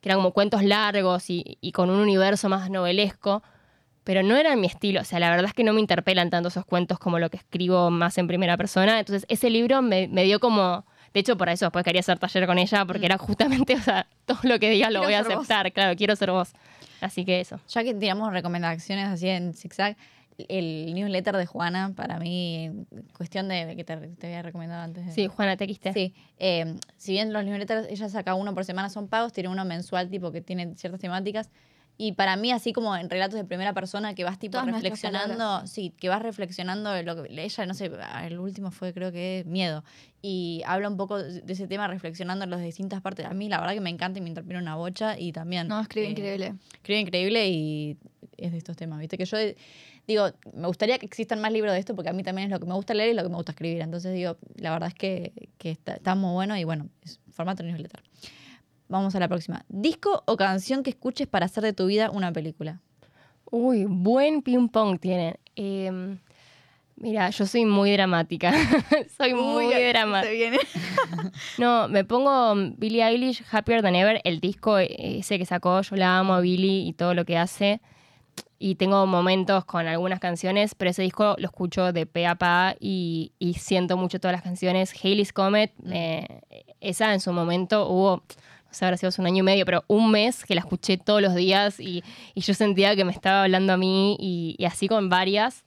que 0.00 0.08
eran 0.08 0.18
como 0.18 0.32
cuentos 0.32 0.62
largos 0.62 1.24
y, 1.28 1.58
con 1.72 1.90
un 1.90 1.98
universo 1.98 2.48
más 2.48 2.70
novelesco, 2.70 3.42
pero 4.04 4.22
no 4.22 4.36
eran 4.36 4.60
mi 4.60 4.66
estilo, 4.66 5.00
o 5.00 5.04
sea, 5.04 5.18
la 5.18 5.30
verdad 5.30 5.46
es 5.46 5.54
que 5.54 5.64
no 5.64 5.72
me 5.72 5.80
interpelan 5.80 6.30
tanto 6.30 6.48
esos 6.48 6.64
cuentos 6.64 6.98
como 6.98 7.18
lo 7.18 7.30
que 7.30 7.38
escribo 7.38 7.90
más 7.90 8.16
en 8.18 8.26
primera 8.26 8.56
persona, 8.56 9.00
entonces 9.00 9.26
ese 9.28 9.50
libro 9.50 9.82
me 9.82 10.24
dio 10.24 10.38
como... 10.38 10.84
De 11.14 11.20
hecho, 11.20 11.36
por 11.36 11.48
eso 11.48 11.66
después 11.66 11.84
quería 11.84 12.00
hacer 12.00 12.18
taller 12.18 12.46
con 12.46 12.58
ella, 12.58 12.84
porque 12.84 13.06
era 13.06 13.18
justamente, 13.18 13.74
o 13.76 13.80
sea, 13.82 14.06
todo 14.26 14.38
lo 14.42 14.58
que 14.58 14.70
digas 14.70 14.90
lo 14.92 15.00
Quiero 15.00 15.06
voy 15.06 15.14
a 15.14 15.24
ser 15.24 15.36
vos. 15.36 15.44
aceptar, 15.44 15.72
claro, 15.72 15.96
quiero 15.96 16.14
ser 16.16 16.30
vos. 16.30 16.50
Así 17.00 17.24
que 17.24 17.40
eso. 17.40 17.60
Ya 17.68 17.84
que 17.84 17.94
tiramos 17.94 18.32
recomendaciones 18.32 19.06
así 19.08 19.28
en 19.28 19.54
zigzag, 19.54 19.96
el 20.48 20.94
newsletter 20.94 21.36
de 21.36 21.46
Juana, 21.46 21.92
para 21.96 22.18
mí, 22.20 22.70
cuestión 23.16 23.48
de 23.48 23.74
que 23.76 23.82
te, 23.84 23.96
te 23.96 24.26
había 24.28 24.42
recomendado 24.42 24.82
antes. 24.82 25.04
de- 25.06 25.12
Sí, 25.12 25.26
Juana, 25.26 25.56
te 25.56 25.66
quiste. 25.66 25.92
Sí, 25.92 26.14
eh, 26.38 26.76
si 26.96 27.12
bien 27.12 27.32
los 27.32 27.44
newsletters, 27.44 27.88
ella 27.90 28.08
saca 28.08 28.34
uno 28.34 28.54
por 28.54 28.64
semana, 28.64 28.88
son 28.88 29.08
pagos, 29.08 29.32
tiene 29.32 29.48
uno 29.48 29.64
mensual 29.64 30.08
tipo 30.10 30.30
que 30.30 30.40
tiene 30.40 30.74
ciertas 30.76 31.00
temáticas. 31.00 31.50
Y 32.00 32.12
para 32.12 32.36
mí, 32.36 32.52
así 32.52 32.72
como 32.72 32.96
en 32.96 33.10
relatos 33.10 33.34
de 33.34 33.44
primera 33.44 33.74
persona, 33.74 34.14
que 34.14 34.22
vas 34.22 34.38
tipo 34.38 34.52
Todas 34.52 34.72
reflexionando, 34.72 35.66
sí, 35.66 35.92
que 35.98 36.08
vas 36.08 36.22
reflexionando 36.22 37.02
lo 37.02 37.24
que 37.24 37.44
ella, 37.44 37.66
no 37.66 37.74
sé, 37.74 37.90
el 38.24 38.38
último 38.38 38.70
fue 38.70 38.94
creo 38.94 39.10
que 39.10 39.42
miedo. 39.48 39.82
Y 40.22 40.62
habla 40.64 40.88
un 40.88 40.96
poco 40.96 41.20
de 41.20 41.52
ese 41.52 41.66
tema 41.66 41.88
reflexionando 41.88 42.44
en 42.44 42.50
las 42.50 42.62
distintas 42.62 43.02
partes. 43.02 43.26
A 43.26 43.34
mí 43.34 43.48
la 43.48 43.58
verdad 43.58 43.74
que 43.74 43.80
me 43.80 43.90
encanta 43.90 44.20
y 44.20 44.22
me 44.22 44.28
interpela 44.28 44.60
una 44.60 44.76
bocha 44.76 45.18
y 45.18 45.32
también... 45.32 45.66
No, 45.66 45.80
escribe 45.80 46.06
eh, 46.06 46.10
increíble. 46.10 46.54
Escribe 46.72 47.00
increíble 47.00 47.48
y 47.48 47.96
es 48.36 48.52
de 48.52 48.58
estos 48.58 48.76
temas, 48.76 49.00
¿viste? 49.00 49.18
Que 49.18 49.24
yo 49.24 49.36
digo, 50.06 50.30
me 50.54 50.68
gustaría 50.68 51.00
que 51.00 51.06
existan 51.06 51.40
más 51.40 51.50
libros 51.50 51.72
de 51.72 51.80
esto 51.80 51.96
porque 51.96 52.10
a 52.10 52.12
mí 52.12 52.22
también 52.22 52.46
es 52.46 52.52
lo 52.52 52.60
que 52.60 52.66
me 52.66 52.74
gusta 52.74 52.94
leer 52.94 53.10
y 53.10 53.14
lo 53.14 53.24
que 53.24 53.28
me 53.28 53.34
gusta 53.34 53.50
escribir. 53.50 53.82
Entonces 53.82 54.14
digo, 54.14 54.36
la 54.54 54.70
verdad 54.70 54.88
es 54.88 54.94
que, 54.94 55.32
que 55.58 55.72
está, 55.72 55.94
está 55.94 56.14
muy 56.14 56.32
bueno 56.32 56.56
y 56.56 56.62
bueno, 56.62 56.88
es 57.02 57.18
formato 57.32 57.64
newsletter. 57.64 58.04
Vamos 58.88 59.14
a 59.14 59.20
la 59.20 59.28
próxima. 59.28 59.64
¿Disco 59.68 60.22
o 60.26 60.36
canción 60.36 60.82
que 60.82 60.90
escuches 60.90 61.26
para 61.26 61.46
hacer 61.46 61.62
de 61.62 61.72
tu 61.72 61.86
vida 61.86 62.10
una 62.10 62.32
película? 62.32 62.80
Uy, 63.50 63.84
buen 63.86 64.42
ping 64.42 64.68
pong 64.68 64.98
tienen. 64.98 65.38
Eh, 65.56 66.18
mira, 66.96 67.30
yo 67.30 67.46
soy 67.46 67.64
muy 67.64 67.92
dramática. 67.92 68.52
soy 69.16 69.34
muy 69.34 69.72
dramática. 69.72 70.32
viene. 70.32 70.58
No, 71.58 71.88
me 71.88 72.04
pongo 72.04 72.54
Billie 72.76 73.02
Eilish, 73.02 73.44
Happier 73.50 73.82
Than 73.82 73.94
Ever, 73.94 74.20
el 74.24 74.40
disco 74.40 74.78
ese 74.78 75.38
que 75.38 75.46
sacó, 75.46 75.80
yo 75.82 75.96
la 75.96 76.18
amo 76.18 76.34
a 76.34 76.40
Billie 76.40 76.86
y 76.88 76.92
todo 76.92 77.14
lo 77.14 77.24
que 77.24 77.36
hace. 77.36 77.80
Y 78.58 78.74
tengo 78.74 79.06
momentos 79.06 79.64
con 79.64 79.86
algunas 79.86 80.18
canciones, 80.18 80.74
pero 80.74 80.90
ese 80.90 81.02
disco 81.02 81.36
lo 81.38 81.46
escucho 81.46 81.92
de 81.92 82.06
pe 82.06 82.26
a 82.26 82.34
pa 82.34 82.74
y, 82.80 83.32
y 83.38 83.54
siento 83.54 83.96
mucho 83.96 84.18
todas 84.18 84.32
las 84.32 84.42
canciones. 84.42 84.92
Haley's 85.02 85.32
Comet, 85.32 85.72
eh, 85.90 86.40
esa 86.80 87.12
en 87.14 87.20
su 87.20 87.32
momento 87.32 87.88
hubo, 87.88 88.24
no 88.68 88.74
sé, 88.74 88.84
habrá 88.84 88.96
sido 88.96 89.08
hace 89.08 89.20
un 89.20 89.26
año 89.26 89.38
y 89.38 89.42
medio, 89.42 89.64
pero 89.64 89.84
un 89.88 90.10
mes 90.10 90.44
que 90.44 90.54
la 90.54 90.60
escuché 90.60 90.98
todos 90.98 91.22
los 91.22 91.34
días 91.34 91.80
y, 91.80 92.04
y 92.34 92.40
yo 92.42 92.54
sentía 92.54 92.94
que 92.94 93.04
me 93.04 93.12
estaba 93.12 93.44
hablando 93.44 93.72
a 93.72 93.76
mí 93.76 94.16
y, 94.20 94.54
y 94.58 94.64
así 94.66 94.88
con 94.88 95.08
varias. 95.08 95.64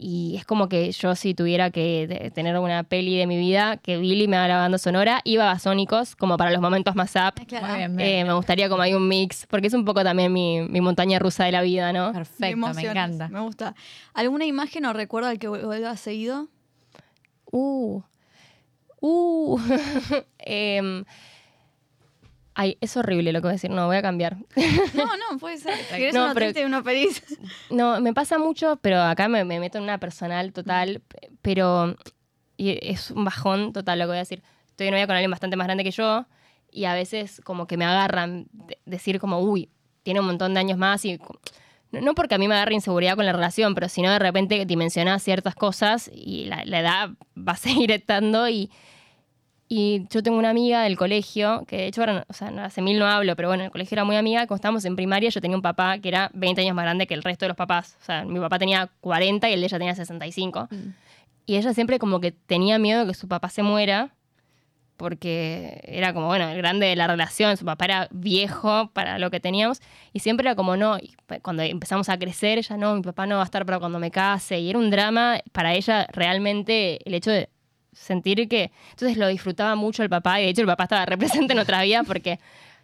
Y 0.00 0.36
es 0.36 0.44
como 0.44 0.68
que 0.68 0.92
yo 0.92 1.16
si 1.16 1.34
tuviera 1.34 1.70
que 1.70 2.30
tener 2.32 2.56
una 2.58 2.84
peli 2.84 3.16
de 3.16 3.26
mi 3.26 3.36
vida, 3.36 3.78
que 3.78 3.96
Billy 3.98 4.28
me 4.28 4.36
haga 4.36 4.46
la 4.46 4.56
banda 4.58 4.78
sonora, 4.78 5.20
iba 5.24 5.50
a 5.50 5.58
Sónicos 5.58 6.14
como 6.14 6.36
para 6.36 6.52
los 6.52 6.60
momentos 6.60 6.94
más 6.94 7.16
up. 7.16 7.44
Claro. 7.48 7.66
Muy 7.66 7.76
bien, 7.78 7.98
Eh, 7.98 8.24
me 8.24 8.32
gustaría 8.34 8.68
como 8.68 8.82
hay 8.82 8.94
un 8.94 9.08
mix, 9.08 9.44
porque 9.46 9.66
es 9.66 9.74
un 9.74 9.84
poco 9.84 10.04
también 10.04 10.32
mi, 10.32 10.60
mi 10.60 10.80
montaña 10.80 11.18
rusa 11.18 11.46
de 11.46 11.50
la 11.52 11.62
vida, 11.62 11.92
¿no? 11.92 12.12
Perfecto, 12.12 12.74
me 12.74 12.82
encanta. 12.82 13.26
Me 13.28 13.40
gusta. 13.40 13.74
¿Alguna 14.14 14.44
imagen 14.46 14.84
o 14.84 14.92
recuerdo 14.92 15.30
al 15.30 15.40
que 15.40 15.48
vuelvas 15.48 15.98
seguido? 15.98 16.46
Uh. 17.50 18.02
Uh. 19.00 19.58
Em, 20.38 21.04
ay, 22.60 22.76
es 22.80 22.96
horrible 22.96 23.32
lo 23.32 23.38
que 23.40 23.44
voy 23.44 23.50
a 23.50 23.52
decir. 23.52 23.70
No, 23.70 23.86
voy 23.86 23.96
a 23.96 24.02
cambiar. 24.02 24.36
No, 24.94 25.06
no, 25.06 25.38
puede 25.38 25.58
ser. 25.58 25.74
¿Querés 25.90 26.12
No, 26.12 26.24
uno 26.24 26.34
pero- 26.34 26.46
triste 26.46 26.60
y 26.62 26.64
uno 26.64 26.82
feliz? 26.82 27.22
No, 27.70 28.00
me 28.00 28.12
pasa 28.12 28.36
mucho, 28.38 28.76
pero 28.82 29.00
acá 29.00 29.28
me, 29.28 29.44
me 29.44 29.60
meto 29.60 29.78
en 29.78 29.84
una 29.84 29.98
personal 29.98 30.52
total, 30.52 31.00
p- 31.06 31.30
pero 31.40 31.96
es 32.58 33.10
un 33.12 33.24
bajón 33.24 33.72
total 33.72 34.00
lo 34.00 34.04
que 34.06 34.08
voy 34.08 34.16
a 34.16 34.20
decir. 34.20 34.42
Estoy 34.68 34.86
de 34.86 34.90
novia 34.90 35.06
con 35.06 35.14
alguien 35.16 35.30
bastante 35.30 35.56
más 35.56 35.66
grande 35.68 35.84
que 35.84 35.92
yo 35.92 36.26
y 36.70 36.84
a 36.84 36.94
veces 36.94 37.40
como 37.44 37.66
que 37.66 37.76
me 37.76 37.84
agarran 37.84 38.46
de- 38.52 38.78
decir 38.84 39.20
como, 39.20 39.38
uy, 39.40 39.70
tiene 40.02 40.20
un 40.20 40.26
montón 40.26 40.52
de 40.54 40.60
años 40.60 40.78
más 40.78 41.04
y... 41.04 41.18
No, 41.90 42.00
no 42.02 42.14
porque 42.14 42.34
a 42.34 42.38
mí 42.38 42.48
me 42.48 42.54
agarre 42.54 42.74
inseguridad 42.74 43.14
con 43.16 43.24
la 43.24 43.32
relación, 43.32 43.74
pero 43.74 43.88
sino 43.88 44.10
de 44.12 44.18
repente 44.18 44.66
dimensionas 44.66 45.22
ciertas 45.22 45.54
cosas 45.54 46.10
y 46.12 46.44
la, 46.44 46.62
la 46.66 46.80
edad 46.80 47.10
va 47.36 47.52
a 47.52 47.56
seguir 47.68 47.92
estando 47.92 48.48
y... 48.48 48.70
Y 49.70 50.06
yo 50.10 50.22
tengo 50.22 50.38
una 50.38 50.48
amiga 50.50 50.82
del 50.82 50.96
colegio, 50.96 51.64
que 51.68 51.76
de 51.76 51.86
hecho 51.88 52.00
ahora, 52.00 52.12
no- 52.14 52.24
o 52.26 52.32
sea, 52.32 52.48
hace 52.64 52.80
mil 52.80 52.98
no 52.98 53.06
hablo, 53.06 53.36
pero 53.36 53.48
bueno, 53.48 53.62
en 53.62 53.66
el 53.66 53.70
colegio 53.70 53.94
era 53.96 54.04
muy 54.04 54.16
amiga. 54.16 54.46
Cuando 54.46 54.56
estábamos 54.56 54.84
en 54.86 54.96
primaria, 54.96 55.28
yo 55.28 55.40
tenía 55.42 55.56
un 55.56 55.62
papá 55.62 55.98
que 55.98 56.08
era 56.08 56.30
20 56.32 56.62
años 56.62 56.74
más 56.74 56.84
grande 56.86 57.06
que 57.06 57.12
el 57.14 57.22
resto 57.22 57.44
de 57.44 57.48
los 57.48 57.56
papás. 57.56 57.96
O 58.00 58.04
sea, 58.04 58.24
mi 58.24 58.40
papá 58.40 58.58
tenía 58.58 58.88
40 59.00 59.50
y 59.50 59.52
el 59.52 59.60
de 59.60 59.66
ella 59.66 59.78
tenía 59.78 59.94
65. 59.94 60.68
Y 61.44 61.56
ella 61.56 61.74
siempre 61.74 61.98
como 61.98 62.18
que 62.20 62.32
tenía 62.32 62.78
miedo 62.78 63.00
de 63.02 63.08
que 63.08 63.14
su 63.14 63.28
papá 63.28 63.50
se 63.50 63.62
muera, 63.62 64.14
porque 64.96 65.80
era 65.84 66.12
como, 66.12 66.26
bueno, 66.26 66.48
el 66.48 66.56
grande 66.58 66.86
de 66.86 66.96
la 66.96 67.06
relación, 67.06 67.56
su 67.56 67.64
papá 67.64 67.84
era 67.84 68.08
viejo 68.10 68.90
para 68.92 69.18
lo 69.18 69.30
que 69.30 69.38
teníamos, 69.38 69.80
y 70.12 70.18
siempre 70.18 70.44
era 70.46 70.56
como, 70.56 70.76
no, 70.76 70.98
y 70.98 71.14
cuando 71.42 71.62
empezamos 71.62 72.08
a 72.08 72.18
crecer, 72.18 72.58
ella 72.58 72.76
no, 72.76 72.96
mi 72.96 73.02
papá 73.02 73.26
no 73.26 73.36
va 73.36 73.42
a 73.42 73.44
estar 73.44 73.64
para 73.64 73.78
cuando 73.78 73.98
me 74.00 74.10
case, 74.10 74.58
y 74.58 74.68
era 74.70 74.78
un 74.78 74.90
drama 74.90 75.38
para 75.52 75.74
ella 75.74 76.06
realmente 76.12 76.98
el 77.08 77.14
hecho 77.14 77.30
de 77.30 77.48
sentir 77.98 78.48
que, 78.48 78.70
entonces 78.90 79.16
lo 79.16 79.28
disfrutaba 79.28 79.74
mucho 79.74 80.02
el 80.02 80.08
papá, 80.08 80.40
y 80.40 80.44
de 80.44 80.50
hecho 80.50 80.60
el 80.62 80.66
papá 80.66 80.84
estaba 80.84 81.06
represente 81.06 81.52
en 81.52 81.58
otra 81.58 81.82
vida 81.82 82.02
porque 82.04 82.38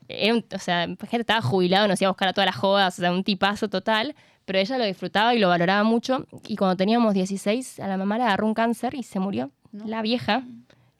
era 0.08 0.34
un, 0.34 0.44
o 0.54 0.58
sea, 0.58 0.86
gente 0.86 1.20
estaba 1.20 1.40
jubilado, 1.40 1.88
nos 1.88 2.00
iba 2.00 2.08
a 2.08 2.12
buscar 2.12 2.28
a 2.28 2.32
todas 2.32 2.46
las 2.46 2.56
jodas, 2.56 2.98
o 2.98 3.02
sea, 3.02 3.12
un 3.12 3.24
tipazo 3.24 3.68
total, 3.68 4.14
pero 4.44 4.58
ella 4.58 4.76
lo 4.76 4.84
disfrutaba 4.84 5.34
y 5.34 5.38
lo 5.38 5.48
valoraba 5.48 5.84
mucho. 5.84 6.26
Y 6.46 6.56
cuando 6.56 6.76
teníamos 6.76 7.14
16, 7.14 7.80
a 7.80 7.88
la 7.88 7.96
mamá 7.96 8.18
le 8.18 8.24
agarró 8.24 8.46
un 8.46 8.54
cáncer 8.54 8.94
y 8.94 9.02
se 9.02 9.18
murió. 9.18 9.50
La 9.72 10.02
vieja, 10.02 10.42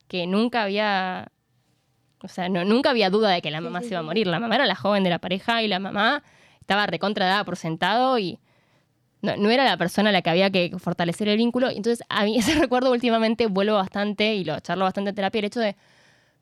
que 0.09 0.27
nunca 0.27 0.63
había, 0.63 1.29
o 2.23 2.29
sea, 2.29 2.49
no, 2.49 2.65
nunca 2.65 2.91
había 2.91 3.11
duda 3.11 3.31
de 3.31 3.43
que 3.43 3.51
la 3.51 3.61
mamá 3.61 3.83
se 3.83 3.89
iba 3.89 3.99
a 3.99 4.03
morir. 4.03 4.27
La 4.27 4.41
mamá 4.41 4.55
era 4.55 4.67
la 4.67 4.75
joven 4.75 5.05
de 5.05 5.11
la 5.11 5.19
pareja 5.19 5.63
y 5.63 5.69
la 5.69 5.79
mamá 5.79 6.23
estaba 6.61 6.87
recontradada 6.87 7.45
por 7.45 7.57
sentado 7.57 8.19
y 8.19 8.39
no, 9.25 9.37
no 9.37 9.51
era 9.51 9.65
la 9.65 9.77
persona 9.77 10.11
a 10.11 10.13
la 10.13 10.23
que 10.23 10.31
había 10.31 10.51
que 10.51 10.73
fortalecer 10.79 11.29
el 11.29 11.37
vínculo. 11.39 11.71
Entonces, 11.71 12.05
a 12.09 12.25
mí 12.25 12.37
ese 12.39 12.55
recuerdo 12.55 12.93
últimamente 12.93 13.47
vuelvo 13.47 13.75
bastante 13.75 14.35
y 14.35 14.45
lo 14.45 14.61
charlo 14.61 14.85
bastante 14.85 15.11
en 15.11 15.17
terapia, 15.17 15.39
el 15.41 15.45
hecho 15.47 15.61
de 15.61 15.77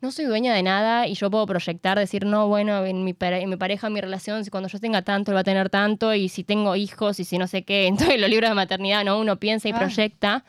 no 0.00 0.10
soy 0.10 0.24
dueña 0.24 0.52
de 0.52 0.64
nada 0.64 1.06
y 1.06 1.14
yo 1.14 1.30
puedo 1.30 1.46
proyectar, 1.46 1.96
decir, 1.96 2.26
no, 2.26 2.48
bueno, 2.48 2.84
en 2.84 3.04
mi, 3.04 3.14
en 3.20 3.48
mi 3.48 3.56
pareja, 3.56 3.86
en 3.86 3.92
mi 3.92 4.00
relación, 4.00 4.44
si 4.44 4.50
cuando 4.50 4.68
yo 4.68 4.80
tenga 4.80 5.02
tanto, 5.02 5.30
él 5.30 5.36
va 5.36 5.42
a 5.42 5.44
tener 5.44 5.70
tanto, 5.70 6.12
y 6.12 6.28
si 6.28 6.42
tengo 6.42 6.74
hijos, 6.74 7.20
y 7.20 7.24
si 7.24 7.38
no 7.38 7.46
sé 7.46 7.62
qué. 7.62 7.86
Entonces, 8.10 8.20
los 8.20 8.28
libros 8.28 8.50
de 8.50 8.54
maternidad, 8.56 9.04
¿no? 9.04 9.20
Uno 9.20 9.36
piensa 9.36 9.68
y 9.68 9.72
Ah. 9.72 9.78
proyecta, 9.78 10.44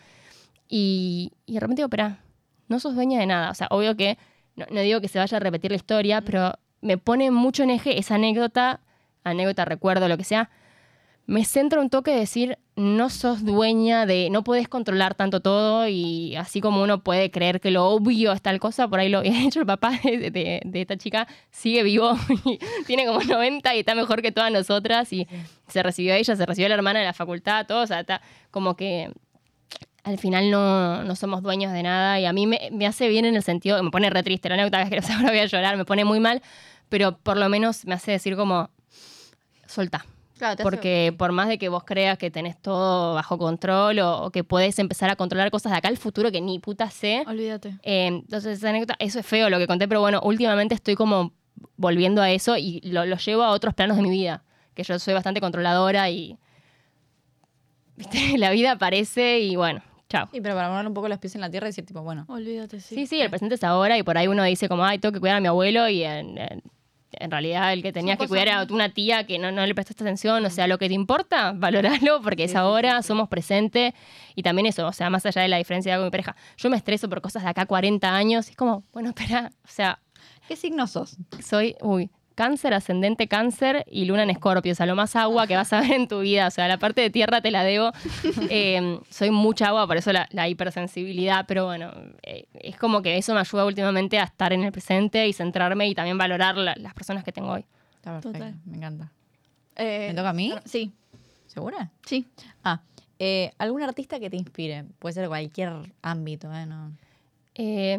y, 0.68 1.34
y 1.46 1.54
de 1.54 1.60
repente 1.60 1.82
digo, 1.82 1.86
espera, 1.88 2.18
no 2.68 2.80
sos 2.80 2.96
dueña 2.96 3.20
de 3.20 3.28
nada. 3.28 3.52
O 3.52 3.54
sea, 3.54 3.68
obvio 3.70 3.96
que 3.96 4.18
no, 4.56 4.66
no 4.72 4.82
digo 4.82 5.02
que 5.02 5.08
se 5.08 5.20
vaya 5.20 5.38
a 5.38 5.40
repetir 5.40 5.70
la 5.70 5.78
historia, 5.78 6.22
pero 6.22 6.54
me 6.82 6.98
pone 6.98 7.30
mucho 7.30 7.62
en 7.62 7.70
eje 7.70 8.00
esa 8.00 8.16
anécdota, 8.16 8.80
anécdota, 9.24 9.66
recuerdo, 9.66 10.08
lo 10.08 10.18
que 10.18 10.24
sea. 10.24 10.50
Me 11.26 11.46
centro 11.46 11.80
un 11.80 11.90
toque 11.90 12.12
de 12.12 12.20
decir, 12.20 12.58
no 12.76 13.10
sos 13.10 13.46
dueña 13.46 14.06
de, 14.06 14.30
no 14.30 14.44
puedes 14.44 14.68
controlar 14.68 15.16
tanto 15.16 15.40
todo 15.40 15.88
y 15.88 16.36
así 16.36 16.60
como 16.60 16.84
uno 16.84 17.02
puede 17.02 17.32
creer 17.32 17.62
que 17.62 17.72
lo 17.72 17.86
obvio 17.88 18.34
es 18.34 18.42
tal 18.42 18.60
cosa, 18.60 18.90
por 18.90 19.00
ahí 19.00 19.08
lo, 19.08 19.22
de 19.22 19.30
hecho 19.46 19.62
el 19.62 19.66
papá 19.66 19.92
de, 20.04 20.32
de- 20.32 20.62
de 20.66 20.82
esta 20.82 20.98
chica 20.98 21.26
sigue 21.50 21.82
vivo 21.84 22.18
y 22.46 22.60
tiene 22.86 23.06
como 23.06 23.22
90 23.24 23.74
y 23.74 23.80
está 23.80 23.96
mejor 23.96 24.22
que 24.22 24.34
todas 24.34 24.52
nosotras 24.52 25.14
y 25.14 25.26
se 25.70 25.82
recibió 25.82 26.14
ella, 26.14 26.36
se 26.36 26.46
recibió 26.46 26.68
la 26.68 26.76
hermana 26.76 27.00
de 27.00 27.06
la 27.06 27.14
facultad, 27.14 27.66
todo, 27.68 27.84
o 27.84 27.88
sea, 27.88 28.02
está 28.02 28.22
como 28.52 28.76
que 28.76 29.10
al 30.04 30.18
final 30.18 30.52
no, 30.52 31.06
no 31.06 31.16
somos 31.16 31.42
dueños 31.42 31.72
de 31.72 31.84
nada 31.84 32.20
y 32.20 32.26
a 32.26 32.34
mí 32.34 32.48
me, 32.48 32.60
me 32.74 32.86
hace 32.86 33.08
bien 33.08 33.24
en 33.24 33.36
el 33.38 33.44
sentido, 33.44 33.82
me 33.82 33.92
pone 33.92 34.10
re 34.10 34.24
triste 34.24 34.50
la 34.50 34.56
anécdota, 34.56 34.84
que 34.90 35.00
ahora 35.14 35.30
voy 35.30 35.40
a 35.40 35.46
llorar, 35.46 35.78
me 35.78 35.86
pone 35.86 36.04
muy 36.04 36.20
mal, 36.20 36.42
pero 36.90 37.18
por 37.18 37.38
lo 37.38 37.48
menos 37.48 37.86
me 37.86 37.94
hace 37.94 38.12
decir 38.12 38.36
como, 38.36 38.70
solta. 39.68 40.06
Claro, 40.44 40.56
te 40.58 40.64
hace- 40.64 40.70
Porque 40.70 41.16
por 41.18 41.32
más 41.32 41.48
de 41.48 41.58
que 41.58 41.70
vos 41.70 41.86
creas 41.86 42.18
que 42.18 42.30
tenés 42.30 42.58
todo 42.62 43.14
bajo 43.14 43.38
control 43.38 44.00
o, 44.00 44.24
o 44.26 44.30
que 44.32 44.44
puedes 44.44 44.78
empezar 44.78 45.10
a 45.10 45.16
controlar 45.16 45.50
cosas 45.52 45.72
de 45.72 45.78
acá 45.78 45.88
al 45.88 45.96
futuro 45.98 46.32
que 46.34 46.42
ni 46.42 46.60
puta 46.60 46.90
sé, 46.90 47.24
Olvídate. 47.26 47.80
eh, 47.84 48.08
entonces 48.08 48.58
esa 48.58 48.70
anécdota, 48.70 48.96
eso 49.00 49.20
es 49.20 49.26
feo 49.26 49.50
lo 49.50 49.58
que 49.58 49.68
conté, 49.68 49.88
pero 49.88 50.02
bueno, 50.02 50.20
últimamente 50.22 50.76
estoy 50.76 50.96
como 50.96 51.32
volviendo 51.78 52.22
a 52.22 52.30
eso 52.30 52.58
y 52.58 52.82
lo, 52.82 53.06
lo 53.06 53.16
llevo 53.16 53.44
a 53.44 53.52
otros 53.52 53.74
planos 53.74 53.96
de 53.96 54.04
mi 54.04 54.10
vida, 54.10 54.44
que 54.74 54.84
yo 54.84 55.00
soy 55.00 55.14
bastante 55.14 55.40
controladora 55.40 56.10
y 56.10 56.38
¿viste? 57.96 58.18
la 58.38 58.52
vida 58.52 58.72
aparece 58.74 59.40
y 59.40 59.56
bueno, 59.56 59.82
chao. 60.10 60.28
Sí, 60.32 60.42
pero 60.42 60.56
para 60.56 60.70
poner 60.70 60.88
un 60.88 60.94
poco 60.94 61.08
los 61.08 61.20
pies 61.20 61.36
en 61.36 61.42
la 61.42 61.50
tierra 61.50 61.68
y 61.68 61.70
decir, 61.70 61.86
tipo, 61.86 62.02
bueno, 62.02 62.26
Olvídate, 62.28 62.80
sí. 62.82 62.96
Sí, 62.96 63.08
sí, 63.08 63.22
el 63.22 63.30
presente 63.30 63.56
es 63.56 63.64
ahora 63.64 63.98
y 63.98 64.04
por 64.04 64.18
ahí 64.18 64.28
uno 64.28 64.44
dice 64.44 64.68
como, 64.68 64.84
ay, 64.84 65.00
tengo 65.00 65.14
que 65.14 65.20
cuidar 65.20 65.38
a 65.38 65.40
mi 65.42 65.48
abuelo 65.48 65.88
y 65.88 66.04
en- 66.04 66.38
en- 66.38 66.64
en 67.20 67.32
realidad 67.32 67.74
el 67.74 67.82
que 67.82 67.92
tenías 67.92 68.18
que 68.18 68.28
cuidar 68.28 68.48
era 68.48 68.68
una 68.70 68.90
tía 68.90 69.26
que 69.26 69.40
no, 69.40 69.52
no 69.52 69.66
le 69.66 69.76
prestaste 69.76 70.04
atención, 70.04 70.46
o 70.46 70.50
sea, 70.50 70.68
lo 70.68 70.78
que 70.78 70.88
te 70.88 70.94
importa, 70.94 71.54
valoralo 71.56 72.22
porque 72.22 72.46
es 72.46 72.56
ahora, 72.56 73.02
somos 73.02 73.30
presente 73.30 73.94
y 74.36 74.44
también 74.44 74.66
eso, 74.66 74.88
o 74.88 74.94
sea, 74.94 75.10
más 75.10 75.26
allá 75.26 75.42
de 75.42 75.48
la 75.48 75.58
diferencia 75.58 75.92
de 75.92 75.94
edad 75.96 76.02
con 76.02 76.08
mi 76.08 76.12
pareja, 76.12 76.36
yo 76.58 76.70
me 76.70 76.78
estreso 76.78 77.10
por 77.10 77.22
cosas 77.22 77.44
de 77.44 77.50
acá 77.50 77.66
40 77.66 78.16
años, 78.16 78.48
y 78.48 78.52
es 78.52 78.58
como, 78.58 78.84
bueno, 78.94 79.10
espera, 79.10 79.52
o 79.64 79.68
sea, 79.68 80.00
¿Qué 80.48 80.56
signo 80.56 80.88
sos? 80.88 81.18
soy, 81.44 81.76
uy, 81.82 82.10
cáncer, 82.34 82.74
ascendente 82.74 83.28
cáncer 83.28 83.86
y 83.90 84.06
luna 84.06 84.24
en 84.24 84.30
escorpio, 84.30 84.72
o 84.72 84.76
sea, 84.76 84.86
lo 84.86 84.96
más 84.96 85.16
agua 85.16 85.48
que 85.48 85.56
vas 85.56 85.72
a 85.74 85.82
ver 85.82 85.92
en 85.94 86.08
tu 86.08 86.20
vida, 86.22 86.48
o 86.48 86.52
sea, 86.52 86.68
la 86.68 86.78
parte 86.78 87.02
de 87.02 87.10
tierra 87.10 87.42
te 87.42 87.52
la 87.52 87.64
debo. 87.64 87.92
Eh, 88.50 89.00
soy 89.10 89.32
mucha 89.32 89.68
agua, 89.70 89.88
por 89.88 89.98
eso 89.98 90.12
la, 90.12 90.28
la 90.32 90.48
hipersensibilidad, 90.50 91.46
pero 91.48 91.66
bueno, 91.66 91.92
eh, 92.24 92.46
es 92.54 92.78
como 92.78 93.02
que 93.02 93.18
eso 93.18 93.34
me 93.34 93.40
ayuda 93.40 93.66
últimamente 93.66 94.20
a 94.20 94.24
estar 94.26 94.54
en 94.54 94.64
el 94.64 94.72
presente 94.72 95.28
y 95.28 95.34
centrarme 95.34 95.88
y 95.88 95.96
también 95.96 96.18
valorar 96.18 96.58
la- 96.58 96.76
las 96.78 96.94
personas 96.94 97.24
que 97.24 97.32
tengo 97.32 97.52
hoy. 97.52 97.66
Está 97.96 98.12
perfecto, 98.14 98.38
Total. 98.40 98.56
me 98.66 98.78
encanta. 98.78 99.12
Eh, 99.76 100.08
¿Me 100.10 100.16
toca 100.16 100.30
a 100.30 100.34
mí? 100.34 100.54
Sí, 100.66 100.92
¿Segura? 101.48 101.90
sí. 102.06 102.28
Ah, 102.64 102.82
eh, 103.20 103.52
¿algún 103.58 103.82
artista 103.82 104.20
que 104.20 104.30
te 104.30 104.36
inspire? 104.38 104.84
Puede 105.00 105.14
ser 105.14 105.28
cualquier 105.28 105.72
ámbito, 106.02 106.54
¿eh? 106.54 106.66
No. 106.66 106.92
Eh, 107.56 107.98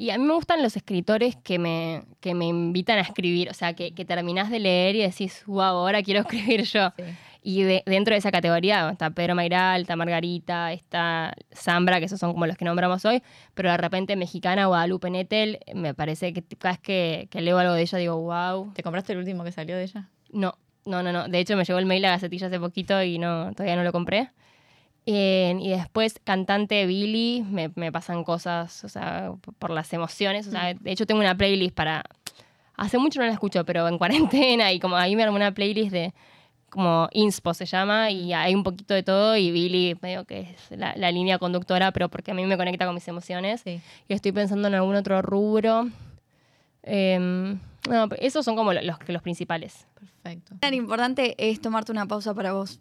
y 0.00 0.10
a 0.10 0.18
mí 0.18 0.24
me 0.24 0.34
gustan 0.34 0.62
los 0.62 0.76
escritores 0.76 1.36
que 1.36 1.58
me, 1.58 2.02
que 2.20 2.34
me 2.34 2.46
invitan 2.46 2.98
a 2.98 3.02
escribir, 3.02 3.50
o 3.50 3.54
sea, 3.54 3.74
que, 3.74 3.92
que 3.94 4.04
terminás 4.04 4.50
de 4.50 4.58
leer 4.60 4.96
y 4.96 5.02
decís, 5.02 5.42
wow, 5.46 5.60
ahora 5.62 6.02
quiero 6.02 6.20
escribir 6.26 6.62
yo. 6.64 6.90
Sí. 6.96 7.04
Y 7.42 7.62
de- 7.62 7.82
dentro 7.86 8.12
de 8.14 8.18
esa 8.18 8.30
categoría 8.30 8.90
está 8.90 9.10
Pedro 9.10 9.34
Mairal, 9.34 9.82
está 9.82 9.96
Margarita, 9.96 10.72
está 10.72 11.34
Zambra, 11.54 11.98
que 11.98 12.04
esos 12.06 12.20
son 12.20 12.32
como 12.32 12.46
los 12.46 12.56
que 12.56 12.64
nombramos 12.64 13.04
hoy, 13.04 13.22
pero 13.54 13.70
de 13.70 13.76
repente 13.78 14.14
mexicana 14.16 14.66
Guadalupe 14.66 15.08
Nettel, 15.10 15.58
me 15.74 15.94
parece 15.94 16.32
que 16.32 16.42
cada 16.42 16.72
vez 16.74 16.80
que, 16.80 17.28
que 17.30 17.40
leo 17.40 17.58
algo 17.58 17.72
de 17.74 17.82
ella 17.82 17.98
digo, 17.98 18.16
wow. 18.20 18.72
¿Te 18.74 18.82
compraste 18.82 19.12
el 19.14 19.18
último 19.20 19.42
que 19.44 19.52
salió 19.52 19.76
de 19.76 19.84
ella? 19.84 20.08
No, 20.32 20.54
no, 20.84 21.02
no, 21.02 21.12
no. 21.12 21.28
De 21.28 21.38
hecho, 21.40 21.56
me 21.56 21.64
llegó 21.64 21.78
el 21.78 21.86
mail 21.86 22.04
a 22.04 22.10
Gacetilla 22.10 22.46
hace 22.48 22.60
poquito 22.60 23.02
y 23.02 23.18
no, 23.18 23.52
todavía 23.52 23.76
no 23.76 23.84
lo 23.84 23.92
compré. 23.92 24.30
Eh, 25.06 25.56
y 25.60 25.70
después, 25.70 26.20
cantante 26.22 26.86
Billy, 26.86 27.42
me, 27.48 27.70
me 27.74 27.90
pasan 27.90 28.22
cosas, 28.22 28.84
o 28.84 28.88
sea, 28.88 29.32
por 29.58 29.70
las 29.70 29.92
emociones. 29.92 30.46
O 30.46 30.50
sea, 30.50 30.74
de 30.74 30.92
hecho, 30.92 31.06
tengo 31.06 31.20
una 31.20 31.36
playlist 31.36 31.74
para. 31.74 32.04
Hace 32.76 32.98
mucho 32.98 33.20
no 33.20 33.26
la 33.26 33.32
escucho, 33.32 33.64
pero 33.64 33.88
en 33.88 33.98
cuarentena 33.98 34.72
y 34.72 34.80
como 34.80 34.96
ahí 34.96 35.16
me 35.16 35.22
armé 35.22 35.36
una 35.36 35.52
playlist 35.52 35.92
de 35.92 36.14
como 36.70 37.08
Inspo 37.12 37.52
se 37.52 37.66
llama 37.66 38.10
y 38.12 38.32
hay 38.32 38.54
un 38.54 38.62
poquito 38.62 38.94
de 38.94 39.02
todo 39.02 39.36
y 39.36 39.50
Billy 39.50 39.98
medio 40.02 40.24
que 40.24 40.40
es 40.42 40.70
la, 40.78 40.94
la 40.96 41.10
línea 41.10 41.38
conductora, 41.38 41.90
pero 41.90 42.08
porque 42.08 42.30
a 42.30 42.34
mí 42.34 42.44
me 42.46 42.56
conecta 42.56 42.86
con 42.86 42.94
mis 42.94 43.08
emociones. 43.08 43.62
Sí. 43.62 43.80
Y 44.08 44.14
estoy 44.14 44.30
pensando 44.32 44.68
en 44.68 44.74
algún 44.74 44.94
otro 44.94 45.20
rubro. 45.20 45.88
Em, 46.82 47.58
no, 47.88 48.08
esos 48.18 48.44
son 48.44 48.56
como 48.56 48.72
lo- 48.72 48.82
los, 48.82 48.96
los 49.08 49.22
principales. 49.22 49.86
Perfecto. 50.22 50.54
Tan 50.60 50.74
importante 50.74 51.34
es 51.38 51.60
tomarte 51.60 51.92
una 51.92 52.06
pausa 52.06 52.34
para 52.34 52.52
vos. 52.52 52.80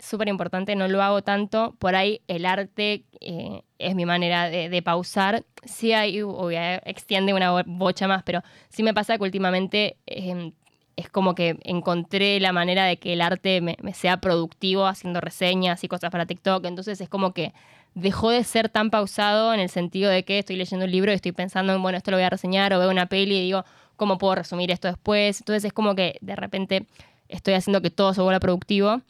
Súper 0.00 0.28
importante, 0.28 0.74
no 0.76 0.88
lo 0.88 1.02
hago 1.02 1.22
tanto. 1.22 1.74
Por 1.78 1.94
ahí 1.94 2.22
el 2.28 2.46
arte 2.46 3.04
eh, 3.20 3.62
es 3.78 3.94
mi 3.94 4.06
manera 4.06 4.48
de, 4.50 4.82
pausar. 4.82 5.44
Sí 5.64 5.92
hay, 5.92 6.22
uy, 6.22 6.56
eh, 6.56 6.80
extiende 6.84 7.34
una 7.34 7.50
bo- 7.50 7.62
bocha 7.66 8.08
más, 8.08 8.22
pero 8.22 8.42
sí 8.68 8.82
me 8.82 8.94
pasa 8.94 9.16
que 9.16 9.24
últimamente 9.24 9.96
eh, 10.06 10.52
es 10.96 11.08
como 11.08 11.34
que 11.34 11.58
encontré 11.62 12.40
la 12.40 12.52
manera 12.52 12.84
de 12.84 12.98
que 12.98 13.12
el 13.14 13.20
arte 13.20 13.60
me, 13.60 13.76
me 13.82 13.94
sea 13.94 14.20
productivo 14.20 14.86
haciendo 14.86 15.20
reseñas 15.20 15.82
y 15.84 15.88
cosas 15.88 16.10
para 16.10 16.26
TikTok. 16.26 16.64
Entonces 16.66 17.00
es 17.00 17.08
como 17.08 17.32
que 17.32 17.52
dejó 17.94 18.30
de 18.30 18.44
ser 18.44 18.68
tan 18.68 18.90
pausado 18.90 19.52
en 19.54 19.60
el 19.60 19.68
sentido 19.68 20.10
de 20.10 20.24
que 20.24 20.38
estoy 20.38 20.56
leyendo 20.56 20.84
un 20.84 20.90
libro 20.92 21.12
y 21.12 21.14
estoy 21.14 21.32
pensando 21.32 21.74
en, 21.74 21.82
bueno, 21.82 21.98
esto 21.98 22.10
lo 22.10 22.16
voy 22.16 22.24
a 22.24 22.30
reseñar 22.30 22.72
o 22.72 22.78
veo 22.78 22.90
una 22.90 23.06
peli 23.06 23.36
y 23.36 23.42
digo, 23.42 23.64
¿cómo 23.96 24.18
puedo 24.18 24.34
resumir 24.36 24.70
esto 24.70 24.88
después? 24.88 25.40
Entonces 25.40 25.64
es 25.64 25.72
como 25.72 25.94
que 25.94 26.16
de 26.20 26.36
repente 26.36 26.86
estoy 27.28 27.54
haciendo 27.54 27.80
que 27.80 27.90
todo 27.90 28.14
se 28.14 28.22
vuelva 28.22 28.40
productivo. 28.40 29.00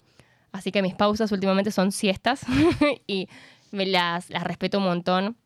Así 0.53 0.73
que 0.73 0.83
mis 0.83 0.95
pausas 0.95 1.31
últimamente 1.33 1.71
son 1.71 1.93
siestas 1.93 2.43
y 3.07 3.29
me 3.71 3.87
las, 3.87 4.29
respeto 4.31 4.79
un 4.79 4.85
montón 4.85 5.37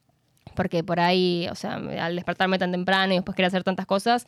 porque 0.55 0.84
por 0.84 1.00
ahí, 1.00 1.46
o 1.50 1.55
sea, 1.55 1.74
al 1.74 2.14
despertarme 2.16 2.59
tan 2.59 2.70
temprano 2.70 3.12
y 3.12 3.16
después 3.16 3.34
querer 3.34 3.48
hacer 3.48 3.64
tantas 3.64 3.86
cosas, 3.86 4.26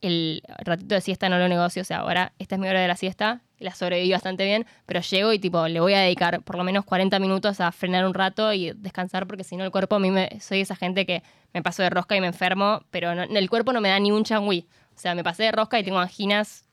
el 0.00 0.42
ratito 0.64 0.94
de 0.94 1.00
siesta 1.00 1.28
no 1.28 1.38
lo 1.38 1.48
negocio. 1.48 1.82
O 1.82 1.84
sea, 1.84 1.98
ahora 1.98 2.32
esta 2.38 2.56
es 2.56 2.60
mi 2.60 2.68
hora 2.68 2.80
de 2.80 2.88
la 2.88 2.96
siesta, 2.96 3.42
la 3.58 3.74
sobreviví 3.74 4.12
bastante 4.12 4.44
bien, 4.44 4.66
pero 4.86 5.00
llego 5.00 5.32
y 5.32 5.38
tipo 5.38 5.66
le 5.68 5.80
voy 5.80 5.94
a 5.94 6.00
dedicar 6.00 6.42
por 6.42 6.56
lo 6.56 6.64
menos 6.64 6.84
40 6.84 7.18
minutos 7.18 7.60
a 7.60 7.72
frenar 7.72 8.04
un 8.06 8.12
rato 8.12 8.52
y 8.52 8.72
descansar 8.72 9.26
porque 9.26 9.44
si 9.44 9.56
no 9.56 9.64
el 9.64 9.70
cuerpo 9.70 9.96
a 9.96 9.98
mí 9.98 10.10
me, 10.10 10.38
soy 10.40 10.60
esa 10.60 10.76
gente 10.76 11.06
que 11.06 11.22
me 11.54 11.62
paso 11.62 11.82
de 11.82 11.90
rosca 11.90 12.16
y 12.16 12.20
me 12.20 12.26
enfermo, 12.26 12.82
pero 12.90 13.14
no- 13.14 13.22
el 13.22 13.48
cuerpo 13.48 13.72
no 13.72 13.80
me 13.80 13.88
da 13.88 13.98
ni 13.98 14.10
un 14.10 14.24
changüí. 14.24 14.66
O 14.94 14.98
sea, 14.98 15.14
me 15.14 15.24
pasé 15.24 15.44
de 15.44 15.52
rosca 15.52 15.78
y 15.78 15.84
tengo 15.84 15.98
anginas 15.98 16.64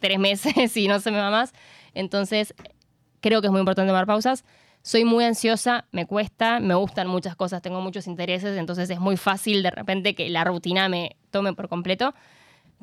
tres 0.00 0.18
meses 0.18 0.54
y 0.76 0.88
no 0.88 1.00
se 1.00 1.10
me 1.10 1.18
va 1.18 1.30
más. 1.30 1.52
Entonces, 1.94 2.54
creo 3.20 3.40
que 3.40 3.46
es 3.46 3.50
muy 3.50 3.60
importante 3.60 3.88
tomar 3.88 4.06
pausas. 4.06 4.44
Soy 4.82 5.04
muy 5.04 5.24
ansiosa, 5.24 5.86
me 5.90 6.06
cuesta, 6.06 6.60
me 6.60 6.74
gustan 6.74 7.08
muchas 7.08 7.36
cosas, 7.36 7.60
tengo 7.60 7.80
muchos 7.80 8.06
intereses, 8.06 8.56
entonces 8.56 8.88
es 8.88 9.00
muy 9.00 9.16
fácil 9.16 9.62
de 9.62 9.70
repente 9.70 10.14
que 10.14 10.30
la 10.30 10.44
rutina 10.44 10.88
me 10.88 11.16
tome 11.30 11.52
por 11.52 11.68
completo. 11.68 12.14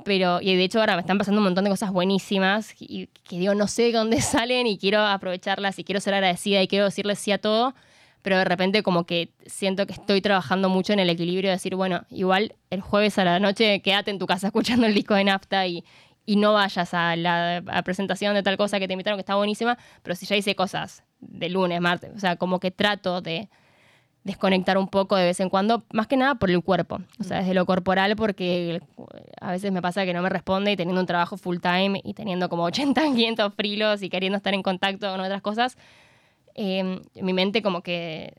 Pero, 0.04 0.42
y 0.42 0.56
de 0.56 0.64
hecho 0.66 0.82
ahora 0.82 0.96
me 0.96 1.02
están 1.02 1.18
pasando 1.18 1.40
un 1.40 1.46
montón 1.46 1.64
de 1.64 1.70
cosas 1.70 1.92
buenísimas 1.92 2.76
y 2.80 3.08
que 3.24 3.40
digo, 3.40 3.56
no 3.56 3.68
sé 3.68 3.84
de 3.84 3.92
dónde 3.94 4.22
salen 4.22 4.68
y 4.68 4.78
quiero 4.78 5.00
aprovecharlas 5.00 5.80
y 5.80 5.84
quiero 5.84 6.02
ser 6.02 6.14
agradecida 6.14 6.62
y 6.62 6.68
quiero 6.68 6.86
decirles 6.86 7.18
sí 7.18 7.32
a 7.32 7.38
todo, 7.38 7.74
pero 8.22 8.38
de 8.38 8.46
repente 8.46 8.84
como 8.84 9.06
que 9.06 9.30
siento 9.46 9.86
que 9.88 9.94
estoy 9.94 10.20
trabajando 10.20 10.68
mucho 10.68 10.92
en 10.92 11.00
el 11.00 11.10
equilibrio 11.10 11.50
de 11.50 11.56
decir, 11.56 11.76
bueno, 11.76 12.06
igual 12.10 12.56
el 12.72 12.82
jueves 12.82 13.18
a 13.20 13.24
la 13.24 13.40
noche 13.40 13.82
quédate 13.82 14.12
en 14.12 14.20
tu 14.20 14.28
casa 14.28 14.48
escuchando 14.50 14.86
el 14.86 14.94
disco 14.94 15.16
de 15.16 15.24
Nafta 15.24 15.66
y, 15.66 15.86
y 16.26 16.38
no 16.38 16.54
vayas 16.54 16.94
a 16.94 17.16
la 17.16 17.58
a 17.68 17.84
presentación 17.84 18.34
de 18.34 18.44
tal 18.44 18.58
cosa 18.58 18.80
que 18.80 18.88
te 18.88 18.94
invitaron 18.94 19.18
que 19.18 19.22
está 19.22 19.36
buenísima, 19.36 19.78
pero 20.04 20.16
si 20.16 20.26
ya 20.26 20.36
hice 20.36 20.56
cosas 20.56 21.04
de 21.20 21.50
lunes, 21.50 21.80
martes, 21.82 22.12
o 22.16 22.20
sea, 22.20 22.36
como 22.36 22.60
que 22.60 22.72
trato 22.72 23.22
de 23.22 23.50
desconectar 24.24 24.78
un 24.80 24.88
poco 24.88 25.16
de 25.16 25.26
vez 25.26 25.40
en 25.40 25.50
cuando, 25.50 25.84
más 25.94 26.08
que 26.08 26.18
nada 26.18 26.36
por 26.36 26.50
el 26.50 26.64
cuerpo, 26.64 27.00
o 27.20 27.24
sea, 27.24 27.40
desde 27.40 27.54
lo 27.54 27.68
corporal, 27.68 28.16
porque 28.16 28.82
a 29.40 29.52
veces 29.52 29.72
me 29.72 29.84
pasa 29.84 30.04
que 30.04 30.14
no 30.14 30.24
me 30.24 30.30
responde 30.30 30.72
y 30.72 30.76
teniendo 30.76 31.00
un 31.00 31.08
trabajo 31.08 31.38
full 31.38 31.60
time 31.60 32.02
y 32.04 32.16
teniendo 32.16 32.50
como 32.50 32.64
80, 32.64 33.02
500 33.04 33.54
frilos 33.56 34.02
y 34.02 34.10
queriendo 34.10 34.38
estar 34.38 34.56
en 34.56 34.64
contacto 34.64 35.12
con 35.12 35.20
otras 35.20 35.44
cosas, 35.44 35.78
eh, 36.56 37.02
mi 37.22 37.34
mente 37.34 37.62
como 37.62 37.82
que 37.82 38.34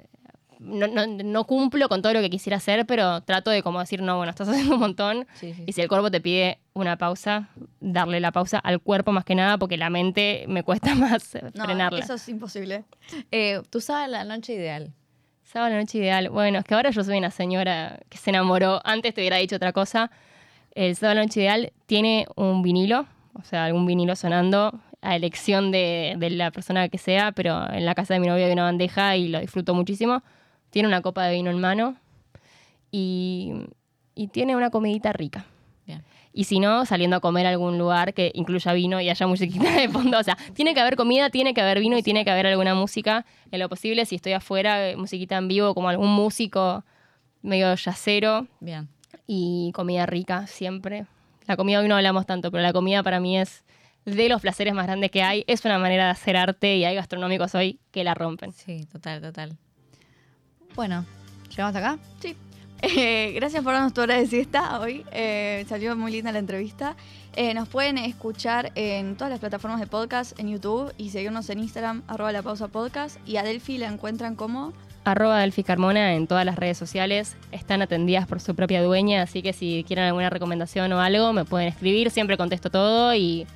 no, 0.59 0.87
no- 0.87 1.07
no 1.07 1.45
cumplo 1.45 1.89
con 1.89 2.03
todo 2.03 2.13
lo 2.13 2.21
que 2.21 2.31
quisiera 2.31 2.57
hacer, 2.57 2.87
pero 2.87 3.21
trato 3.23 3.51
de 3.51 3.63
como 3.63 3.81
decir, 3.81 4.03
no, 4.03 4.17
bueno, 4.17 4.31
estás 4.31 4.49
haciendo 4.51 4.75
un 4.75 4.81
montón. 4.81 5.27
Sí, 5.35 5.53
sí. 5.55 5.65
Y 5.67 5.73
si 5.73 5.81
el 5.83 5.89
cuerpo 5.89 6.11
te 6.11 6.21
pide 6.21 6.59
una 6.75 6.97
pausa, 6.97 7.49
darle 7.81 8.21
la 8.21 8.33
pausa 8.33 8.59
al 8.59 8.81
cuerpo 8.81 9.13
más 9.13 9.25
que 9.25 9.35
nada, 9.35 9.59
porque 9.59 9.77
la 9.77 9.91
mente 9.91 10.45
me 10.49 10.63
cuesta 10.63 10.95
más 10.95 11.37
No, 11.55 11.65
frenarla. 11.65 12.01
eso 12.01 12.15
es 12.15 12.29
imposible. 12.29 12.85
Eh, 13.31 13.61
tu 13.71 13.81
sábado 13.81 14.09
la 14.11 14.25
noche 14.25 14.55
ideal. 14.55 14.93
Sábado 15.45 15.73
la 15.75 15.81
noche 15.81 15.99
ideal. 15.99 16.29
Bueno, 16.31 16.59
es 16.59 16.65
que 16.65 16.75
ahora 16.75 16.91
yo 16.91 17.05
soy 17.05 17.19
una 17.19 17.31
señora 17.31 18.01
que 18.09 18.19
se 18.19 18.31
enamoró. 18.31 18.81
Antes 18.85 19.15
te 19.15 19.21
hubiera 19.21 19.37
dicho 19.37 19.57
otra 19.57 19.73
cosa. 19.73 20.11
El 20.75 20.97
sábado 20.97 21.21
la 21.21 21.23
noche 21.25 21.41
ideal 21.41 21.73
tiene 21.87 22.27
un 22.37 22.63
vinilo, 22.63 23.07
o 23.35 23.43
sea, 23.45 23.65
algún 23.65 23.87
vinilo 23.87 24.17
sonando 24.17 24.79
a 25.01 25.15
elección 25.15 25.71
de, 25.71 26.15
de 26.19 26.31
la 26.31 26.51
persona 26.51 26.89
que 26.89 26.99
sea, 26.99 27.31
pero 27.33 27.71
en 27.73 27.85
la 27.87 27.95
casa 27.95 28.15
de 28.15 28.21
mi 28.21 28.27
novio 28.27 28.45
hay 28.45 28.53
una 28.53 28.65
bandeja 28.65 29.17
y 29.17 29.29
lo 29.29 29.39
disfruto 29.41 29.73
muchísimo. 29.73 30.23
Tiene 30.71 30.89
una 30.89 31.03
copa 31.03 31.25
de 31.25 31.35
vino 31.35 31.51
en 31.51 31.61
mano 31.61 31.97
y, 32.91 33.53
y 34.15 34.29
tiene 34.29 34.57
una 34.57 34.71
comidita 34.71 35.13
rica. 35.13 35.47
Bien. 35.87 36.03
Y 36.33 36.45
si 36.45 36.61
no, 36.61 36.85
saliendo 36.85 37.17
a 37.17 37.21
comer 37.21 37.47
a 37.47 37.51
algún 37.51 37.79
lugar 37.79 38.13
que 38.13 38.31
incluya 38.35 38.73
vino 38.73 39.01
y 39.01 39.09
haya 39.09 39.27
musiquita 39.27 39.71
de 39.73 39.89
fondo. 39.89 40.19
O 40.19 40.23
sea, 40.23 40.37
tiene 40.55 40.75
que 40.75 40.81
haber 40.81 40.97
comida, 40.97 41.31
tiene 41.31 41.55
que 41.55 41.63
haber 41.63 41.81
vino 41.81 41.97
y 41.97 42.03
tiene 42.03 42.25
que 42.25 42.31
haber 42.31 42.47
alguna 42.47 42.75
música. 42.75 43.25
En 43.51 43.61
lo 43.61 43.69
posible, 43.69 44.05
si 44.05 44.17
estoy 44.17 44.33
afuera, 44.33 44.91
eh, 44.91 44.97
musiquita 44.97 45.37
en 45.37 45.49
vivo, 45.49 45.75
como 45.75 45.89
algún 45.89 46.11
músico 46.11 46.85
medio 47.43 47.75
yacero 47.75 48.49
Bien. 48.61 48.89
y 49.27 49.71
comida 49.75 50.05
rica 50.05 50.47
siempre. 50.47 51.07
La 51.47 51.57
comida 51.57 51.81
hoy 51.81 51.89
no 51.89 51.97
hablamos 51.97 52.27
tanto, 52.27 52.51
pero 52.51 52.63
la 52.63 52.73
comida 52.73 53.03
para 53.03 53.21
mí 53.21 53.39
es 53.39 53.65
de 54.05 54.29
los 54.29 54.41
placeres 54.41 54.75
más 54.75 54.87
grandes 54.87 55.11
que 55.11 55.23
hay. 55.23 55.45
Es 55.47 55.65
una 55.65 55.79
manera 55.79 56.05
de 56.07 56.11
hacer 56.11 56.37
arte 56.37 56.77
y 56.77 56.85
hay 56.85 56.97
gastronómicos 56.97 57.55
hoy 57.55 57.79
que 57.93 58.05
la 58.05 58.15
rompen. 58.15 58.53
Sí, 58.53 58.85
total, 58.93 59.23
total. 59.23 59.57
Bueno, 60.77 61.07
¿llegamos 61.49 61.75
acá? 61.75 61.99
Sí. 62.21 62.37
Eh, 62.83 63.33
gracias 63.35 63.65
por 63.65 63.73
darnos 63.73 63.95
tu 63.95 64.03
hora 64.03 64.17
de 64.17 64.27
siesta 64.27 64.79
hoy. 64.79 65.05
Eh, 65.11 65.65
salió 65.69 65.97
muy 65.97 66.13
linda 66.13 66.31
la 66.33 66.39
entrevista. 66.39 66.95
Eh, 67.35 67.55
nos 67.55 67.69
pueden 67.69 67.97
escuchar 67.97 68.73
en 68.75 69.17
todas 69.17 69.31
las 69.31 69.41
plataformas 69.41 69.81
de 69.81 69.87
podcast, 69.87 70.39
en 70.39 70.51
YouTube 70.51 70.93
y 70.99 71.11
seguirnos 71.11 71.49
en 71.49 71.61
Instagram, 71.61 72.03
arroba 72.07 72.31
la 72.33 72.43
pausa 72.43 72.69
podcast. 72.69 73.17
Y 73.27 73.39
a 73.39 73.43
Delphi 73.43 73.79
la 73.79 73.89
encuentran 73.89 74.37
como. 74.37 74.75
Arroba 75.05 75.39
Delphi 75.39 75.63
Carmona 75.63 76.15
en 76.15 76.27
todas 76.27 76.45
las 76.45 76.57
redes 76.57 76.77
sociales. 76.77 77.37
Están 77.53 77.81
atendidas 77.81 78.27
por 78.27 78.41
su 78.41 78.55
propia 78.55 78.83
dueña, 78.83 79.23
así 79.23 79.41
que 79.41 79.55
si 79.55 79.83
quieren 79.87 80.05
alguna 80.05 80.29
recomendación 80.29 80.93
o 80.93 81.01
algo, 81.01 81.33
me 81.33 81.47
pueden 81.47 81.69
escribir. 81.69 82.11
Siempre 82.11 82.37
contesto 82.37 82.71
todo 82.71 83.15
y 83.15 83.47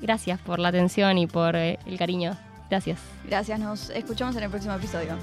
gracias 0.00 0.38
por 0.40 0.60
la 0.60 0.68
atención 0.68 1.18
y 1.18 1.26
por 1.26 1.56
el 1.56 1.98
cariño. 1.98 2.36
Gracias. 2.70 3.00
Gracias, 3.24 3.58
nos 3.58 3.90
escuchamos 3.90 4.36
en 4.36 4.44
el 4.44 4.50
próximo 4.50 4.74
episodio. 4.74 5.16